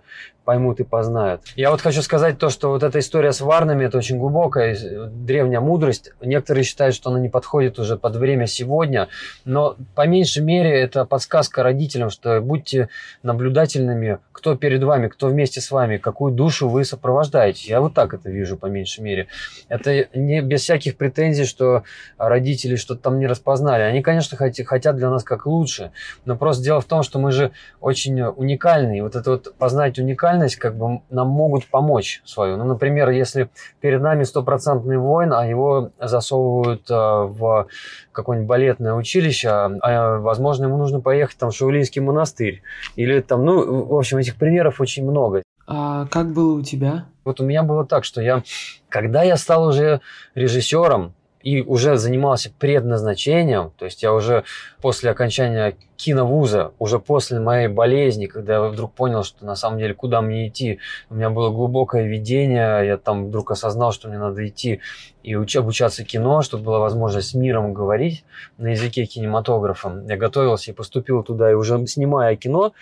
поймут 0.49 0.79
и 0.79 0.83
познают. 0.83 1.41
Я 1.55 1.69
вот 1.69 1.79
хочу 1.79 2.01
сказать 2.01 2.39
то, 2.39 2.49
что 2.49 2.69
вот 2.69 2.81
эта 2.81 2.97
история 2.97 3.33
с 3.33 3.39
варнами, 3.39 3.85
это 3.85 3.99
очень 3.99 4.17
глубокая 4.17 4.75
древняя 5.11 5.61
мудрость. 5.61 6.11
Некоторые 6.21 6.63
считают, 6.63 6.95
что 6.95 7.11
она 7.11 7.19
не 7.19 7.29
подходит 7.29 7.77
уже 7.77 7.97
под 7.97 8.15
время 8.15 8.47
сегодня, 8.47 9.09
но 9.45 9.75
по 9.93 10.07
меньшей 10.07 10.41
мере 10.41 10.71
это 10.71 11.05
подсказка 11.05 11.61
родителям, 11.61 12.09
что 12.09 12.41
будьте 12.41 12.89
наблюдательными, 13.21 14.17
кто 14.31 14.55
перед 14.55 14.81
вами, 14.81 15.07
кто 15.07 15.27
вместе 15.27 15.61
с 15.61 15.69
вами, 15.69 15.97
какую 15.97 16.33
душу 16.33 16.67
вы 16.67 16.83
сопровождаете. 16.83 17.69
Я 17.69 17.79
вот 17.79 17.93
так 17.93 18.15
это 18.15 18.31
вижу 18.31 18.57
по 18.57 18.65
меньшей 18.65 19.01
мере. 19.01 19.27
Это 19.67 20.07
не 20.15 20.41
без 20.41 20.61
всяких 20.61 20.97
претензий, 20.97 21.45
что 21.45 21.83
родители 22.17 22.75
что-то 22.75 23.01
там 23.01 23.19
не 23.19 23.27
распознали. 23.27 23.83
Они, 23.83 24.01
конечно, 24.01 24.35
хотят 24.35 24.95
для 24.95 25.11
нас 25.11 25.23
как 25.23 25.45
лучше, 25.45 25.91
но 26.25 26.35
просто 26.35 26.63
дело 26.63 26.81
в 26.81 26.85
том, 26.85 27.03
что 27.03 27.19
мы 27.19 27.31
же 27.31 27.51
очень 27.81 28.19
уникальны. 28.21 28.97
И 28.97 29.01
вот 29.01 29.15
это 29.15 29.31
вот 29.31 29.53
познать 29.57 29.99
уникальность 29.99 30.38
ценность 30.39 30.55
как 30.55 30.77
бы 30.77 31.01
нам 31.09 31.27
могут 31.27 31.65
помочь 31.67 32.21
свою. 32.25 32.57
Ну, 32.57 32.65
например, 32.65 33.09
если 33.09 33.49
перед 33.81 34.01
нами 34.01 34.23
стопроцентный 34.23 34.97
воин, 34.97 35.33
а 35.33 35.45
его 35.45 35.91
засовывают 35.99 36.89
э, 36.89 36.93
в 36.93 37.67
какое-нибудь 38.11 38.47
балетное 38.47 38.93
училище, 38.93 39.49
а, 39.49 39.71
а, 39.81 40.19
возможно, 40.19 40.65
ему 40.65 40.77
нужно 40.77 41.01
поехать 41.01 41.37
там 41.37 41.51
в 41.51 41.55
Шаулинский 41.55 42.01
монастырь. 42.01 42.61
Или 42.95 43.21
там, 43.21 43.45
ну, 43.45 43.85
в 43.85 43.95
общем, 43.95 44.17
этих 44.17 44.35
примеров 44.35 44.79
очень 44.81 45.09
много. 45.09 45.43
А 45.67 46.07
как 46.07 46.31
было 46.31 46.59
у 46.59 46.61
тебя? 46.61 47.05
Вот 47.25 47.39
у 47.41 47.45
меня 47.45 47.63
было 47.63 47.85
так, 47.85 48.03
что 48.03 48.21
я, 48.21 48.41
когда 48.89 49.23
я 49.23 49.37
стал 49.37 49.67
уже 49.67 50.01
режиссером, 50.35 51.13
и 51.41 51.61
уже 51.61 51.97
занимался 51.97 52.51
предназначением, 52.57 53.71
то 53.77 53.85
есть 53.85 54.03
я 54.03 54.13
уже 54.13 54.43
после 54.81 55.09
окончания 55.09 55.75
киновуза, 55.95 56.73
уже 56.79 56.99
после 56.99 57.39
моей 57.39 57.67
болезни, 57.67 58.25
когда 58.25 58.53
я 58.53 58.61
вдруг 58.63 58.93
понял, 58.93 59.23
что 59.23 59.45
на 59.45 59.55
самом 59.55 59.79
деле 59.79 59.93
куда 59.93 60.21
мне 60.21 60.47
идти, 60.47 60.79
у 61.09 61.15
меня 61.15 61.29
было 61.29 61.49
глубокое 61.49 62.07
видение, 62.07 62.85
я 62.85 62.97
там 62.97 63.27
вдруг 63.27 63.51
осознал, 63.51 63.91
что 63.91 64.07
мне 64.07 64.17
надо 64.17 64.45
идти 64.47 64.81
и 65.23 65.33
уч- 65.33 65.57
обучаться 65.57 66.03
кино, 66.03 66.41
чтобы 66.41 66.63
была 66.63 66.79
возможность 66.79 67.29
с 67.29 67.33
миром 67.33 67.73
говорить 67.73 68.23
на 68.57 68.67
языке 68.67 69.05
кинематографа. 69.05 70.03
Я 70.07 70.17
готовился 70.17 70.71
и 70.71 70.73
поступил 70.73 71.23
туда, 71.23 71.51
и 71.51 71.53
уже 71.53 71.85
снимая 71.87 72.35
кино, 72.35 72.73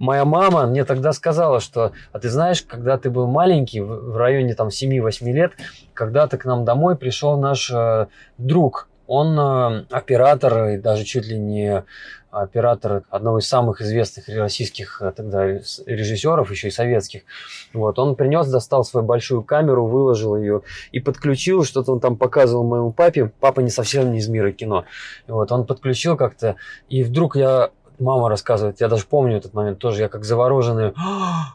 моя 0.00 0.24
мама 0.24 0.66
мне 0.66 0.84
тогда 0.84 1.12
сказала, 1.12 1.60
что, 1.60 1.92
а 2.10 2.18
ты 2.18 2.28
знаешь, 2.28 2.62
когда 2.62 2.98
ты 2.98 3.10
был 3.10 3.28
маленький, 3.28 3.80
в 3.80 4.16
районе 4.16 4.54
там 4.54 4.68
7-8 4.68 5.30
лет, 5.30 5.52
когда-то 5.94 6.38
к 6.38 6.44
нам 6.44 6.64
домой 6.64 6.96
пришел 6.96 7.38
наш 7.38 7.70
э, 7.70 8.06
друг, 8.38 8.88
он 9.06 9.38
э, 9.38 9.84
оператор 9.90 10.68
и 10.70 10.78
даже 10.78 11.04
чуть 11.04 11.26
ли 11.26 11.38
не 11.38 11.84
оператор 12.30 13.02
одного 13.10 13.40
из 13.40 13.48
самых 13.48 13.82
известных 13.82 14.28
российских 14.28 15.02
э, 15.02 15.12
тогда 15.14 15.46
режиссеров, 15.46 16.50
еще 16.50 16.68
и 16.68 16.70
советских. 16.70 17.22
Вот, 17.74 17.98
он 17.98 18.16
принес, 18.16 18.48
достал 18.48 18.84
свою 18.84 19.04
большую 19.04 19.42
камеру, 19.42 19.86
выложил 19.86 20.36
ее 20.36 20.62
и 20.92 21.00
подключил, 21.00 21.64
что-то 21.64 21.92
он 21.92 22.00
там 22.00 22.16
показывал 22.16 22.64
моему 22.64 22.92
папе. 22.92 23.32
Папа 23.40 23.60
не 23.60 23.70
совсем 23.70 24.12
не 24.12 24.18
из 24.18 24.28
мира 24.28 24.52
кино. 24.52 24.84
Вот, 25.26 25.50
он 25.52 25.66
подключил 25.66 26.16
как-то, 26.16 26.56
и 26.88 27.02
вдруг 27.02 27.36
я 27.36 27.70
мама 28.00 28.28
рассказывает, 28.28 28.80
я 28.80 28.88
даже 28.88 29.06
помню 29.06 29.36
этот 29.36 29.54
момент 29.54 29.78
тоже, 29.78 30.02
я 30.02 30.08
как 30.08 30.24
завороженный, 30.24 30.92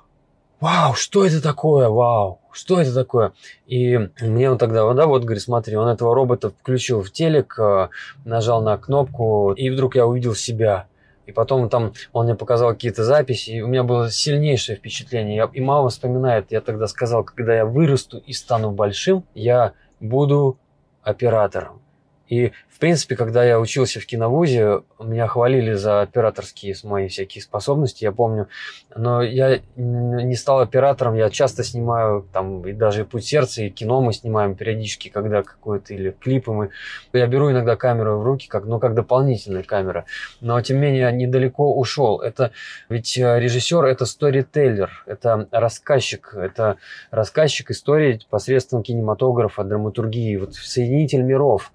вау, 0.59 0.93
что 0.93 1.25
это 1.25 1.41
такое, 1.41 1.89
вау, 1.89 2.39
что 2.51 2.79
это 2.79 2.93
такое? 2.93 3.33
И 3.67 4.09
мне 4.21 4.49
он 4.49 4.57
тогда, 4.57 4.91
да, 4.93 5.07
вот, 5.07 5.23
говорит, 5.23 5.43
смотри, 5.43 5.75
он 5.75 5.87
этого 5.87 6.15
робота 6.15 6.51
включил 6.51 7.01
в 7.01 7.11
телек, 7.11 7.57
э, 7.59 7.89
нажал 8.23 8.61
на 8.61 8.77
кнопку, 8.77 9.53
и 9.53 9.69
вдруг 9.69 9.95
я 9.95 10.05
увидел 10.05 10.35
себя. 10.35 10.87
И 11.25 11.31
потом 11.31 11.69
там 11.69 11.93
он 12.13 12.25
мне 12.25 12.35
показал 12.35 12.69
какие-то 12.71 13.03
записи, 13.03 13.49
и 13.49 13.61
у 13.61 13.67
меня 13.67 13.83
было 13.83 14.11
сильнейшее 14.11 14.77
впечатление. 14.77 15.49
И 15.53 15.61
мама 15.61 15.89
вспоминает, 15.89 16.51
я 16.51 16.61
тогда 16.61 16.87
сказал, 16.87 17.23
когда 17.23 17.55
я 17.55 17.65
вырасту 17.65 18.19
и 18.19 18.31
стану 18.31 18.71
большим, 18.71 19.25
я 19.33 19.73
буду 19.99 20.57
оператором. 21.01 21.81
И, 22.27 22.53
в 22.75 22.77
принципе, 22.77 23.15
когда 23.15 23.41
я 23.45 23.57
учился 23.57 24.01
в 24.01 24.05
киновузе, 24.05 24.81
меня 24.99 25.27
хвалили 25.27 25.75
за 25.75 26.01
операторские 26.01 26.75
мои 26.83 27.07
всякие 27.07 27.41
способности, 27.41 28.03
я 28.03 28.11
помню. 28.11 28.49
Но 28.93 29.23
я 29.23 29.61
не 29.77 30.35
стал 30.35 30.59
оператором, 30.59 31.15
я 31.15 31.29
часто 31.29 31.63
снимаю 31.63 32.27
там 32.33 32.67
и 32.67 32.73
даже 32.73 33.05
«Путь 33.05 33.23
сердца», 33.23 33.63
и 33.63 33.69
кино 33.69 34.01
мы 34.01 34.11
снимаем 34.11 34.55
периодически, 34.55 35.07
когда 35.07 35.41
какое-то, 35.41 35.93
или 35.93 36.11
клипы 36.11 36.51
мы. 36.51 36.71
Я 37.13 37.27
беру 37.27 37.49
иногда 37.49 37.77
камеру 37.77 38.19
в 38.19 38.23
руки, 38.23 38.49
как, 38.49 38.65
ну, 38.65 38.77
как 38.77 38.93
дополнительная 38.93 39.63
камера. 39.63 40.03
Но, 40.41 40.59
тем 40.59 40.81
не 40.81 40.87
менее, 40.87 41.13
недалеко 41.13 41.77
ушел. 41.77 42.19
Это 42.19 42.51
ведь 42.89 43.17
э, 43.17 43.39
режиссер– 43.39 43.85
это 43.85 44.05
сторителлер, 44.05 44.91
это 45.05 45.47
рассказчик, 45.49 46.33
это 46.35 46.75
рассказчик 47.09 47.71
истории 47.71 48.19
посредством 48.29 48.83
кинематографа, 48.83 49.63
драматургии, 49.63 50.35
вот 50.35 50.55
соединитель 50.55 51.21
миров. 51.21 51.71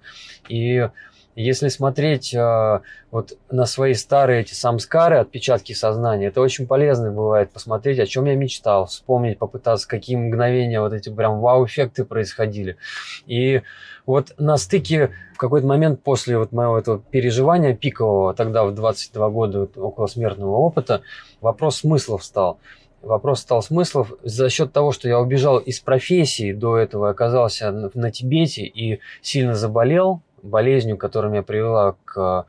И 0.47 0.90
если 1.35 1.69
смотреть 1.69 2.33
э, 2.33 2.81
вот 3.09 3.37
на 3.49 3.65
свои 3.65 3.93
старые 3.93 4.41
эти 4.41 4.53
самскары, 4.53 5.17
отпечатки 5.17 5.73
сознания, 5.73 6.27
это 6.27 6.41
очень 6.41 6.67
полезно 6.67 7.11
бывает 7.11 7.51
посмотреть, 7.51 7.99
о 7.99 8.05
чем 8.05 8.25
я 8.25 8.35
мечтал, 8.35 8.85
вспомнить, 8.85 9.37
попытаться, 9.37 9.87
какие 9.87 10.17
мгновения 10.17 10.81
вот 10.81 10.93
эти 10.93 11.09
прям 11.09 11.39
вау-эффекты 11.39 12.05
происходили. 12.05 12.77
И 13.25 13.61
вот 14.05 14.33
на 14.37 14.57
стыке 14.57 15.11
в 15.33 15.37
какой-то 15.37 15.67
момент 15.67 16.03
после 16.03 16.37
вот 16.37 16.51
моего 16.51 16.77
этого 16.77 16.99
переживания 16.99 17.75
пикового, 17.75 18.33
тогда 18.33 18.65
в 18.65 18.73
22 18.73 19.29
года 19.29 19.67
около 19.75 20.07
смертного 20.07 20.57
опыта, 20.57 21.01
вопрос 21.39 21.77
смыслов 21.77 22.23
стал 22.23 22.59
вопрос 23.01 23.41
стал 23.41 23.61
смыслов 23.61 24.13
за 24.23 24.49
счет 24.49 24.71
того, 24.71 24.91
что 24.91 25.07
я 25.07 25.19
убежал 25.19 25.57
из 25.57 25.79
профессии 25.79 26.53
до 26.53 26.77
этого, 26.77 27.09
оказался 27.09 27.71
на 27.71 28.11
Тибете 28.11 28.63
и 28.63 28.99
сильно 29.21 29.55
заболел, 29.55 30.21
болезнью, 30.43 30.97
которая 30.97 31.31
меня 31.31 31.43
привела 31.43 31.95
к, 32.05 32.45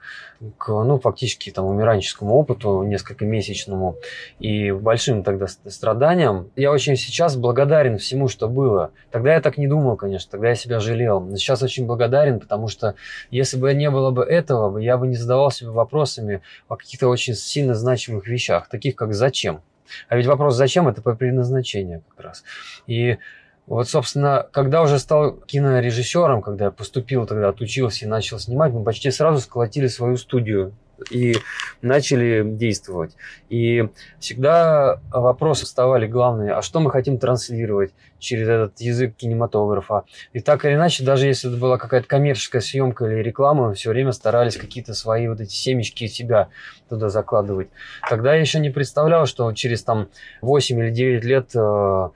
к 0.58 0.68
ну, 0.68 0.98
фактически 0.98 1.50
там, 1.50 1.66
умиранческому 1.66 2.34
опыту, 2.34 2.82
несколько 2.82 3.24
месячному, 3.24 3.96
и 4.38 4.70
большим 4.72 5.22
тогда 5.22 5.46
страданиям. 5.46 6.50
Я 6.56 6.70
очень 6.70 6.96
сейчас 6.96 7.36
благодарен 7.36 7.98
всему, 7.98 8.28
что 8.28 8.48
было. 8.48 8.92
Тогда 9.10 9.34
я 9.34 9.40
так 9.40 9.58
не 9.58 9.66
думал, 9.66 9.96
конечно, 9.96 10.30
тогда 10.30 10.48
я 10.48 10.54
себя 10.54 10.80
жалел. 10.80 11.20
Но 11.20 11.36
сейчас 11.36 11.62
очень 11.62 11.86
благодарен, 11.86 12.40
потому 12.40 12.68
что 12.68 12.94
если 13.30 13.56
бы 13.56 13.72
не 13.74 13.90
было 13.90 14.10
бы 14.10 14.24
этого, 14.24 14.78
я 14.78 14.96
бы 14.96 15.06
не 15.06 15.16
задавал 15.16 15.50
себе 15.50 15.70
вопросами 15.70 16.42
о 16.68 16.76
каких-то 16.76 17.08
очень 17.08 17.34
сильно 17.34 17.74
значимых 17.74 18.26
вещах, 18.26 18.68
таких 18.68 18.96
как 18.96 19.14
«зачем?». 19.14 19.60
А 20.08 20.16
ведь 20.16 20.26
вопрос 20.26 20.54
«зачем?»– 20.54 20.88
это 20.88 21.02
по 21.02 21.14
предназначению 21.14 22.02
как 22.08 22.24
раз. 22.24 22.44
И 22.86 23.18
вот, 23.66 23.88
собственно, 23.88 24.46
когда 24.52 24.82
уже 24.82 24.98
стал 24.98 25.32
кинорежиссером, 25.32 26.42
когда 26.42 26.66
я 26.66 26.70
поступил, 26.70 27.26
тогда 27.26 27.48
отучился 27.48 28.04
и 28.04 28.08
начал 28.08 28.38
снимать, 28.38 28.72
мы 28.72 28.82
почти 28.82 29.10
сразу 29.10 29.40
сколотили 29.40 29.86
свою 29.86 30.16
студию 30.16 30.72
и 31.10 31.36
начали 31.80 32.42
действовать. 32.44 33.16
И 33.48 33.88
всегда 34.18 35.00
вопросы 35.10 35.64
вставали 35.64 36.06
главные, 36.06 36.52
а 36.52 36.62
что 36.62 36.80
мы 36.80 36.90
хотим 36.90 37.18
транслировать 37.18 37.92
через 38.18 38.48
этот 38.48 38.80
язык 38.80 39.16
кинематографа. 39.16 40.04
И 40.32 40.40
так 40.40 40.64
или 40.64 40.74
иначе, 40.74 41.04
даже 41.04 41.26
если 41.26 41.50
это 41.50 41.58
была 41.58 41.76
какая-то 41.76 42.06
коммерческая 42.06 42.62
съемка 42.62 43.06
или 43.06 43.22
реклама, 43.22 43.68
мы 43.68 43.74
все 43.74 43.90
время 43.90 44.12
старались 44.12 44.56
какие-то 44.56 44.94
свои 44.94 45.26
вот 45.28 45.40
эти 45.40 45.52
семечки 45.52 46.06
себя 46.06 46.48
туда 46.88 47.08
закладывать. 47.08 47.68
Тогда 48.08 48.34
я 48.34 48.40
еще 48.40 48.60
не 48.60 48.70
представлял, 48.70 49.26
что 49.26 49.52
через 49.52 49.82
там 49.82 50.08
8 50.40 50.78
или 50.78 50.90
9 50.90 51.24
лет 51.24 51.50
э, 51.54 52.08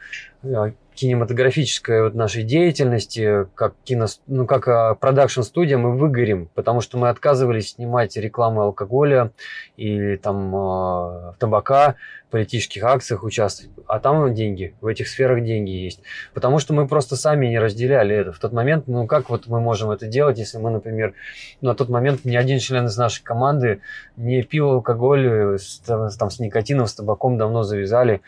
кинематографической 0.96 2.02
вот 2.02 2.14
нашей 2.14 2.42
деятельности, 2.42 3.46
как 3.54 3.74
кино, 3.84 4.06
ну, 4.26 4.46
как 4.46 4.98
продакшн-студия, 4.98 5.78
мы 5.78 5.96
выгорим, 5.96 6.48
потому 6.54 6.80
что 6.80 6.98
мы 6.98 7.10
отказывались 7.10 7.72
снимать 7.72 8.16
рекламу 8.16 8.62
алкоголя 8.62 9.30
или 9.76 10.16
там 10.16 10.54
э, 10.56 11.32
табака, 11.38 11.96
политических 12.30 12.82
акциях 12.84 13.22
участвовать, 13.22 13.72
а 13.86 14.00
там 14.00 14.34
деньги, 14.34 14.74
в 14.80 14.86
этих 14.86 15.08
сферах 15.08 15.44
деньги 15.44 15.70
есть. 15.70 16.02
Потому 16.34 16.58
что 16.58 16.74
мы 16.74 16.88
просто 16.88 17.16
сами 17.16 17.46
не 17.46 17.58
разделяли 17.58 18.16
это. 18.16 18.32
В 18.32 18.38
тот 18.38 18.52
момент, 18.52 18.88
ну 18.88 19.06
как 19.06 19.30
вот 19.30 19.46
мы 19.46 19.60
можем 19.60 19.90
это 19.90 20.06
делать, 20.06 20.38
если 20.38 20.58
мы, 20.58 20.70
например, 20.70 21.14
на 21.60 21.74
тот 21.74 21.88
момент 21.88 22.24
ни 22.24 22.36
один 22.36 22.58
член 22.58 22.86
из 22.86 22.96
нашей 22.96 23.22
команды 23.22 23.80
не 24.16 24.42
пил 24.42 24.70
алкоголь 24.72 25.58
с, 25.58 25.78
там, 25.78 26.30
с 26.30 26.40
никотином, 26.40 26.86
с 26.86 26.94
табаком 26.94 27.38
давно 27.38 27.62
завязали. 27.62 28.22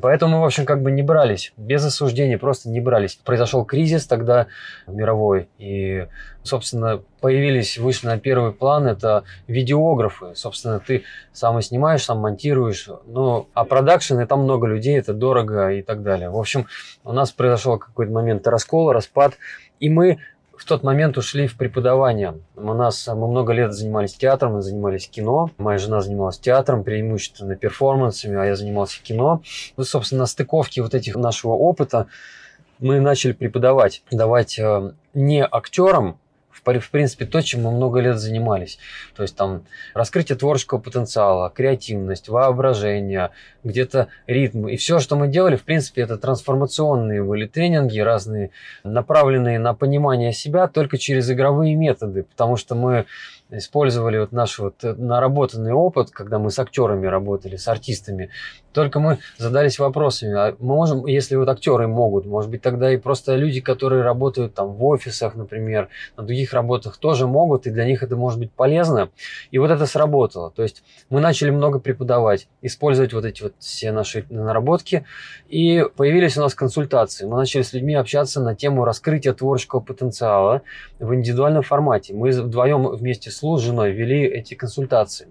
Поэтому 0.00 0.36
мы, 0.36 0.42
в 0.42 0.46
общем, 0.46 0.64
как 0.64 0.82
бы 0.82 0.92
не 0.92 1.02
брались, 1.02 1.52
без 1.56 1.84
осуждения, 1.84 2.38
просто 2.38 2.68
не 2.68 2.80
брались. 2.80 3.16
Произошел 3.16 3.64
кризис 3.64 4.06
тогда 4.06 4.46
мировой, 4.86 5.48
и 5.58 6.06
собственно, 6.42 7.02
появились, 7.20 7.78
вышли 7.78 8.06
на 8.06 8.18
первый 8.18 8.52
план, 8.52 8.86
это 8.86 9.24
видеографы. 9.46 10.34
Собственно, 10.34 10.80
ты 10.80 11.04
сам 11.32 11.58
и 11.58 11.62
снимаешь, 11.62 12.04
сам 12.04 12.18
монтируешь. 12.18 12.88
А 13.54 13.64
продакшн, 13.64 14.22
там 14.24 14.42
много 14.42 14.66
людей, 14.66 14.98
это 14.98 15.12
дорого 15.12 15.70
и 15.70 15.82
так 15.82 16.02
далее. 16.02 16.30
В 16.30 16.36
общем, 16.36 16.66
у 17.04 17.12
нас 17.12 17.32
произошел 17.32 17.78
какой-то 17.78 18.12
момент 18.12 18.46
раскол, 18.46 18.92
распад, 18.92 19.34
и 19.80 19.88
мы 19.88 20.18
в 20.60 20.66
тот 20.66 20.82
момент 20.82 21.16
ушли 21.16 21.46
в 21.46 21.56
преподавание. 21.56 22.38
У 22.54 22.74
нас 22.74 23.06
мы 23.06 23.26
много 23.26 23.54
лет 23.54 23.72
занимались 23.72 24.12
театром, 24.14 24.52
мы 24.52 24.62
занимались 24.62 25.08
кино. 25.08 25.50
Моя 25.56 25.78
жена 25.78 26.02
занималась 26.02 26.38
театром, 26.38 26.84
преимущественно 26.84 27.56
перформансами, 27.56 28.38
а 28.38 28.44
я 28.44 28.56
занимался 28.56 29.02
кино. 29.02 29.40
Ну, 29.78 29.84
собственно, 29.84 30.20
на 30.20 30.26
стыковке 30.26 30.82
вот 30.82 30.94
этих 30.94 31.16
нашего 31.16 31.52
опыта 31.52 32.08
мы 32.78 33.00
начали 33.00 33.32
преподавать, 33.32 34.02
давать 34.10 34.58
э, 34.58 34.92
не 35.14 35.42
актерам 35.44 36.19
в 36.64 36.90
принципе, 36.90 37.26
то, 37.26 37.40
чем 37.40 37.62
мы 37.62 37.70
много 37.70 38.00
лет 38.00 38.18
занимались. 38.18 38.78
То 39.16 39.22
есть 39.22 39.36
там 39.36 39.62
раскрытие 39.94 40.36
творческого 40.36 40.78
потенциала, 40.78 41.50
креативность, 41.50 42.28
воображение, 42.28 43.30
где-то 43.64 44.08
ритм. 44.26 44.68
И 44.68 44.76
все, 44.76 44.98
что 44.98 45.16
мы 45.16 45.28
делали, 45.28 45.56
в 45.56 45.64
принципе, 45.64 46.02
это 46.02 46.16
трансформационные 46.16 47.22
были 47.22 47.46
тренинги 47.46 47.98
разные, 48.00 48.50
направленные 48.84 49.58
на 49.58 49.74
понимание 49.74 50.32
себя 50.32 50.68
только 50.68 50.98
через 50.98 51.30
игровые 51.30 51.74
методы, 51.74 52.22
потому 52.22 52.56
что 52.56 52.74
мы 52.74 53.06
использовали 53.50 54.18
вот 54.18 54.32
наш 54.32 54.58
вот 54.58 54.82
наработанный 54.82 55.72
опыт, 55.72 56.10
когда 56.10 56.38
мы 56.38 56.50
с 56.50 56.58
актерами 56.58 57.06
работали, 57.06 57.56
с 57.56 57.68
артистами. 57.68 58.30
Только 58.72 59.00
мы 59.00 59.18
задались 59.36 59.80
вопросами, 59.80 60.34
а 60.36 60.56
мы 60.60 60.74
можем, 60.76 61.06
если 61.06 61.34
вот 61.34 61.48
актеры 61.48 61.88
могут, 61.88 62.24
может 62.24 62.50
быть, 62.50 62.62
тогда 62.62 62.92
и 62.92 62.98
просто 62.98 63.34
люди, 63.34 63.60
которые 63.60 64.02
работают 64.02 64.54
там 64.54 64.74
в 64.74 64.84
офисах, 64.84 65.34
например, 65.34 65.88
на 66.16 66.22
других 66.22 66.52
работах 66.52 66.96
тоже 66.96 67.26
могут, 67.26 67.66
и 67.66 67.70
для 67.70 67.84
них 67.84 68.04
это 68.04 68.14
может 68.14 68.38
быть 68.38 68.52
полезно. 68.52 69.10
И 69.50 69.58
вот 69.58 69.70
это 69.70 69.86
сработало. 69.86 70.52
То 70.52 70.62
есть 70.62 70.84
мы 71.08 71.20
начали 71.20 71.50
много 71.50 71.80
преподавать, 71.80 72.46
использовать 72.62 73.12
вот 73.12 73.24
эти 73.24 73.42
вот 73.42 73.54
все 73.58 73.90
наши 73.90 74.24
наработки, 74.30 75.04
и 75.48 75.84
появились 75.96 76.36
у 76.36 76.40
нас 76.40 76.54
консультации. 76.54 77.26
Мы 77.26 77.36
начали 77.36 77.62
с 77.62 77.72
людьми 77.72 77.94
общаться 77.94 78.40
на 78.40 78.54
тему 78.54 78.84
раскрытия 78.84 79.32
творческого 79.32 79.80
потенциала 79.80 80.62
в 81.00 81.12
индивидуальном 81.12 81.62
формате. 81.62 82.14
Мы 82.14 82.30
вдвоем 82.30 82.86
вместе 82.86 83.32
с 83.32 83.39
Лу, 83.42 83.58
с 83.58 83.62
женой 83.62 83.92
вели 83.92 84.24
эти 84.24 84.54
консультации. 84.54 85.28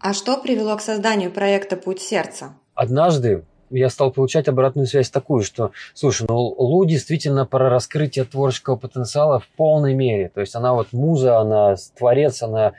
А 0.00 0.14
что 0.14 0.36
привело 0.36 0.76
к 0.76 0.80
созданию 0.80 1.30
проекта 1.30 1.76
«Путь 1.76 2.00
сердца»? 2.00 2.54
Однажды 2.74 3.44
я 3.70 3.88
стал 3.88 4.10
получать 4.10 4.48
обратную 4.48 4.86
связь 4.86 5.10
такую, 5.10 5.42
что, 5.42 5.72
слушай, 5.94 6.26
ну 6.28 6.36
Лу 6.36 6.84
действительно 6.84 7.46
про 7.46 7.70
раскрытие 7.70 8.24
творческого 8.24 8.76
потенциала 8.76 9.40
в 9.40 9.48
полной 9.48 9.94
мере. 9.94 10.28
То 10.28 10.40
есть 10.40 10.54
она 10.54 10.74
вот 10.74 10.92
муза, 10.92 11.38
она 11.38 11.76
творец, 11.96 12.42
она, 12.42 12.72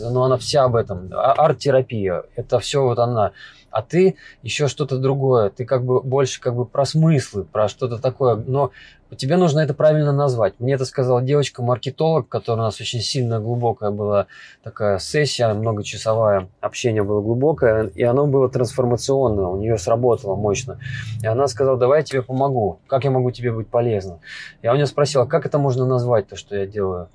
ну, 0.00 0.22
она 0.22 0.36
вся 0.36 0.64
об 0.64 0.74
этом. 0.74 1.10
А, 1.12 1.32
арт-терапия, 1.32 2.24
это 2.34 2.58
все 2.58 2.82
вот 2.82 2.98
она 2.98 3.32
а 3.74 3.82
ты 3.82 4.14
еще 4.42 4.68
что-то 4.68 4.98
другое. 4.98 5.50
Ты 5.50 5.64
как 5.64 5.84
бы 5.84 6.00
больше 6.00 6.40
как 6.40 6.54
бы 6.54 6.64
про 6.64 6.84
смыслы, 6.84 7.42
про 7.42 7.66
что-то 7.66 7.98
такое. 7.98 8.36
Но 8.36 8.70
тебе 9.16 9.36
нужно 9.36 9.58
это 9.58 9.74
правильно 9.74 10.12
назвать. 10.12 10.54
Мне 10.60 10.74
это 10.74 10.84
сказала 10.84 11.20
девочка-маркетолог, 11.20 12.28
которая 12.28 12.62
у 12.62 12.66
нас 12.66 12.80
очень 12.80 13.00
сильно 13.00 13.40
глубокая 13.40 13.90
была 13.90 14.28
такая 14.62 15.00
сессия, 15.00 15.52
многочасовая, 15.52 16.48
общение 16.60 17.02
было 17.02 17.20
глубокое, 17.20 17.88
и 17.88 18.04
оно 18.04 18.28
было 18.28 18.48
трансформационное, 18.48 19.46
у 19.46 19.56
нее 19.56 19.76
сработало 19.76 20.36
мощно. 20.36 20.78
И 21.20 21.26
она 21.26 21.48
сказала, 21.48 21.76
давай 21.76 22.00
я 22.00 22.04
тебе 22.04 22.22
помогу, 22.22 22.78
как 22.86 23.02
я 23.02 23.10
могу 23.10 23.32
тебе 23.32 23.50
быть 23.50 23.66
полезным. 23.66 24.20
Я 24.62 24.72
у 24.72 24.76
нее 24.76 24.86
спросила, 24.86 25.24
как 25.24 25.46
это 25.46 25.58
можно 25.58 25.84
назвать, 25.84 26.28
то, 26.28 26.36
что 26.36 26.54
я 26.54 26.64
делаю 26.64 27.08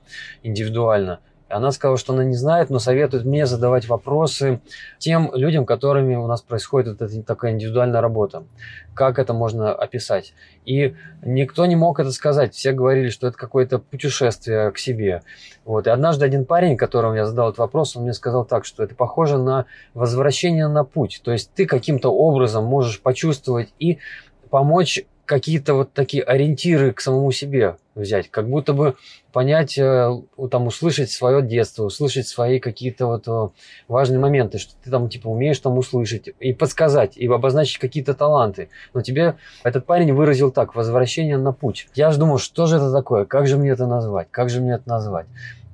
индивидуально. 0.43 1.19
Она 1.49 1.71
сказала, 1.71 1.97
что 1.97 2.13
она 2.13 2.23
не 2.23 2.35
знает, 2.35 2.69
но 2.69 2.79
советует 2.79 3.25
мне 3.25 3.45
задавать 3.45 3.87
вопросы 3.87 4.61
тем 4.99 5.31
людям, 5.33 5.65
которыми 5.65 6.15
у 6.15 6.27
нас 6.27 6.41
происходит 6.41 7.01
эта 7.01 7.23
такая 7.23 7.53
индивидуальная 7.53 8.01
работа. 8.01 8.43
Как 8.93 9.17
это 9.17 9.33
можно 9.33 9.73
описать? 9.73 10.33
И 10.65 10.95
никто 11.23 11.65
не 11.65 11.75
мог 11.75 11.99
это 11.99 12.11
сказать. 12.11 12.53
Все 12.53 12.71
говорили, 12.71 13.09
что 13.09 13.27
это 13.27 13.37
какое-то 13.37 13.79
путешествие 13.79 14.71
к 14.71 14.77
себе. 14.77 15.23
Вот. 15.65 15.87
И 15.87 15.89
однажды 15.89 16.25
один 16.25 16.45
парень, 16.45 16.77
которому 16.77 17.15
я 17.15 17.25
задал 17.25 17.49
этот 17.49 17.59
вопрос, 17.59 17.95
он 17.95 18.03
мне 18.03 18.13
сказал 18.13 18.45
так, 18.45 18.65
что 18.65 18.83
это 18.83 18.93
похоже 18.93 19.37
на 19.37 19.65
возвращение 19.93 20.67
на 20.67 20.83
путь. 20.83 21.21
То 21.23 21.31
есть 21.31 21.51
ты 21.53 21.65
каким-то 21.65 22.09
образом 22.13 22.65
можешь 22.65 23.01
почувствовать 23.01 23.73
и 23.79 23.97
помочь 24.49 25.03
какие-то 25.29 25.75
вот 25.75 25.93
такие 25.93 26.23
ориентиры 26.23 26.91
к 26.91 27.01
самому 27.01 27.31
себе 27.31 27.77
взять, 27.93 28.31
как 28.31 28.49
будто 28.49 28.73
бы 28.73 28.95
понять, 29.31 29.77
э, 29.77 30.11
там, 30.49 30.65
услышать 30.65 31.11
свое 31.11 31.43
детство, 31.43 31.83
услышать 31.83 32.27
свои 32.27 32.59
какие-то 32.59 33.05
вот 33.05 33.27
э, 33.27 33.49
важные 33.87 34.17
моменты, 34.17 34.57
что 34.57 34.73
ты 34.83 34.89
там, 34.89 35.07
типа, 35.07 35.27
умеешь 35.27 35.59
там 35.59 35.77
услышать 35.77 36.29
и 36.39 36.51
подсказать, 36.51 37.15
и 37.15 37.27
обозначить 37.27 37.77
какие-то 37.77 38.15
таланты. 38.15 38.69
Но 38.95 39.01
тебе 39.01 39.35
этот 39.63 39.85
парень 39.85 40.13
выразил 40.13 40.49
так, 40.49 40.73
возвращение 40.73 41.37
на 41.37 41.53
путь. 41.53 41.87
Я 41.93 42.09
же 42.09 42.17
думал, 42.17 42.39
что 42.39 42.65
же 42.65 42.77
это 42.77 42.91
такое, 42.91 43.25
как 43.25 43.45
же 43.45 43.57
мне 43.57 43.69
это 43.69 43.85
назвать, 43.85 44.29
как 44.31 44.49
же 44.49 44.61
мне 44.61 44.73
это 44.73 44.89
назвать. 44.89 45.27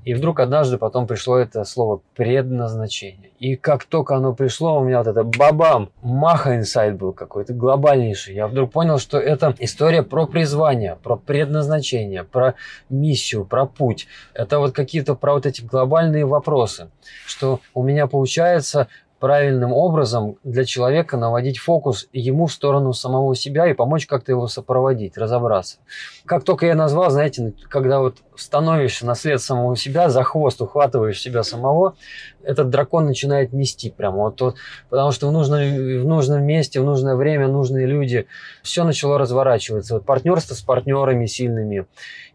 И 0.06 0.14
вдруг 0.14 0.39
однажды 0.39 0.78
потом 0.78 1.08
пришло 1.08 1.38
это 1.38 1.64
слово 1.64 1.99
предназначение. 2.16 3.32
И 3.39 3.56
как 3.56 3.86
только 3.86 4.16
оно 4.16 4.34
пришло, 4.34 4.80
у 4.80 4.84
меня 4.84 4.99
вот 4.99 5.08
это 5.08 5.24
бабам, 5.24 5.89
маха 6.03 6.56
инсайт 6.56 6.95
был 6.95 7.12
какой-то 7.12 7.53
глобальнейший. 7.53 8.36
Я 8.36 8.47
вдруг 8.47 8.72
понял, 8.72 8.99
что 8.99 9.18
это 9.18 9.56
история 9.58 10.03
про 10.03 10.28
призвание, 10.28 10.97
про 11.01 11.16
предназначение, 11.16 12.24
про 12.24 12.53
миссию, 12.88 13.45
про 13.45 13.66
путь. 13.66 14.08
Это 14.36 14.60
вот 14.60 14.74
какие-то 14.74 15.16
про 15.16 15.34
вот 15.34 15.47
эти 15.47 15.62
глобальные 15.62 16.26
вопросы. 16.26 16.91
Что 17.26 17.60
у 17.74 17.82
меня 17.82 18.06
получается 18.06 18.88
правильным 19.20 19.72
образом 19.72 20.38
для 20.43 20.66
человека 20.66 21.18
наводить 21.18 21.57
фокус 21.57 22.07
ему 22.11 22.47
в 22.47 22.51
сторону 22.51 22.93
самого 22.93 23.36
себя 23.36 23.68
и 23.68 23.74
помочь 23.74 24.05
как-то 24.07 24.32
его 24.32 24.47
сопроводить, 24.47 25.18
разобраться. 25.18 25.78
Как 26.26 26.43
только 26.43 26.66
я 26.66 26.76
назвал, 26.76 27.09
знаете, 27.09 27.53
когда 27.70 27.99
вот 27.99 28.18
становишься 28.36 29.05
на 29.05 29.16
след 29.16 29.41
самого 29.41 29.78
себя, 29.78 30.09
за 30.09 30.24
хвост 30.24 30.61
ухватываешь 30.61 31.22
себя 31.22 31.43
самого, 31.43 31.95
этот 32.43 32.70
дракон 32.70 33.05
начинает 33.05 33.53
нести 33.53 33.89
прямо 33.89 34.18
вот, 34.18 34.41
вот 34.41 34.55
потому 34.89 35.11
что 35.11 35.28
в, 35.28 35.32
нужном, 35.32 35.61
в 35.61 36.05
нужном 36.05 36.43
месте, 36.43 36.82
в 36.82 36.86
нужное 36.86 37.16
время, 37.16 37.47
нужные 37.47 37.88
люди, 37.88 38.28
все 38.61 38.84
начало 38.84 39.18
разворачиваться. 39.18 39.95
Вот 39.95 40.05
партнерство 40.05 40.53
с 40.53 40.61
партнерами 40.61 41.26
сильными 41.26 41.86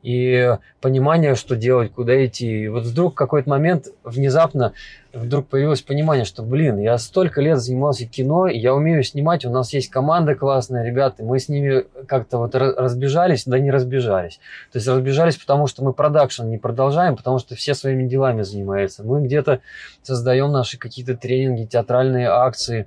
и 0.02 0.56
понимание, 0.80 1.34
что 1.34 1.56
делать, 1.56 1.92
куда 1.92 2.24
идти. 2.24 2.64
И 2.64 2.68
вот 2.68 2.84
вдруг 2.84 3.14
какой-то 3.14 3.50
момент 3.50 3.88
внезапно 4.04 4.72
вдруг 5.12 5.48
появилось 5.48 5.82
понимание, 5.82 6.24
что, 6.24 6.42
блин, 6.42 6.78
я 6.78 6.96
столько 6.98 7.40
лет 7.40 7.58
занимался 7.58 8.06
кино, 8.06 8.46
я 8.46 8.74
умею 8.74 9.02
снимать, 9.02 9.44
у 9.44 9.50
нас 9.50 9.72
есть 9.72 9.90
команда 9.90 10.34
классная, 10.34 10.84
ребята, 10.84 11.24
мы 11.24 11.38
с 11.38 11.48
ними 11.48 11.84
как-то 12.06 12.38
вот 12.38 12.54
разбежались, 12.54 13.44
да 13.44 13.58
не 13.58 13.70
разбежались. 13.70 14.38
То 14.72 14.78
есть 14.78 14.86
разбежались, 14.86 15.36
потому 15.36 15.66
что 15.66 15.82
мы 15.82 15.92
продакшн 15.92 16.44
не 16.44 16.58
продолжаем, 16.58 17.16
потому 17.16 17.38
что 17.38 17.54
все 17.54 17.74
своими 17.74 18.08
делами 18.08 18.42
занимаются. 18.42 19.02
Мы 19.02 19.22
где-то 19.22 19.60
создаем 20.02 20.52
наши 20.52 20.78
какие-то 20.78 21.16
тренинги, 21.16 21.64
театральные 21.64 22.28
акции, 22.28 22.86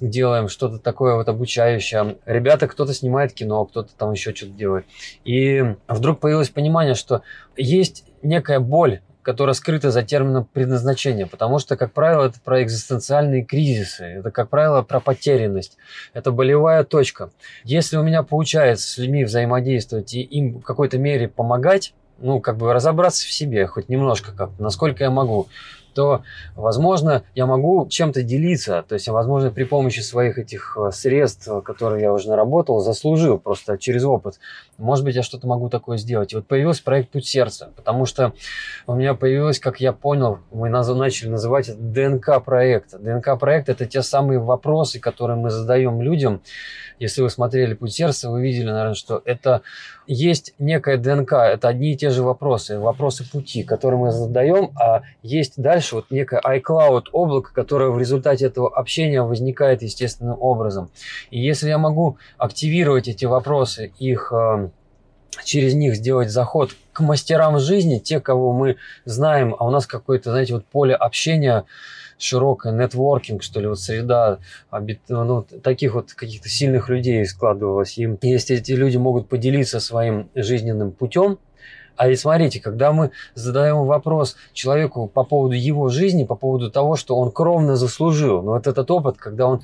делаем 0.00 0.48
что-то 0.48 0.78
такое 0.78 1.16
вот 1.16 1.28
обучающее. 1.28 2.18
Ребята, 2.24 2.68
кто-то 2.68 2.94
снимает 2.94 3.32
кино, 3.32 3.64
кто-то 3.64 3.94
там 3.96 4.12
еще 4.12 4.34
что-то 4.34 4.52
делает. 4.52 4.86
И 5.24 5.74
вдруг 5.88 6.20
появилось 6.20 6.50
понимание, 6.50 6.94
что 6.94 7.22
есть 7.56 8.04
некая 8.22 8.60
боль 8.60 9.00
которая 9.26 9.54
скрыта 9.54 9.90
за 9.90 10.04
термином 10.04 10.44
предназначения, 10.44 11.26
потому 11.26 11.58
что, 11.58 11.76
как 11.76 11.92
правило, 11.92 12.26
это 12.26 12.38
про 12.40 12.62
экзистенциальные 12.62 13.44
кризисы, 13.44 14.04
это, 14.04 14.30
как 14.30 14.48
правило, 14.48 14.82
про 14.82 15.00
потерянность, 15.00 15.78
это 16.14 16.30
болевая 16.30 16.84
точка. 16.84 17.32
Если 17.64 17.96
у 17.96 18.04
меня 18.04 18.22
получается 18.22 18.86
с 18.86 18.98
людьми 18.98 19.24
взаимодействовать 19.24 20.14
и 20.14 20.20
им 20.20 20.60
в 20.60 20.62
какой-то 20.62 20.98
мере 20.98 21.26
помогать, 21.26 21.92
ну, 22.18 22.38
как 22.38 22.56
бы 22.56 22.72
разобраться 22.72 23.26
в 23.26 23.32
себе 23.32 23.66
хоть 23.66 23.88
немножко, 23.88 24.30
как, 24.30 24.50
насколько 24.60 25.02
я 25.02 25.10
могу, 25.10 25.48
то, 25.96 26.22
возможно, 26.54 27.24
я 27.34 27.46
могу 27.46 27.88
чем-то 27.88 28.22
делиться. 28.22 28.84
То 28.86 28.94
есть, 28.94 29.08
возможно, 29.08 29.50
при 29.50 29.64
помощи 29.64 30.00
своих 30.00 30.38
этих 30.38 30.76
э, 30.76 30.90
средств, 30.92 31.48
которые 31.64 32.02
я 32.02 32.12
уже 32.12 32.28
наработал, 32.28 32.80
заслужил 32.80 33.38
просто 33.38 33.78
через 33.78 34.04
опыт. 34.04 34.38
Может 34.76 35.06
быть, 35.06 35.16
я 35.16 35.22
что-то 35.22 35.46
могу 35.46 35.70
такое 35.70 35.96
сделать. 35.96 36.34
И 36.34 36.36
вот 36.36 36.46
появился 36.46 36.84
проект 36.84 37.10
«Путь 37.10 37.26
сердца», 37.26 37.70
потому 37.74 38.04
что 38.04 38.34
у 38.86 38.94
меня 38.94 39.14
появилось, 39.14 39.58
как 39.58 39.80
я 39.80 39.94
понял, 39.94 40.40
мы 40.52 40.68
начали 40.68 41.30
называть 41.30 41.70
это 41.70 41.78
ДНК-проект. 41.80 43.00
ДНК-проект– 43.00 43.68
это 43.70 43.86
те 43.86 44.02
самые 44.02 44.38
вопросы, 44.38 45.00
которые 45.00 45.38
мы 45.38 45.48
задаем 45.48 46.02
людям. 46.02 46.42
Если 46.98 47.22
вы 47.22 47.30
смотрели 47.30 47.74
«Путь 47.74 47.92
сердца», 47.92 48.30
вы 48.30 48.42
видели, 48.42 48.66
наверное, 48.66 48.94
что 48.94 49.22
это 49.24 49.62
есть 50.06 50.54
некая 50.58 50.96
ДНК, 50.96 51.32
это 51.32 51.68
одни 51.68 51.92
и 51.92 51.96
те 51.96 52.10
же 52.10 52.22
вопросы, 52.22 52.78
вопросы 52.78 53.30
пути, 53.30 53.62
которые 53.62 54.00
мы 54.00 54.12
задаем, 54.12 54.70
а 54.80 55.02
есть 55.22 55.60
дальше 55.60 55.85
вот 55.92 56.10
некое 56.10 56.40
iCloud 56.40 57.04
облако, 57.12 57.52
которое 57.52 57.90
в 57.90 57.98
результате 57.98 58.46
этого 58.46 58.74
общения 58.74 59.22
возникает 59.22 59.82
естественным 59.82 60.36
образом. 60.40 60.90
И 61.30 61.40
если 61.40 61.68
я 61.68 61.78
могу 61.78 62.18
активировать 62.38 63.08
эти 63.08 63.24
вопросы, 63.24 63.92
их 63.98 64.32
э, 64.32 64.70
через 65.44 65.74
них 65.74 65.96
сделать 65.96 66.30
заход 66.30 66.70
к 66.92 67.00
мастерам 67.00 67.58
жизни, 67.58 67.98
те, 67.98 68.20
кого 68.20 68.52
мы 68.52 68.76
знаем, 69.04 69.54
а 69.58 69.66
у 69.66 69.70
нас 69.70 69.86
какое-то, 69.86 70.30
знаете, 70.30 70.54
вот 70.54 70.64
поле 70.66 70.94
общения 70.94 71.64
широкая, 72.18 72.72
нетворкинг, 72.72 73.42
что 73.42 73.60
ли, 73.60 73.66
вот 73.66 73.78
среда 73.78 74.38
ну, 75.08 75.42
таких 75.62 75.94
вот 75.94 76.14
каких-то 76.14 76.48
сильных 76.48 76.88
людей 76.88 77.24
складывалась. 77.26 77.98
И 77.98 78.08
если 78.22 78.56
эти 78.56 78.72
люди 78.72 78.96
могут 78.96 79.28
поделиться 79.28 79.80
своим 79.80 80.30
жизненным 80.34 80.92
путем, 80.92 81.38
а 81.96 82.08
ведь 82.08 82.20
смотрите, 82.20 82.60
когда 82.60 82.92
мы 82.92 83.10
задаем 83.34 83.84
вопрос 83.84 84.36
человеку 84.52 85.06
по 85.06 85.24
поводу 85.24 85.54
его 85.54 85.88
жизни, 85.88 86.24
по 86.24 86.36
поводу 86.36 86.70
того, 86.70 86.96
что 86.96 87.16
он 87.16 87.30
кровно 87.30 87.76
заслужил, 87.76 88.42
но 88.42 88.52
вот 88.52 88.66
этот 88.66 88.90
опыт, 88.90 89.16
когда 89.16 89.46
он 89.46 89.62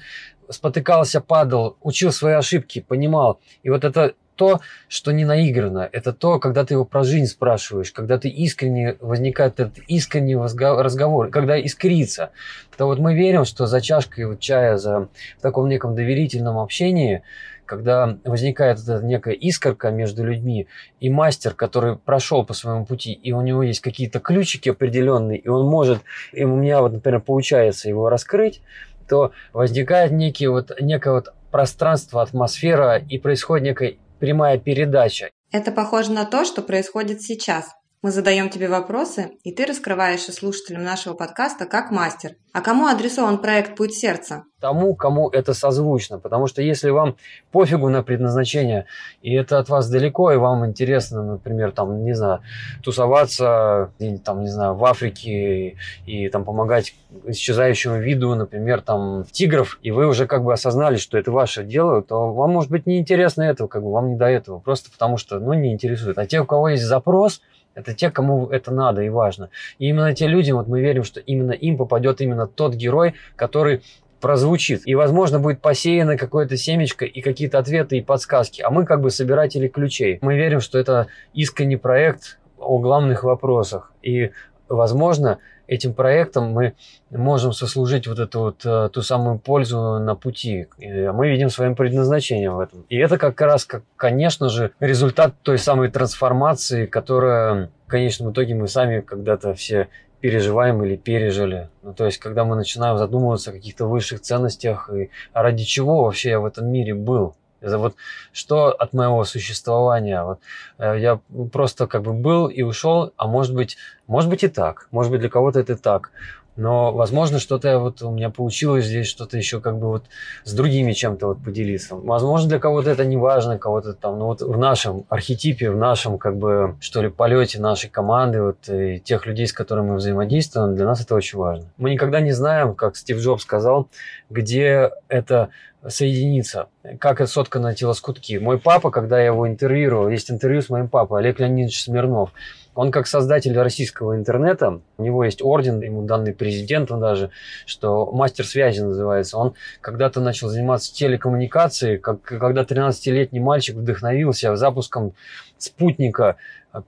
спотыкался, 0.49 1.21
падал, 1.21 1.77
учил 1.83 2.13
свои 2.13 2.35
ошибки, 2.35 2.81
понимал. 2.81 3.41
И 3.63 3.71
вот 3.71 3.85
это 3.85 4.15
то, 4.37 4.61
что 4.89 5.13
не 5.13 5.25
наиграно. 5.25 5.89
Это 5.93 6.13
то, 6.13 6.39
когда 6.39 6.65
ты 6.65 6.75
его 6.75 6.85
про 6.85 7.05
жизнь 7.05 7.27
спрашиваешь, 7.27 7.93
когда 7.93 8.19
ты 8.19 8.29
искренне, 8.29 8.97
возникает 9.01 9.61
этот 9.61 9.79
искренний 9.87 10.37
разговор, 10.37 11.29
когда 11.29 11.61
искрится. 11.61 12.31
То 12.77 12.87
вот 12.87 12.99
мы 12.99 13.15
верим, 13.15 13.45
что 13.45 13.67
за 13.67 13.81
чашкой 13.81 14.27
вот 14.27 14.41
чая, 14.41 14.79
за 14.79 15.09
в 15.39 15.43
таком 15.43 15.69
неком 15.69 15.95
доверительном 15.95 16.59
общении, 16.59 17.23
когда 17.67 18.19
возникает 18.25 18.79
эта 18.81 19.01
некая 19.03 19.35
искорка 19.35 19.91
между 19.91 20.25
людьми, 20.25 20.67
и 21.01 21.11
мастер, 21.11 21.55
который 21.55 21.97
прошел 21.97 22.45
по 22.45 22.55
своему 22.55 22.85
пути, 22.85 23.13
и 23.13 23.33
у 23.33 23.41
него 23.41 23.63
есть 23.63 23.81
какие-то 23.81 24.21
ключики 24.21 24.69
определенные, 24.69 25.39
и 25.39 25.49
он 25.49 25.67
может, 25.67 26.03
и 26.33 26.45
у 26.45 26.57
меня 26.57 26.81
вот, 26.81 26.93
например, 26.93 27.21
получается 27.21 27.89
его 27.89 28.09
раскрыть, 28.09 28.63
то 29.09 29.33
возникает 29.53 30.13
некий 30.13 30.47
вот, 30.47 30.73
некое 30.81 31.15
вот 31.15 31.33
пространство, 31.51 32.23
атмосфера, 32.23 32.99
и 32.99 33.19
происходит 33.19 33.65
некая 33.65 33.95
прямая 34.19 34.59
передача. 34.59 35.31
Это 35.51 35.71
похоже 35.71 36.13
на 36.13 36.25
то, 36.25 36.45
что 36.45 36.63
происходит 36.63 37.21
сейчас. 37.21 37.67
Мы 38.03 38.11
задаем 38.11 38.51
тебе 38.51 38.69
вопросы, 38.69 39.31
и 39.45 39.53
ты 39.53 39.65
раскрываешься 39.65 40.33
слушателям 40.33 40.83
нашего 40.83 41.15
подкаста 41.15 41.67
как 41.67 41.93
мастер. 41.93 42.33
А 42.53 42.61
кому 42.61 42.89
адресован 42.89 43.39
проект 43.39 43.77
«Путь 43.77 43.95
сердца»? 43.95 44.43
Тому, 44.59 44.97
кому 44.97 45.29
это 45.29 45.55
созвучно. 45.55 46.19
Потому 46.19 46.49
что 46.49 46.63
если 46.63 46.91
вам 46.91 47.15
пофигу 47.53 47.89
на 47.91 48.03
предназначение, 48.03 48.87
и 49.23 49.33
это 49.33 49.61
от 49.61 49.69
вас 49.69 49.89
далеко, 49.89 50.33
и 50.33 50.37
вам 50.37 50.67
интересно, 50.67 51.23
например, 51.23 51.71
там, 51.71 52.03
не 52.03 52.13
знаю, 52.13 52.41
тусоваться, 52.83 53.93
там, 54.25 54.41
не 54.41 54.49
знаю, 54.49 54.75
в 54.75 54.85
Африке 54.85 55.77
и, 56.05 56.25
и 56.25 56.29
там 56.29 56.45
помогать 56.45 56.97
исчезающему 57.27 57.99
виду, 58.01 58.35
например, 58.35 58.81
там, 58.81 59.25
тигров, 59.31 59.79
и 59.81 59.93
вы 59.93 60.09
уже 60.09 60.27
как 60.27 60.43
бы 60.43 60.53
осознали, 60.53 60.97
что 60.97 61.19
это 61.19 61.31
ваше 61.31 61.63
дело, 61.63 62.03
то 62.03 62.33
вам 62.33 62.51
может 62.51 62.69
быть 62.69 62.85
неинтересно 62.85 63.43
этого, 63.43 63.69
как 63.69 63.85
бы 63.85 63.93
вам 63.93 64.11
не 64.11 64.17
до 64.17 64.27
этого, 64.27 64.59
просто 64.59 64.91
потому 64.91 65.19
что, 65.19 65.39
ну, 65.39 65.53
не 65.53 65.73
интересует. 65.73 66.19
А 66.19 66.27
те, 66.27 66.41
у 66.41 66.47
кого 66.47 66.71
есть 66.71 66.83
запрос– 66.83 67.41
это 67.75 67.95
те, 67.95 68.11
кому 68.11 68.49
это 68.49 68.71
надо 68.71 69.03
и 69.03 69.09
важно. 69.09 69.51
И 69.79 69.89
именно 69.89 70.15
те 70.15 70.27
люди, 70.27 70.51
вот 70.51 70.69
мы 70.69 70.81
верим, 70.81 71.05
что 71.05 71.21
именно 71.21 71.53
им 71.53 71.77
попадет 71.77 72.21
именно 72.21 72.47
тот 72.47 72.75
герой, 72.75 73.15
который 73.37 73.83
прозвучит. 74.21 74.83
И, 74.87 74.95
возможно, 74.95 75.41
будет 75.41 75.61
посеяно 75.61 76.17
какое-то 76.17 76.57
семечко 76.57 77.05
и 77.05 77.21
какие-то 77.21 77.59
ответы 77.59 77.99
и 77.99 78.03
подсказки. 78.03 78.63
А 78.63 78.71
мы 78.71 78.87
как 78.87 79.03
бы 79.03 79.11
собиратели 79.11 79.69
ключей. 79.69 80.19
Мы 80.23 80.37
верим, 80.37 80.61
что 80.61 80.79
это 80.79 81.09
искренний 81.35 81.77
проект 81.77 82.39
о 82.59 82.79
главных 82.79 83.25
вопросах. 83.25 83.93
И, 84.03 84.31
возможно, 84.69 85.39
этим 85.67 85.95
проектом 85.95 86.53
мы 86.53 86.75
можем 87.11 87.53
сослужить 87.53 88.07
вот 88.07 88.19
эту 88.19 88.41
вот 88.41 88.65
э, 88.65 88.89
ту 88.93 89.03
самую 89.03 89.39
пользу 89.39 89.99
на 89.99 90.15
пути. 90.15 90.67
И 90.79 90.89
мы 90.89 91.31
видим 91.31 91.51
своим 91.51 91.75
предназначением 91.75 92.57
в 92.57 92.61
этом. 92.61 92.85
И 92.89 92.97
это 92.97 93.19
как 93.19 93.41
раз, 93.41 93.65
как, 93.65 93.83
конечно 93.97 94.49
же, 94.49 94.73
результат 94.81 95.35
той 95.43 95.59
самой 95.59 95.91
трансформации, 95.91 96.87
которая 96.87 97.71
в 97.87 97.91
конечном 97.91 98.33
итоге 98.33 98.55
мы 98.55 98.69
сами 98.69 99.01
когда-то 99.01 99.55
все 99.55 99.89
переживаем 100.21 100.83
или 100.85 100.97
пережили. 100.97 101.69
Ну, 101.83 101.95
то 101.95 102.07
есть, 102.07 102.19
когда 102.19 102.45
мы 102.45 102.55
начинаем 102.55 102.97
задумываться 102.97 103.51
о 103.51 103.55
каких-то 103.55 103.87
высших 103.87 104.21
ценностях 104.21 104.89
и 104.95 105.11
ради 105.33 105.65
чего 105.65 106.05
вообще 106.05 106.31
я 106.31 106.41
в 106.41 106.47
этом 106.47 106.69
мире 106.71 106.95
был. 106.95 107.35
Это 107.63 107.79
вот 107.79 107.95
что 108.33 108.69
от 108.69 108.93
моего 108.93 109.25
существования. 109.25 110.23
Вот, 110.23 110.41
э, 110.79 110.99
я 110.99 111.21
просто 111.53 111.87
как 111.87 112.03
бы 112.03 112.13
был 112.13 112.49
и 112.49 112.63
ушел, 112.63 113.13
а 113.17 113.27
может 113.27 113.55
быть, 113.55 113.77
может 114.07 114.29
быть 114.29 114.45
и 114.45 114.49
так. 114.49 114.89
Может 114.91 115.13
быть, 115.13 115.21
для 115.21 115.31
кого-то 115.31 115.61
это 115.61 115.77
так. 115.77 116.11
Но, 116.57 116.93
возможно, 116.93 117.39
что-то 117.39 117.79
вот 117.79 118.03
у 118.03 118.11
меня 118.11 118.29
получилось 118.29 118.85
здесь, 118.85 119.07
что-то 119.07 119.39
еще 119.39 119.61
как 119.61 119.79
бы 119.79 119.89
вот 119.89 120.05
с 120.45 120.53
другими 120.53 120.93
чем-то 120.93 121.29
вот 121.29 121.43
поделиться. 121.43 121.95
Возможно, 121.97 122.49
для 122.49 122.59
кого-то 122.59 122.91
это 122.91 123.07
не 123.07 123.17
важно, 123.17 123.59
кого-то 123.59 123.95
там, 123.95 124.19
ну 124.19 124.27
вот 124.27 124.43
в 124.43 124.59
нашем 124.59 125.05
архетипе, 125.09 125.71
в 125.71 125.77
нашем 125.77 126.19
как 126.19 126.37
бы, 126.37 126.77
что 126.81 127.01
ли, 127.01 127.09
полете 127.09 127.59
нашей 127.59 127.89
команды, 127.89 128.43
вот 128.43 128.69
и 128.69 129.01
тех 129.01 129.25
людей, 129.27 129.47
с 129.47 129.53
которыми 129.53 129.91
мы 129.91 129.97
взаимодействуем, 129.97 130.75
для 130.75 130.85
нас 130.85 131.01
это 131.01 131.15
очень 131.15 131.39
важно. 131.39 131.67
Мы 131.79 131.91
никогда 131.91 132.21
не 132.21 132.33
знаем, 132.33 132.75
как 132.75 132.97
Стив 132.97 133.19
Джобс 133.19 133.43
сказал, 133.43 133.89
где 134.29 134.91
это 135.09 135.49
соединиться. 135.89 136.69
Как 137.01 137.21
это 137.21 137.31
соткано 137.31 137.69
на 137.69 137.75
телоскутки. 137.75 138.39
Мой 138.39 138.59
папа, 138.59 138.91
когда 138.91 139.19
я 139.19 139.27
его 139.27 139.49
интервьюировал, 139.49 140.09
есть 140.09 140.31
интервью 140.31 140.63
с 140.63 140.69
моим 140.69 140.89
папой, 140.89 141.21
Олег 141.21 141.41
Леонидович 141.41 141.83
Смирнов, 141.83 142.31
он 142.75 142.91
как 142.91 143.07
создатель 143.07 143.57
российского 143.59 144.17
интернета, 144.17 144.81
у 144.97 145.03
него 145.03 145.25
есть 145.25 145.43
орден, 145.43 145.81
ему 145.81 146.03
данный 146.03 146.33
президентом 146.33 147.01
даже, 147.01 147.31
что 147.67 148.11
мастер 148.13 148.47
связи 148.47 148.81
называется. 148.81 149.37
Он 149.37 149.55
когда-то 149.81 150.21
начал 150.21 150.49
заниматься 150.49 150.95
телекоммуникацией, 150.95 151.99
как, 151.99 152.23
когда 152.23 152.63
13-летний 152.63 153.41
мальчик 153.41 153.77
вдохновился 153.77 154.57
запуском 154.57 155.15
спутника 155.59 156.37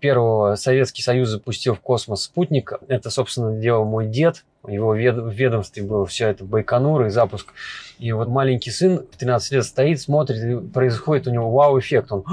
первого 0.00 0.54
Советский 0.54 1.02
Союз 1.02 1.28
запустил 1.28 1.74
в 1.74 1.80
космос 1.80 2.22
спутник. 2.22 2.72
Это, 2.88 3.10
собственно, 3.10 3.58
делал 3.58 3.84
мой 3.84 4.06
дед. 4.06 4.44
Его 4.66 4.90
в 4.90 4.96
ведомстве 4.96 5.82
был 5.82 6.06
все 6.06 6.28
это 6.28 6.44
Байконур 6.44 7.04
и 7.04 7.10
запуск. 7.10 7.52
И 7.98 8.10
вот 8.12 8.28
маленький 8.28 8.70
сын 8.70 9.06
в 9.12 9.16
13 9.16 9.52
лет 9.52 9.64
стоит, 9.64 10.00
смотрит, 10.00 10.42
и 10.42 10.66
происходит 10.66 11.26
у 11.26 11.30
него 11.30 11.50
вау-эффект. 11.50 12.12
Он 12.12 12.24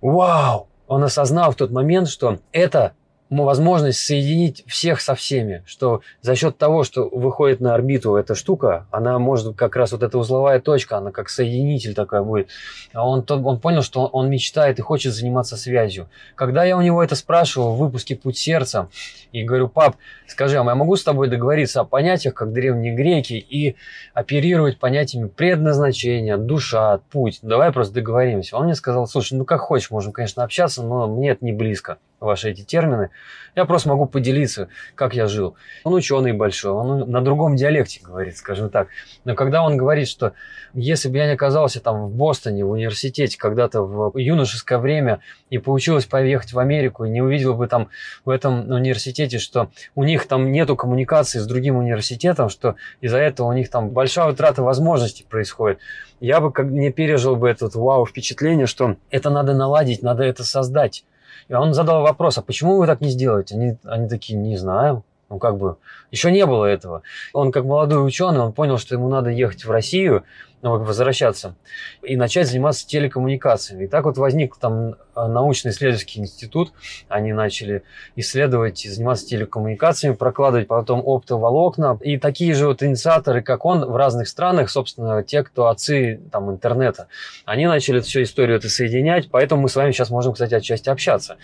«Вау!» 0.00 0.68
Он 0.86 1.04
осознал 1.04 1.52
в 1.52 1.56
тот 1.56 1.70
момент, 1.70 2.08
что 2.08 2.38
это 2.52 2.92
возможность 3.30 3.98
соединить 3.98 4.64
всех 4.66 5.00
со 5.00 5.14
всеми, 5.14 5.62
что 5.66 6.02
за 6.22 6.36
счет 6.36 6.58
того, 6.58 6.84
что 6.84 7.08
выходит 7.08 7.60
на 7.60 7.74
орбиту 7.74 8.14
эта 8.14 8.34
штука, 8.34 8.86
она 8.90 9.18
может 9.18 9.56
как 9.56 9.76
раз 9.76 9.92
вот 9.92 10.02
эта 10.02 10.16
узловая 10.16 10.60
точка, 10.60 10.98
она 10.98 11.10
как 11.10 11.28
соединитель 11.28 11.94
такая 11.94 12.22
будет. 12.22 12.48
А 12.92 13.06
он, 13.06 13.24
он 13.28 13.60
понял, 13.60 13.82
что 13.82 14.06
он 14.06 14.30
мечтает 14.30 14.78
и 14.78 14.82
хочет 14.82 15.12
заниматься 15.12 15.56
связью. 15.56 16.08
Когда 16.34 16.64
я 16.64 16.76
у 16.76 16.82
него 16.82 17.02
это 17.02 17.16
спрашивал 17.16 17.74
в 17.74 17.78
выпуске 17.78 18.16
«Путь 18.16 18.38
сердца», 18.38 18.88
и 19.32 19.42
говорю, 19.42 19.68
пап, 19.68 19.96
скажи, 20.26 20.58
а 20.58 20.64
я 20.64 20.74
могу 20.74 20.96
с 20.96 21.04
тобой 21.04 21.28
договориться 21.28 21.80
о 21.80 21.84
понятиях, 21.84 22.34
как 22.34 22.52
древние 22.52 22.94
греки, 22.94 23.34
и 23.34 23.76
оперировать 24.14 24.78
понятиями 24.78 25.28
предназначения, 25.28 26.36
душа, 26.36 27.00
путь? 27.10 27.40
Давай 27.42 27.72
просто 27.72 27.94
договоримся. 27.94 28.56
Он 28.56 28.64
мне 28.64 28.74
сказал, 28.74 29.06
слушай, 29.06 29.34
ну 29.34 29.44
как 29.44 29.60
хочешь, 29.60 29.90
можем, 29.90 30.12
конечно, 30.12 30.42
общаться, 30.42 30.82
но 30.82 31.06
мне 31.06 31.30
это 31.30 31.44
не 31.44 31.52
близко 31.52 31.98
ваши 32.20 32.50
эти 32.50 32.62
термины. 32.62 33.10
Я 33.54 33.64
просто 33.64 33.88
могу 33.88 34.06
поделиться, 34.06 34.68
как 34.94 35.14
я 35.14 35.26
жил. 35.26 35.56
Он 35.84 35.94
ученый 35.94 36.32
большой, 36.32 36.72
он 36.72 37.10
на 37.10 37.20
другом 37.22 37.56
диалекте 37.56 38.00
говорит, 38.02 38.36
скажем 38.36 38.70
так. 38.70 38.88
Но 39.24 39.34
когда 39.34 39.62
он 39.62 39.76
говорит, 39.76 40.08
что 40.08 40.32
если 40.74 41.08
бы 41.08 41.16
я 41.16 41.26
не 41.26 41.32
оказался 41.32 41.80
там 41.80 42.06
в 42.06 42.14
Бостоне, 42.14 42.64
в 42.64 42.70
университете, 42.70 43.38
когда-то 43.38 43.82
в 43.82 44.18
юношеское 44.18 44.78
время, 44.78 45.20
и 45.50 45.58
получилось 45.58 46.04
поехать 46.04 46.52
в 46.52 46.58
Америку, 46.58 47.04
и 47.04 47.10
не 47.10 47.22
увидел 47.22 47.54
бы 47.54 47.66
там 47.66 47.88
в 48.24 48.30
этом 48.30 48.70
университете, 48.70 49.38
что 49.38 49.70
у 49.94 50.04
них 50.04 50.26
там 50.26 50.52
нету 50.52 50.76
коммуникации 50.76 51.38
с 51.38 51.46
другим 51.46 51.76
университетом, 51.76 52.48
что 52.48 52.76
из-за 53.00 53.18
этого 53.18 53.48
у 53.48 53.52
них 53.52 53.70
там 53.70 53.90
большая 53.90 54.30
утрата 54.30 54.62
возможностей 54.62 55.24
происходит, 55.28 55.78
я 56.20 56.40
бы 56.40 56.52
как 56.52 56.66
не 56.66 56.90
пережил 56.90 57.36
бы 57.36 57.48
этот 57.48 57.74
вау 57.74 58.06
впечатление, 58.06 58.66
что 58.66 58.96
это 59.10 59.30
надо 59.30 59.54
наладить, 59.54 60.02
надо 60.02 60.24
это 60.24 60.44
создать. 60.44 61.04
И 61.48 61.54
он 61.54 61.74
задал 61.74 62.02
вопрос, 62.02 62.38
а 62.38 62.42
почему 62.42 62.76
вы 62.76 62.86
так 62.86 63.00
не 63.00 63.08
сделаете? 63.08 63.54
Они, 63.54 63.76
они 63.84 64.08
такие, 64.08 64.38
не 64.38 64.56
знаю. 64.56 65.04
Ну, 65.28 65.38
как 65.38 65.58
бы, 65.58 65.76
еще 66.12 66.30
не 66.30 66.46
было 66.46 66.66
этого. 66.66 67.02
Он, 67.32 67.50
как 67.50 67.64
молодой 67.64 68.06
ученый, 68.06 68.40
он 68.40 68.52
понял, 68.52 68.78
что 68.78 68.94
ему 68.94 69.08
надо 69.08 69.30
ехать 69.30 69.64
в 69.64 69.70
Россию, 69.70 70.22
возвращаться 70.62 71.54
и 72.02 72.16
начать 72.16 72.48
заниматься 72.48 72.86
телекоммуникациями. 72.86 73.84
И 73.84 73.88
так 73.88 74.04
вот 74.04 74.16
возник 74.18 74.56
там 74.56 74.94
э, 74.94 74.94
научно-исследовательский 75.14 76.22
институт. 76.22 76.72
Они 77.08 77.32
начали 77.32 77.82
исследовать 78.16 78.84
и 78.84 78.88
заниматься 78.88 79.26
телекоммуникациями, 79.26 80.14
прокладывать 80.14 80.66
потом 80.66 81.02
оптоволокна. 81.04 81.98
И 82.02 82.18
такие 82.18 82.54
же 82.54 82.66
вот 82.66 82.82
инициаторы, 82.82 83.42
как 83.42 83.64
он, 83.64 83.84
в 83.84 83.96
разных 83.96 84.28
странах, 84.28 84.70
собственно, 84.70 85.22
те, 85.22 85.42
кто 85.42 85.68
отцы 85.68 86.20
там 86.32 86.50
интернета, 86.50 87.08
они 87.44 87.66
начали 87.66 88.00
всю 88.00 88.22
историю 88.22 88.56
это 88.56 88.68
соединять, 88.68 89.30
поэтому 89.30 89.62
мы 89.62 89.68
с 89.68 89.76
вами 89.76 89.92
сейчас 89.92 90.10
можем, 90.10 90.32
кстати, 90.32 90.54
отчасти 90.54 90.88
общаться. 90.88 91.36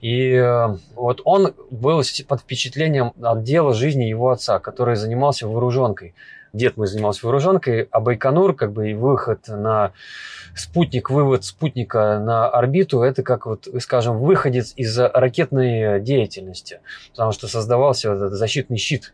И 0.00 0.32
э, 0.32 0.76
вот 0.94 1.20
он 1.24 1.54
был 1.70 2.02
под 2.26 2.40
впечатлением 2.40 3.12
от 3.22 3.42
дела 3.44 3.74
жизни 3.74 4.04
его 4.04 4.30
отца, 4.30 4.58
который 4.58 4.96
занимался 4.96 5.46
вооруженкой 5.46 6.14
дед 6.54 6.76
мой 6.76 6.86
занимался 6.86 7.26
вооруженкой, 7.26 7.88
а 7.90 8.00
Байконур, 8.00 8.54
как 8.54 8.72
бы 8.72 8.90
и 8.90 8.94
выход 8.94 9.40
на 9.48 9.92
спутник, 10.56 11.10
вывод 11.10 11.44
спутника 11.44 12.18
на 12.18 12.48
орбиту, 12.48 13.02
это 13.02 13.22
как 13.22 13.44
вот, 13.46 13.68
скажем, 13.80 14.18
выходец 14.18 14.72
из 14.76 14.96
ракетной 14.98 16.00
деятельности, 16.00 16.80
потому 17.10 17.32
что 17.32 17.48
создавался 17.48 18.10
вот 18.10 18.16
этот 18.16 18.38
защитный 18.38 18.78
щит. 18.78 19.12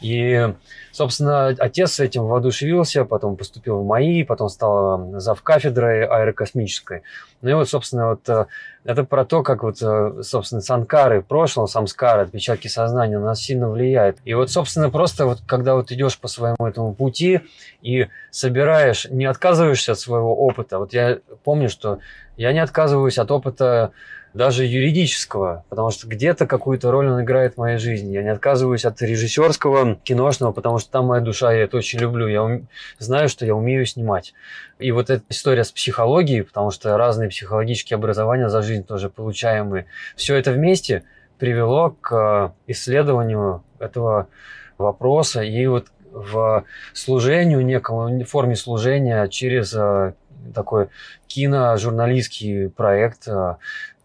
И, 0.00 0.54
собственно, 0.92 1.48
отец 1.48 1.92
с 1.92 2.00
этим 2.00 2.24
воодушевился, 2.24 3.04
потом 3.04 3.36
поступил 3.36 3.78
в 3.78 3.86
МАИ, 3.86 4.24
потом 4.24 4.48
стал 4.48 5.20
зав 5.20 5.40
кафедрой 5.42 6.04
аэрокосмической. 6.04 7.02
Ну 7.42 7.50
и 7.50 7.54
вот, 7.54 7.68
собственно, 7.68 8.10
вот 8.10 8.28
э, 8.28 8.46
это 8.84 9.04
про 9.04 9.24
то, 9.24 9.42
как 9.42 9.62
вот, 9.62 9.82
э, 9.82 10.22
собственно, 10.22 10.60
санкары 10.60 11.20
в 11.20 11.26
прошлом, 11.26 11.66
самскары, 11.66 12.22
отпечатки 12.22 12.68
сознания 12.68 13.18
на 13.18 13.26
нас 13.26 13.40
сильно 13.40 13.70
влияют. 13.70 14.18
И 14.24 14.34
вот, 14.34 14.50
собственно, 14.50 14.90
просто 14.90 15.26
вот 15.26 15.40
когда 15.46 15.74
вот 15.74 15.90
идешь 15.92 16.18
по 16.18 16.28
своему 16.28 16.66
этому 16.66 16.94
пути 16.94 17.40
и 17.82 18.08
собираешь, 18.30 19.06
не 19.10 19.24
отказываешься 19.24 19.92
от 19.92 19.98
своего 19.98 20.34
опыта. 20.36 20.78
Вот 20.78 20.92
я 20.92 21.18
помню, 21.44 21.68
что 21.68 21.98
я 22.36 22.52
не 22.52 22.60
отказываюсь 22.60 23.18
от 23.18 23.30
опыта 23.30 23.92
даже 24.36 24.66
юридического, 24.66 25.64
потому 25.70 25.90
что 25.90 26.06
где-то 26.06 26.46
какую-то 26.46 26.90
роль 26.90 27.08
он 27.08 27.22
играет 27.22 27.54
в 27.54 27.58
моей 27.58 27.78
жизни. 27.78 28.12
Я 28.12 28.22
не 28.22 28.28
отказываюсь 28.28 28.84
от 28.84 29.00
режиссерского, 29.00 29.96
киношного, 30.04 30.52
потому 30.52 30.78
что 30.78 30.90
там 30.90 31.06
моя 31.06 31.22
душа, 31.22 31.54
я 31.54 31.64
это 31.64 31.78
очень 31.78 32.00
люблю. 32.00 32.28
Я 32.28 32.44
ум... 32.44 32.68
знаю, 32.98 33.30
что 33.30 33.46
я 33.46 33.54
умею 33.54 33.86
снимать. 33.86 34.34
И 34.78 34.92
вот 34.92 35.08
эта 35.08 35.24
история 35.30 35.64
с 35.64 35.72
психологией, 35.72 36.42
потому 36.44 36.70
что 36.70 36.98
разные 36.98 37.30
психологические 37.30 37.96
образования 37.96 38.50
за 38.50 38.60
жизнь 38.60 38.84
тоже 38.84 39.08
получаемые, 39.08 39.86
все 40.16 40.36
это 40.36 40.52
вместе 40.52 41.04
привело 41.38 41.96
к 41.98 42.52
исследованию 42.66 43.64
этого 43.78 44.28
вопроса 44.76 45.40
и 45.40 45.66
вот 45.66 45.86
в 46.12 46.64
служению 46.92 47.64
некому, 47.64 48.22
форме 48.26 48.54
служения 48.54 49.28
через 49.28 49.72
э, 49.72 50.12
такой 50.54 50.88
киножурналистский 51.26 52.68
проект 52.68 53.28
э, 53.28 53.56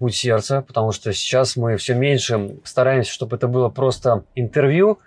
«Путь 0.01 0.15
сердца», 0.15 0.63
потому 0.63 0.91
что 0.93 1.13
сейчас 1.13 1.55
мы 1.55 1.77
все 1.77 1.93
меньше 1.93 2.57
стараемся, 2.63 3.11
чтобы 3.11 3.35
это 3.35 3.47
было 3.47 3.69
просто 3.69 4.23
интервью, 4.33 4.97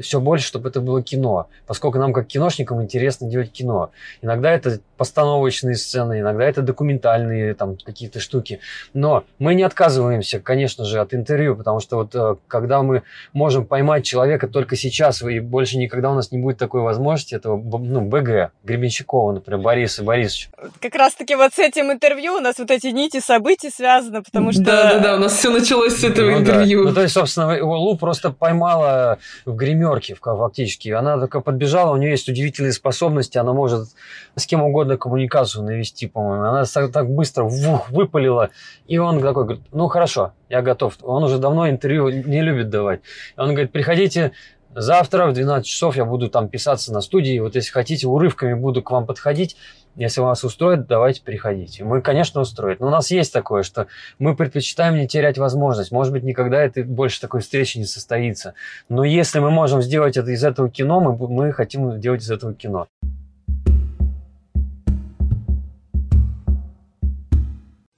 все 0.00 0.20
больше, 0.20 0.46
чтобы 0.46 0.68
это 0.68 0.80
было 0.80 1.02
кино, 1.02 1.48
поскольку 1.66 1.98
нам 1.98 2.12
как 2.12 2.26
киношникам 2.26 2.82
интересно 2.82 3.28
делать 3.28 3.52
кино. 3.52 3.90
Иногда 4.22 4.50
это 4.50 4.80
постановочные 4.96 5.74
сцены, 5.74 6.20
иногда 6.20 6.44
это 6.44 6.62
документальные 6.62 7.54
там 7.54 7.76
какие-то 7.76 8.20
штуки. 8.20 8.60
Но 8.94 9.24
мы 9.38 9.54
не 9.54 9.64
отказываемся, 9.64 10.40
конечно 10.40 10.84
же, 10.84 11.00
от 11.00 11.12
интервью, 11.14 11.56
потому 11.56 11.80
что 11.80 11.96
вот 11.96 12.14
э, 12.14 12.36
когда 12.48 12.82
мы 12.82 13.02
можем 13.32 13.66
поймать 13.66 14.04
человека 14.04 14.48
только 14.48 14.76
сейчас, 14.76 15.22
и 15.22 15.40
больше 15.40 15.78
никогда 15.78 16.10
у 16.10 16.14
нас 16.14 16.32
не 16.32 16.38
будет 16.38 16.58
такой 16.58 16.82
возможности, 16.82 17.34
этого 17.34 17.56
ну, 17.56 18.00
БГ, 18.02 18.52
Гребенщикова, 18.64 19.32
например, 19.32 19.60
Бориса 19.60 20.02
Борисовича. 20.02 20.50
Как 20.80 20.94
раз-таки 20.94 21.34
вот 21.34 21.52
с 21.54 21.58
этим 21.58 21.90
интервью 21.92 22.36
у 22.36 22.40
нас 22.40 22.58
вот 22.58 22.70
эти 22.70 22.86
нити 22.88 23.20
событий 23.20 23.70
связаны, 23.70 24.22
потому 24.22 24.52
что... 24.52 24.62
Да-да-да, 24.62 25.16
у 25.16 25.18
нас 25.18 25.36
все 25.36 25.50
началось 25.50 25.96
с 25.96 26.04
этого 26.04 26.30
ну, 26.30 26.40
интервью. 26.40 26.84
Да. 26.84 26.88
Ну, 26.90 26.94
то 26.94 27.02
есть, 27.02 27.14
собственно, 27.14 27.50
его 27.52 27.78
Лу 27.78 27.96
просто 27.96 28.30
поймала 28.30 29.18
в 29.44 29.56
гримерке 29.82 30.14
фактически. 30.14 30.90
Она 30.90 31.18
только 31.18 31.40
подбежала, 31.40 31.92
у 31.92 31.96
нее 31.96 32.12
есть 32.12 32.28
удивительные 32.28 32.72
способности, 32.72 33.38
она 33.38 33.52
может 33.52 33.88
с 34.36 34.46
кем 34.46 34.62
угодно 34.62 34.96
коммуникацию 34.96 35.64
навести, 35.64 36.06
по-моему. 36.06 36.44
Она 36.44 36.64
так 36.64 37.10
быстро 37.10 37.44
вух, 37.44 37.90
выпалила. 37.90 38.50
И 38.86 38.98
он 38.98 39.20
такой 39.20 39.44
говорит, 39.44 39.64
ну 39.72 39.88
хорошо, 39.88 40.32
я 40.48 40.62
готов. 40.62 40.98
Он 41.02 41.24
уже 41.24 41.38
давно 41.38 41.68
интервью 41.68 42.08
не 42.08 42.42
любит 42.42 42.70
давать. 42.70 43.00
Он 43.36 43.50
говорит, 43.50 43.72
приходите 43.72 44.32
завтра 44.74 45.26
в 45.26 45.34
12 45.34 45.66
часов, 45.66 45.96
я 45.96 46.04
буду 46.04 46.28
там 46.28 46.48
писаться 46.48 46.92
на 46.92 47.00
студии. 47.00 47.38
Вот 47.38 47.54
если 47.54 47.70
хотите, 47.70 48.06
урывками 48.06 48.54
буду 48.54 48.82
к 48.82 48.90
вам 48.90 49.06
подходить. 49.06 49.56
Если 49.94 50.22
вас 50.22 50.42
устроит, 50.42 50.86
давайте 50.86 51.22
приходите. 51.22 51.84
Мы, 51.84 52.00
конечно, 52.00 52.40
устроит. 52.40 52.80
Но 52.80 52.86
у 52.86 52.90
нас 52.90 53.10
есть 53.10 53.30
такое, 53.30 53.62
что 53.62 53.88
мы 54.18 54.34
предпочитаем 54.34 54.96
не 54.96 55.06
терять 55.06 55.36
возможность. 55.36 55.92
Может 55.92 56.14
быть, 56.14 56.22
никогда 56.22 56.62
это 56.62 56.82
больше 56.82 57.20
такой 57.20 57.42
встречи 57.42 57.76
не 57.76 57.84
состоится. 57.84 58.54
Но 58.88 59.04
если 59.04 59.38
мы 59.38 59.50
можем 59.50 59.82
сделать 59.82 60.16
это 60.16 60.30
из 60.30 60.44
этого 60.44 60.70
кино, 60.70 61.00
мы, 61.00 61.28
мы 61.28 61.52
хотим 61.52 61.92
сделать 61.98 62.22
из 62.22 62.30
этого 62.30 62.54
кино. 62.54 62.86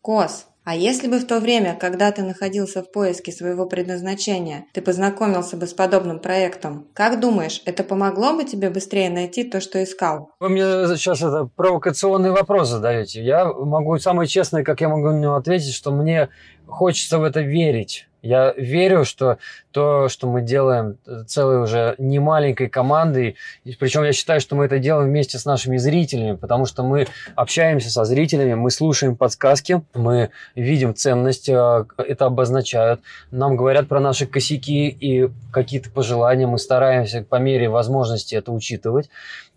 Кос, 0.02 0.48
а 0.64 0.74
если 0.74 1.08
бы 1.08 1.18
в 1.18 1.26
то 1.26 1.40
время, 1.40 1.76
когда 1.78 2.10
ты 2.10 2.22
находился 2.22 2.82
в 2.82 2.90
поиске 2.90 3.32
своего 3.32 3.66
предназначения, 3.66 4.64
ты 4.72 4.80
познакомился 4.80 5.56
бы 5.56 5.66
с 5.66 5.74
подобным 5.74 6.18
проектом, 6.18 6.86
как 6.94 7.20
думаешь, 7.20 7.62
это 7.66 7.84
помогло 7.84 8.34
бы 8.34 8.44
тебе 8.44 8.70
быстрее 8.70 9.10
найти 9.10 9.44
то, 9.44 9.60
что 9.60 9.82
искал? 9.82 10.30
Вы 10.40 10.48
мне 10.48 10.62
сейчас 10.96 11.18
это 11.20 11.48
провокационный 11.54 12.30
вопрос 12.30 12.70
задаете. 12.70 13.22
Я 13.22 13.44
могу 13.44 13.98
самое 13.98 14.26
честное, 14.26 14.64
как 14.64 14.80
я 14.80 14.88
могу 14.88 15.08
на 15.08 15.20
него 15.20 15.34
ответить, 15.34 15.74
что 15.74 15.90
мне 15.90 16.30
хочется 16.66 17.18
в 17.18 17.24
это 17.24 17.40
верить. 17.40 18.06
Я 18.24 18.54
верю, 18.56 19.04
что 19.04 19.36
то, 19.70 20.08
что 20.08 20.26
мы 20.26 20.40
делаем 20.40 20.96
целой 21.26 21.62
уже 21.62 21.94
не 21.98 22.18
маленькой 22.18 22.70
командой, 22.70 23.36
причем 23.78 24.02
я 24.02 24.14
считаю, 24.14 24.40
что 24.40 24.56
мы 24.56 24.64
это 24.64 24.78
делаем 24.78 25.10
вместе 25.10 25.38
с 25.38 25.44
нашими 25.44 25.76
зрителями, 25.76 26.34
потому 26.34 26.64
что 26.64 26.82
мы 26.82 27.06
общаемся 27.36 27.90
со 27.90 28.04
зрителями, 28.06 28.54
мы 28.54 28.70
слушаем 28.70 29.14
подсказки, 29.14 29.82
мы 29.92 30.30
видим 30.54 30.94
ценность, 30.94 31.50
а, 31.50 31.86
это 31.98 32.24
обозначают, 32.24 33.02
нам 33.30 33.56
говорят 33.56 33.88
про 33.88 34.00
наши 34.00 34.26
косяки 34.26 34.88
и 34.88 35.28
какие-то 35.52 35.90
пожелания, 35.90 36.46
мы 36.46 36.58
стараемся 36.58 37.26
по 37.28 37.36
мере 37.36 37.68
возможности 37.68 38.36
это 38.36 38.52
учитывать. 38.52 39.10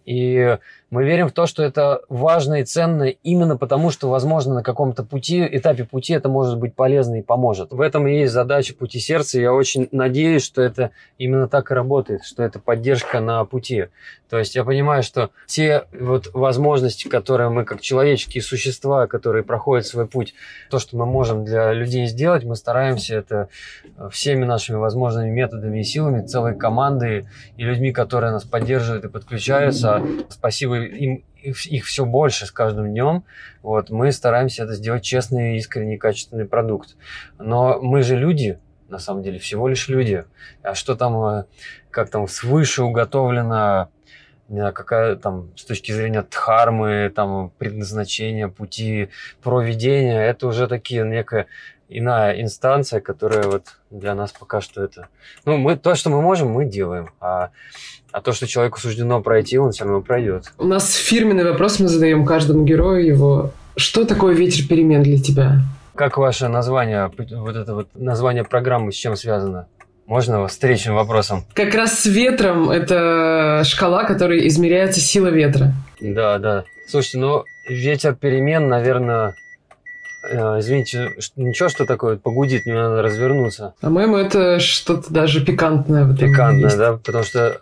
И 0.05 0.57
мы 0.89 1.03
верим 1.03 1.27
в 1.27 1.33
то, 1.33 1.45
что 1.47 1.63
это 1.63 2.01
важно 2.07 2.61
и 2.61 2.63
ценно 2.63 3.03
именно 3.03 3.57
потому, 3.57 3.89
что, 3.91 4.09
возможно, 4.09 4.55
на 4.55 4.63
каком-то 4.63 5.03
пути, 5.03 5.45
этапе 5.49 5.83
пути 5.83 6.13
это 6.13 6.29
может 6.29 6.57
быть 6.57 6.75
полезно 6.75 7.19
и 7.19 7.21
поможет. 7.21 7.71
В 7.71 7.81
этом 7.81 8.07
и 8.07 8.19
есть 8.19 8.33
задача 8.33 8.73
пути 8.73 8.99
сердца. 8.99 9.39
Я 9.39 9.53
очень 9.53 9.89
надеюсь, 9.91 10.43
что 10.43 10.61
это 10.61 10.91
именно 11.17 11.49
так 11.49 11.71
и 11.71 11.73
работает, 11.73 12.23
что 12.23 12.41
это 12.41 12.59
поддержка 12.59 13.19
на 13.19 13.43
пути. 13.43 13.87
То 14.29 14.37
есть 14.37 14.55
я 14.55 14.63
понимаю, 14.63 15.03
что 15.03 15.29
те 15.45 15.85
вот 15.97 16.29
возможности, 16.33 17.07
которые 17.07 17.49
мы 17.49 17.63
как 17.63 17.81
человеческие 17.81 18.43
существа, 18.43 19.07
которые 19.07 19.43
проходят 19.43 19.85
свой 19.85 20.05
путь, 20.05 20.33
то, 20.69 20.79
что 20.79 20.97
мы 20.97 21.05
можем 21.05 21.45
для 21.45 21.71
людей 21.73 22.07
сделать, 22.07 22.43
мы 22.43 22.55
стараемся 22.55 23.15
это 23.15 23.49
всеми 24.11 24.43
нашими 24.43 24.77
возможными 24.77 25.29
методами 25.29 25.79
и 25.79 25.83
силами, 25.83 26.25
целой 26.25 26.55
командой 26.57 27.25
и 27.55 27.63
людьми, 27.63 27.91
которые 27.91 28.31
нас 28.31 28.43
поддерживают 28.43 29.05
и 29.05 29.09
подключаются. 29.09 30.01
Спасибо 30.29 30.76
им 30.83 31.23
их 31.41 31.85
все 31.85 32.05
больше 32.05 32.45
с 32.45 32.51
каждым 32.51 32.89
днем. 32.89 33.23
Вот, 33.61 33.89
мы 33.89 34.11
стараемся 34.11 34.63
это 34.63 34.73
сделать 34.73 35.03
честный, 35.03 35.57
искренний, 35.57 35.97
качественный 35.97 36.45
продукт. 36.45 36.97
Но 37.37 37.79
мы 37.81 38.03
же 38.03 38.15
люди, 38.15 38.59
на 38.89 38.99
самом 38.99 39.23
деле, 39.23 39.39
всего 39.39 39.67
лишь 39.67 39.87
люди. 39.87 40.25
А 40.63 40.75
что 40.75 40.95
там, 40.95 41.23
э, 41.25 41.45
как 41.91 42.09
там 42.09 42.27
свыше 42.27 42.83
уготовлено, 42.83 43.89
не 44.49 44.59
знаю, 44.59 44.73
какая 44.73 45.15
там 45.15 45.51
с 45.55 45.65
точки 45.65 45.91
зрения 45.91 46.23
дхармы, 46.23 47.11
там 47.13 47.51
предназначения, 47.57 48.47
пути 48.47 49.09
проведения, 49.41 50.23
это 50.23 50.47
уже 50.47 50.67
такие 50.67 51.05
некая 51.05 51.47
иная 51.89 52.41
инстанция, 52.41 53.01
которая 53.01 53.43
вот 53.43 53.79
для 53.89 54.13
нас 54.15 54.31
пока 54.31 54.61
что 54.61 54.83
это... 54.83 55.07
Ну, 55.45 55.57
мы 55.57 55.77
то, 55.77 55.95
что 55.95 56.09
мы 56.09 56.21
можем, 56.21 56.49
мы 56.49 56.65
делаем. 56.65 57.11
А 57.19 57.51
а 58.11 58.21
то, 58.21 58.33
что 58.33 58.47
человеку 58.47 58.79
суждено 58.79 59.21
пройти, 59.21 59.57
он 59.57 59.71
все 59.71 59.83
равно 59.83 60.01
пройдет. 60.01 60.51
У 60.57 60.65
нас 60.65 60.93
фирменный 60.93 61.43
вопрос 61.43 61.79
мы 61.79 61.87
задаем 61.87 62.25
каждому 62.25 62.63
герою 62.63 63.05
его. 63.05 63.51
Что 63.75 64.05
такое 64.05 64.33
ветер 64.33 64.67
перемен 64.67 65.03
для 65.03 65.17
тебя? 65.17 65.61
Как 65.95 66.17
ваше 66.17 66.47
название, 66.47 67.11
вот 67.17 67.55
это 67.55 67.73
вот 67.73 67.87
название 67.95 68.43
программы 68.43 68.91
с 68.91 68.95
чем 68.95 69.15
связано? 69.15 69.67
Можно 70.05 70.47
встречным 70.47 70.95
вопросом? 70.95 71.43
Как 71.53 71.75
раз 71.75 71.99
с 71.99 72.05
ветром 72.05 72.69
это 72.69 73.63
шкала, 73.65 74.05
которой 74.05 74.47
измеряется 74.47 75.01
сила 75.01 75.27
ветра. 75.27 75.73
Да, 75.99 76.37
да. 76.37 76.63
Слушайте, 76.87 77.17
ну 77.17 77.43
ветер 77.67 78.15
перемен, 78.15 78.69
наверное, 78.69 79.35
э, 80.23 80.59
Извините, 80.59 81.11
ничего, 81.35 81.67
что 81.67 81.85
такое 81.85 82.15
погудит, 82.15 82.65
мне 82.65 82.75
надо 82.75 83.01
развернуться. 83.01 83.73
По-моему, 83.81 84.15
это 84.15 84.59
что-то 84.59 85.11
даже 85.11 85.43
пикантное. 85.43 86.15
Пикантное, 86.15 86.77
да, 86.77 86.93
потому 86.93 87.25
что 87.25 87.61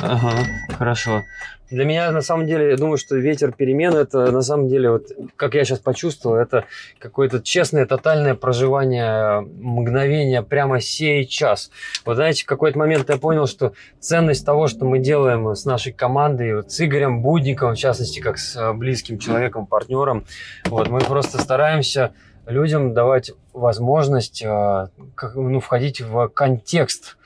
Ага, 0.00 0.30
хорошо. 0.76 1.24
Для 1.70 1.84
меня, 1.84 2.10
на 2.12 2.22
самом 2.22 2.46
деле, 2.46 2.70
я 2.70 2.76
думаю, 2.76 2.96
что 2.96 3.16
ветер 3.16 3.52
перемен, 3.52 3.94
это, 3.94 4.30
на 4.32 4.40
самом 4.40 4.68
деле, 4.68 4.90
вот, 4.90 5.08
как 5.36 5.54
я 5.54 5.64
сейчас 5.64 5.80
почувствовал, 5.80 6.36
это 6.36 6.64
какое-то 6.98 7.42
честное, 7.42 7.84
тотальное 7.84 8.34
проживание 8.34 9.40
мгновения 9.40 10.42
прямо 10.42 10.80
сей 10.80 11.26
час. 11.26 11.70
Вот 12.06 12.14
знаете, 12.14 12.44
в 12.44 12.46
какой-то 12.46 12.78
момент 12.78 13.10
я 13.10 13.18
понял, 13.18 13.46
что 13.46 13.74
ценность 14.00 14.46
того, 14.46 14.66
что 14.66 14.86
мы 14.86 14.98
делаем 14.98 15.54
с 15.54 15.66
нашей 15.66 15.92
командой, 15.92 16.56
вот, 16.56 16.72
с 16.72 16.80
Игорем 16.80 17.20
Будниковым, 17.20 17.74
в 17.74 17.78
частности, 17.78 18.20
как 18.20 18.38
с 18.38 18.56
э, 18.56 18.72
близким 18.72 19.18
человеком, 19.18 19.66
партнером, 19.66 20.24
вот, 20.66 20.88
мы 20.88 21.00
просто 21.00 21.38
стараемся 21.38 22.12
людям 22.46 22.94
давать 22.94 23.32
возможность 23.52 24.42
э, 24.42 24.88
как, 25.14 25.34
ну, 25.34 25.60
входить 25.60 26.00
в 26.00 26.28
контекст 26.28 27.18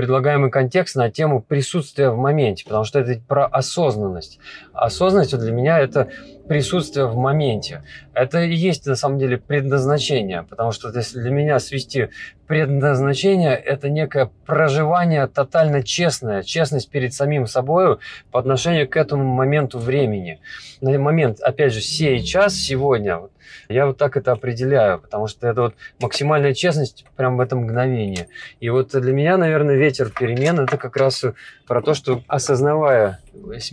предлагаемый 0.00 0.50
контекст 0.50 0.96
на 0.96 1.10
тему 1.10 1.42
присутствия 1.42 2.08
в 2.08 2.16
моменте, 2.16 2.64
потому 2.64 2.84
что 2.84 3.00
это 3.00 3.20
про 3.28 3.44
осознанность. 3.44 4.38
Осознанность 4.72 5.38
для 5.38 5.52
меня 5.52 5.78
это 5.78 6.08
присутствие 6.48 7.04
в 7.04 7.16
моменте. 7.16 7.84
Это 8.14 8.40
и 8.40 8.54
есть 8.54 8.86
на 8.86 8.96
самом 8.96 9.18
деле 9.18 9.36
предназначение, 9.36 10.46
потому 10.48 10.72
что 10.72 10.88
если 10.88 11.20
для 11.20 11.30
меня 11.30 11.58
свести 11.58 12.08
предназначение– 12.46 13.54
это 13.56 13.90
некое 13.90 14.30
проживание 14.46 15.26
тотально 15.26 15.82
честное, 15.82 16.42
честность 16.42 16.88
перед 16.88 17.12
самим 17.12 17.46
собой 17.46 17.98
по 18.30 18.40
отношению 18.40 18.88
к 18.88 18.96
этому 18.96 19.24
моменту 19.24 19.78
времени. 19.78 20.40
На 20.80 20.98
момент, 20.98 21.40
опять 21.40 21.74
же, 21.74 21.82
сей 21.82 22.22
час, 22.22 22.54
сегодня, 22.54 23.20
я 23.68 23.86
вот 23.86 23.98
так 23.98 24.16
это 24.16 24.32
определяю, 24.32 24.98
потому 24.98 25.26
что 25.26 25.48
это 25.48 25.62
вот 25.62 25.74
максимальная 26.00 26.54
честность 26.54 27.04
прямо 27.16 27.36
в 27.36 27.40
этом 27.40 27.60
мгновении. 27.60 28.28
И 28.60 28.68
вот 28.70 28.90
для 28.90 29.12
меня, 29.12 29.36
наверное, 29.36 29.76
ветер 29.76 30.10
перемен– 30.10 30.60
это 30.60 30.76
как 30.76 30.96
раз 30.96 31.24
про 31.66 31.82
то, 31.82 31.94
что 31.94 32.22
осознавая 32.26 33.20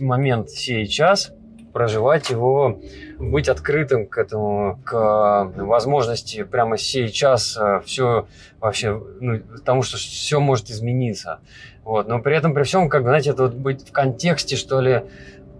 момент 0.00 0.50
сей 0.50 0.86
час– 0.86 1.32
проживать 1.72 2.30
его, 2.30 2.80
быть 3.18 3.48
открытым 3.48 4.06
к 4.06 4.18
этому, 4.18 4.80
к 4.84 5.52
возможности 5.56 6.42
прямо 6.42 6.76
сейчас 6.76 7.56
э, 7.56 7.82
все 7.84 8.26
вообще, 8.58 9.00
ну, 9.20 9.38
потому 9.40 9.82
что 9.82 9.96
все 9.96 10.40
может 10.40 10.70
измениться. 10.70 11.40
Вот. 11.84 12.08
Но 12.08 12.20
при 12.20 12.36
этом, 12.36 12.54
при 12.54 12.64
всем, 12.64 12.88
как, 12.88 13.02
знаете, 13.02 13.30
это 13.30 13.44
вот 13.44 13.54
быть 13.54 13.88
в 13.88 13.92
контексте, 13.92 14.56
что 14.56 14.80
ли, 14.80 15.02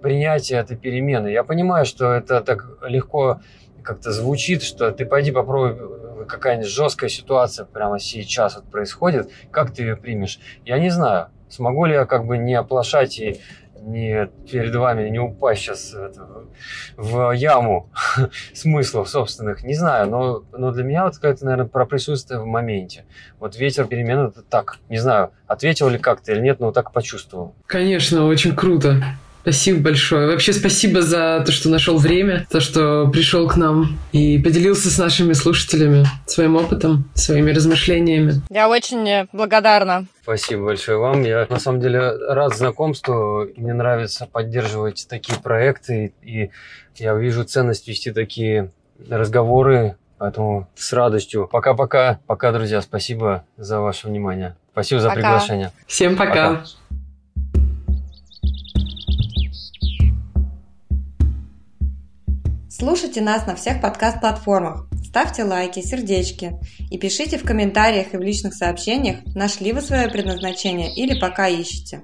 принятия 0.03 0.57
этой 0.57 0.77
перемены. 0.77 1.29
Я 1.29 1.45
понимаю, 1.45 1.85
что 1.85 2.13
это 2.13 2.41
так 2.41 2.67
легко 2.83 3.41
как-то 3.89 4.13
звучит, 4.13 4.63
что 4.63 4.93
ты 4.93 5.07
пойди 5.07 5.31
попробуй, 5.31 6.27
какая-нибудь 6.27 6.69
жесткая 6.69 7.09
ситуация 7.09 7.65
прямо 7.65 7.99
сейчас 7.99 8.57
вот 8.57 8.67
происходит, 8.67 9.31
как 9.51 9.73
ты 9.73 9.83
ее 9.83 9.97
примешь? 9.97 10.41
Я 10.67 10.79
не 10.79 10.91
знаю, 10.91 11.29
смогу 11.49 11.87
ли 11.87 11.95
я 11.95 12.05
как 12.05 12.27
бы 12.27 12.37
не 12.37 12.53
оплошать 12.53 13.19
и 13.19 13.41
не 13.81 14.27
перед 14.51 14.75
вами 14.75 15.09
не 15.09 15.19
упасть 15.19 15.63
сейчас 15.63 15.95
это, 15.95 16.29
в 16.99 17.31
яму 17.31 17.89
смыслов 18.53 19.09
собственных, 19.09 19.65
не 19.65 19.73
знаю, 19.73 20.11
но, 20.11 20.43
но 20.53 20.71
для 20.71 20.85
меня 20.85 21.05
вот 21.05 21.15
какое-то, 21.15 21.47
наверное, 21.47 21.67
про 21.67 21.87
присутствие 21.87 22.41
в 22.41 22.45
моменте. 22.45 23.07
Вот 23.41 23.57
ветер 23.57 23.87
перемен 23.87 24.27
это 24.27 24.43
так, 24.43 24.81
не 24.91 24.99
знаю, 24.99 25.31
ответил 25.47 25.89
ли 25.89 25.97
как-то 25.97 26.33
или 26.33 26.43
нет, 26.43 26.61
но 26.61 26.73
так 26.73 26.93
почувствовал. 26.93 27.55
Конечно, 27.65 28.27
очень 28.27 28.55
круто. 28.55 29.03
Спасибо 29.49 29.81
большое. 29.81 30.27
Вообще 30.27 30.53
спасибо 30.53 31.01
за 31.01 31.43
то, 31.43 31.53
что 31.53 31.71
нашел 31.71 31.97
время, 31.97 32.47
то, 32.51 32.61
что 32.61 33.09
пришел 33.09 33.49
к 33.49 33.57
нам 33.57 33.99
и 34.13 34.39
поделился 34.39 34.91
с 34.91 34.99
нашими 34.99 35.33
слушателями 35.33 36.05
своим 36.27 36.57
опытом, 36.57 37.09
своими 37.15 37.51
размышлениями. 37.53 38.43
Я 38.51 38.69
очень 38.69 39.27
благодарна. 39.33 40.05
Спасибо 40.21 40.67
большое 40.67 40.99
вам. 40.99 41.23
Я 41.23 41.47
на 41.49 41.59
самом 41.59 41.81
деле 41.81 41.99
рад 42.29 42.59
знакомству. 42.59 43.49
Мне 43.57 43.73
нравится 43.73 44.29
поддерживать 44.31 45.07
такие 45.09 45.39
проекты, 45.39 46.13
и 46.21 46.51
я 46.97 47.15
вижу 47.15 47.43
ценность 47.45 47.89
вести 47.89 48.11
такие 48.11 48.71
разговоры, 49.09 49.97
Поэтому 50.19 50.69
с 50.75 50.93
радостью. 50.93 51.49
Пока-пока. 51.49 52.19
Пока, 52.27 52.51
друзья. 52.51 52.83
Спасибо 52.83 53.45
за 53.57 53.81
ваше 53.81 54.09
внимание. 54.09 54.57
Спасибо 54.73 55.01
за 55.01 55.11
пока. 55.11 55.21
приглашение. 55.21 55.71
Всем 55.87 56.17
пока. 56.17 56.57
пока. 56.57 56.65
Слушайте 62.79 63.21
нас 63.21 63.45
на 63.45 63.57
всех 63.57 63.81
подкаст-платформах, 63.81 64.87
ставьте 65.05 65.43
лайки, 65.43 65.81
сердечки 65.81 66.61
и 66.93 66.97
пишите 66.97 67.37
в 67.37 67.43
комментариях 67.43 68.15
и 68.15 68.17
в 68.17 68.21
личных 68.21 68.55
сообщениях, 68.55 69.17
нашли 69.35 69.73
вы 69.73 69.81
свое 69.81 70.09
предназначение 70.09 70.95
или 70.95 71.19
пока 71.19 71.49
ищете. 71.49 72.03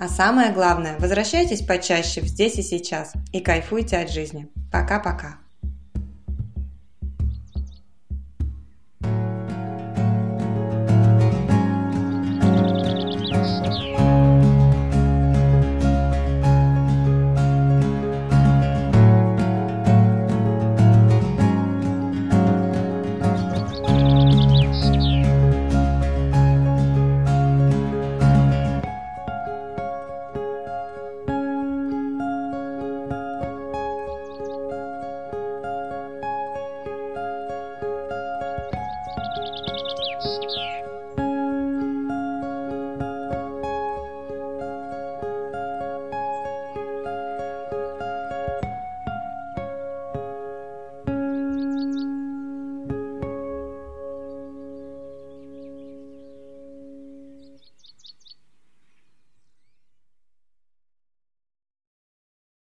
А 0.00 0.08
самое 0.08 0.52
главное, 0.52 0.96
возвращайтесь 0.98 1.60
почаще 1.60 2.22
в 2.22 2.28
здесь 2.28 2.56
и 2.56 2.62
сейчас 2.62 3.12
и 3.30 3.40
кайфуйте 3.40 3.98
от 3.98 4.10
жизни. 4.10 4.48
Пока-пока. 4.72 5.36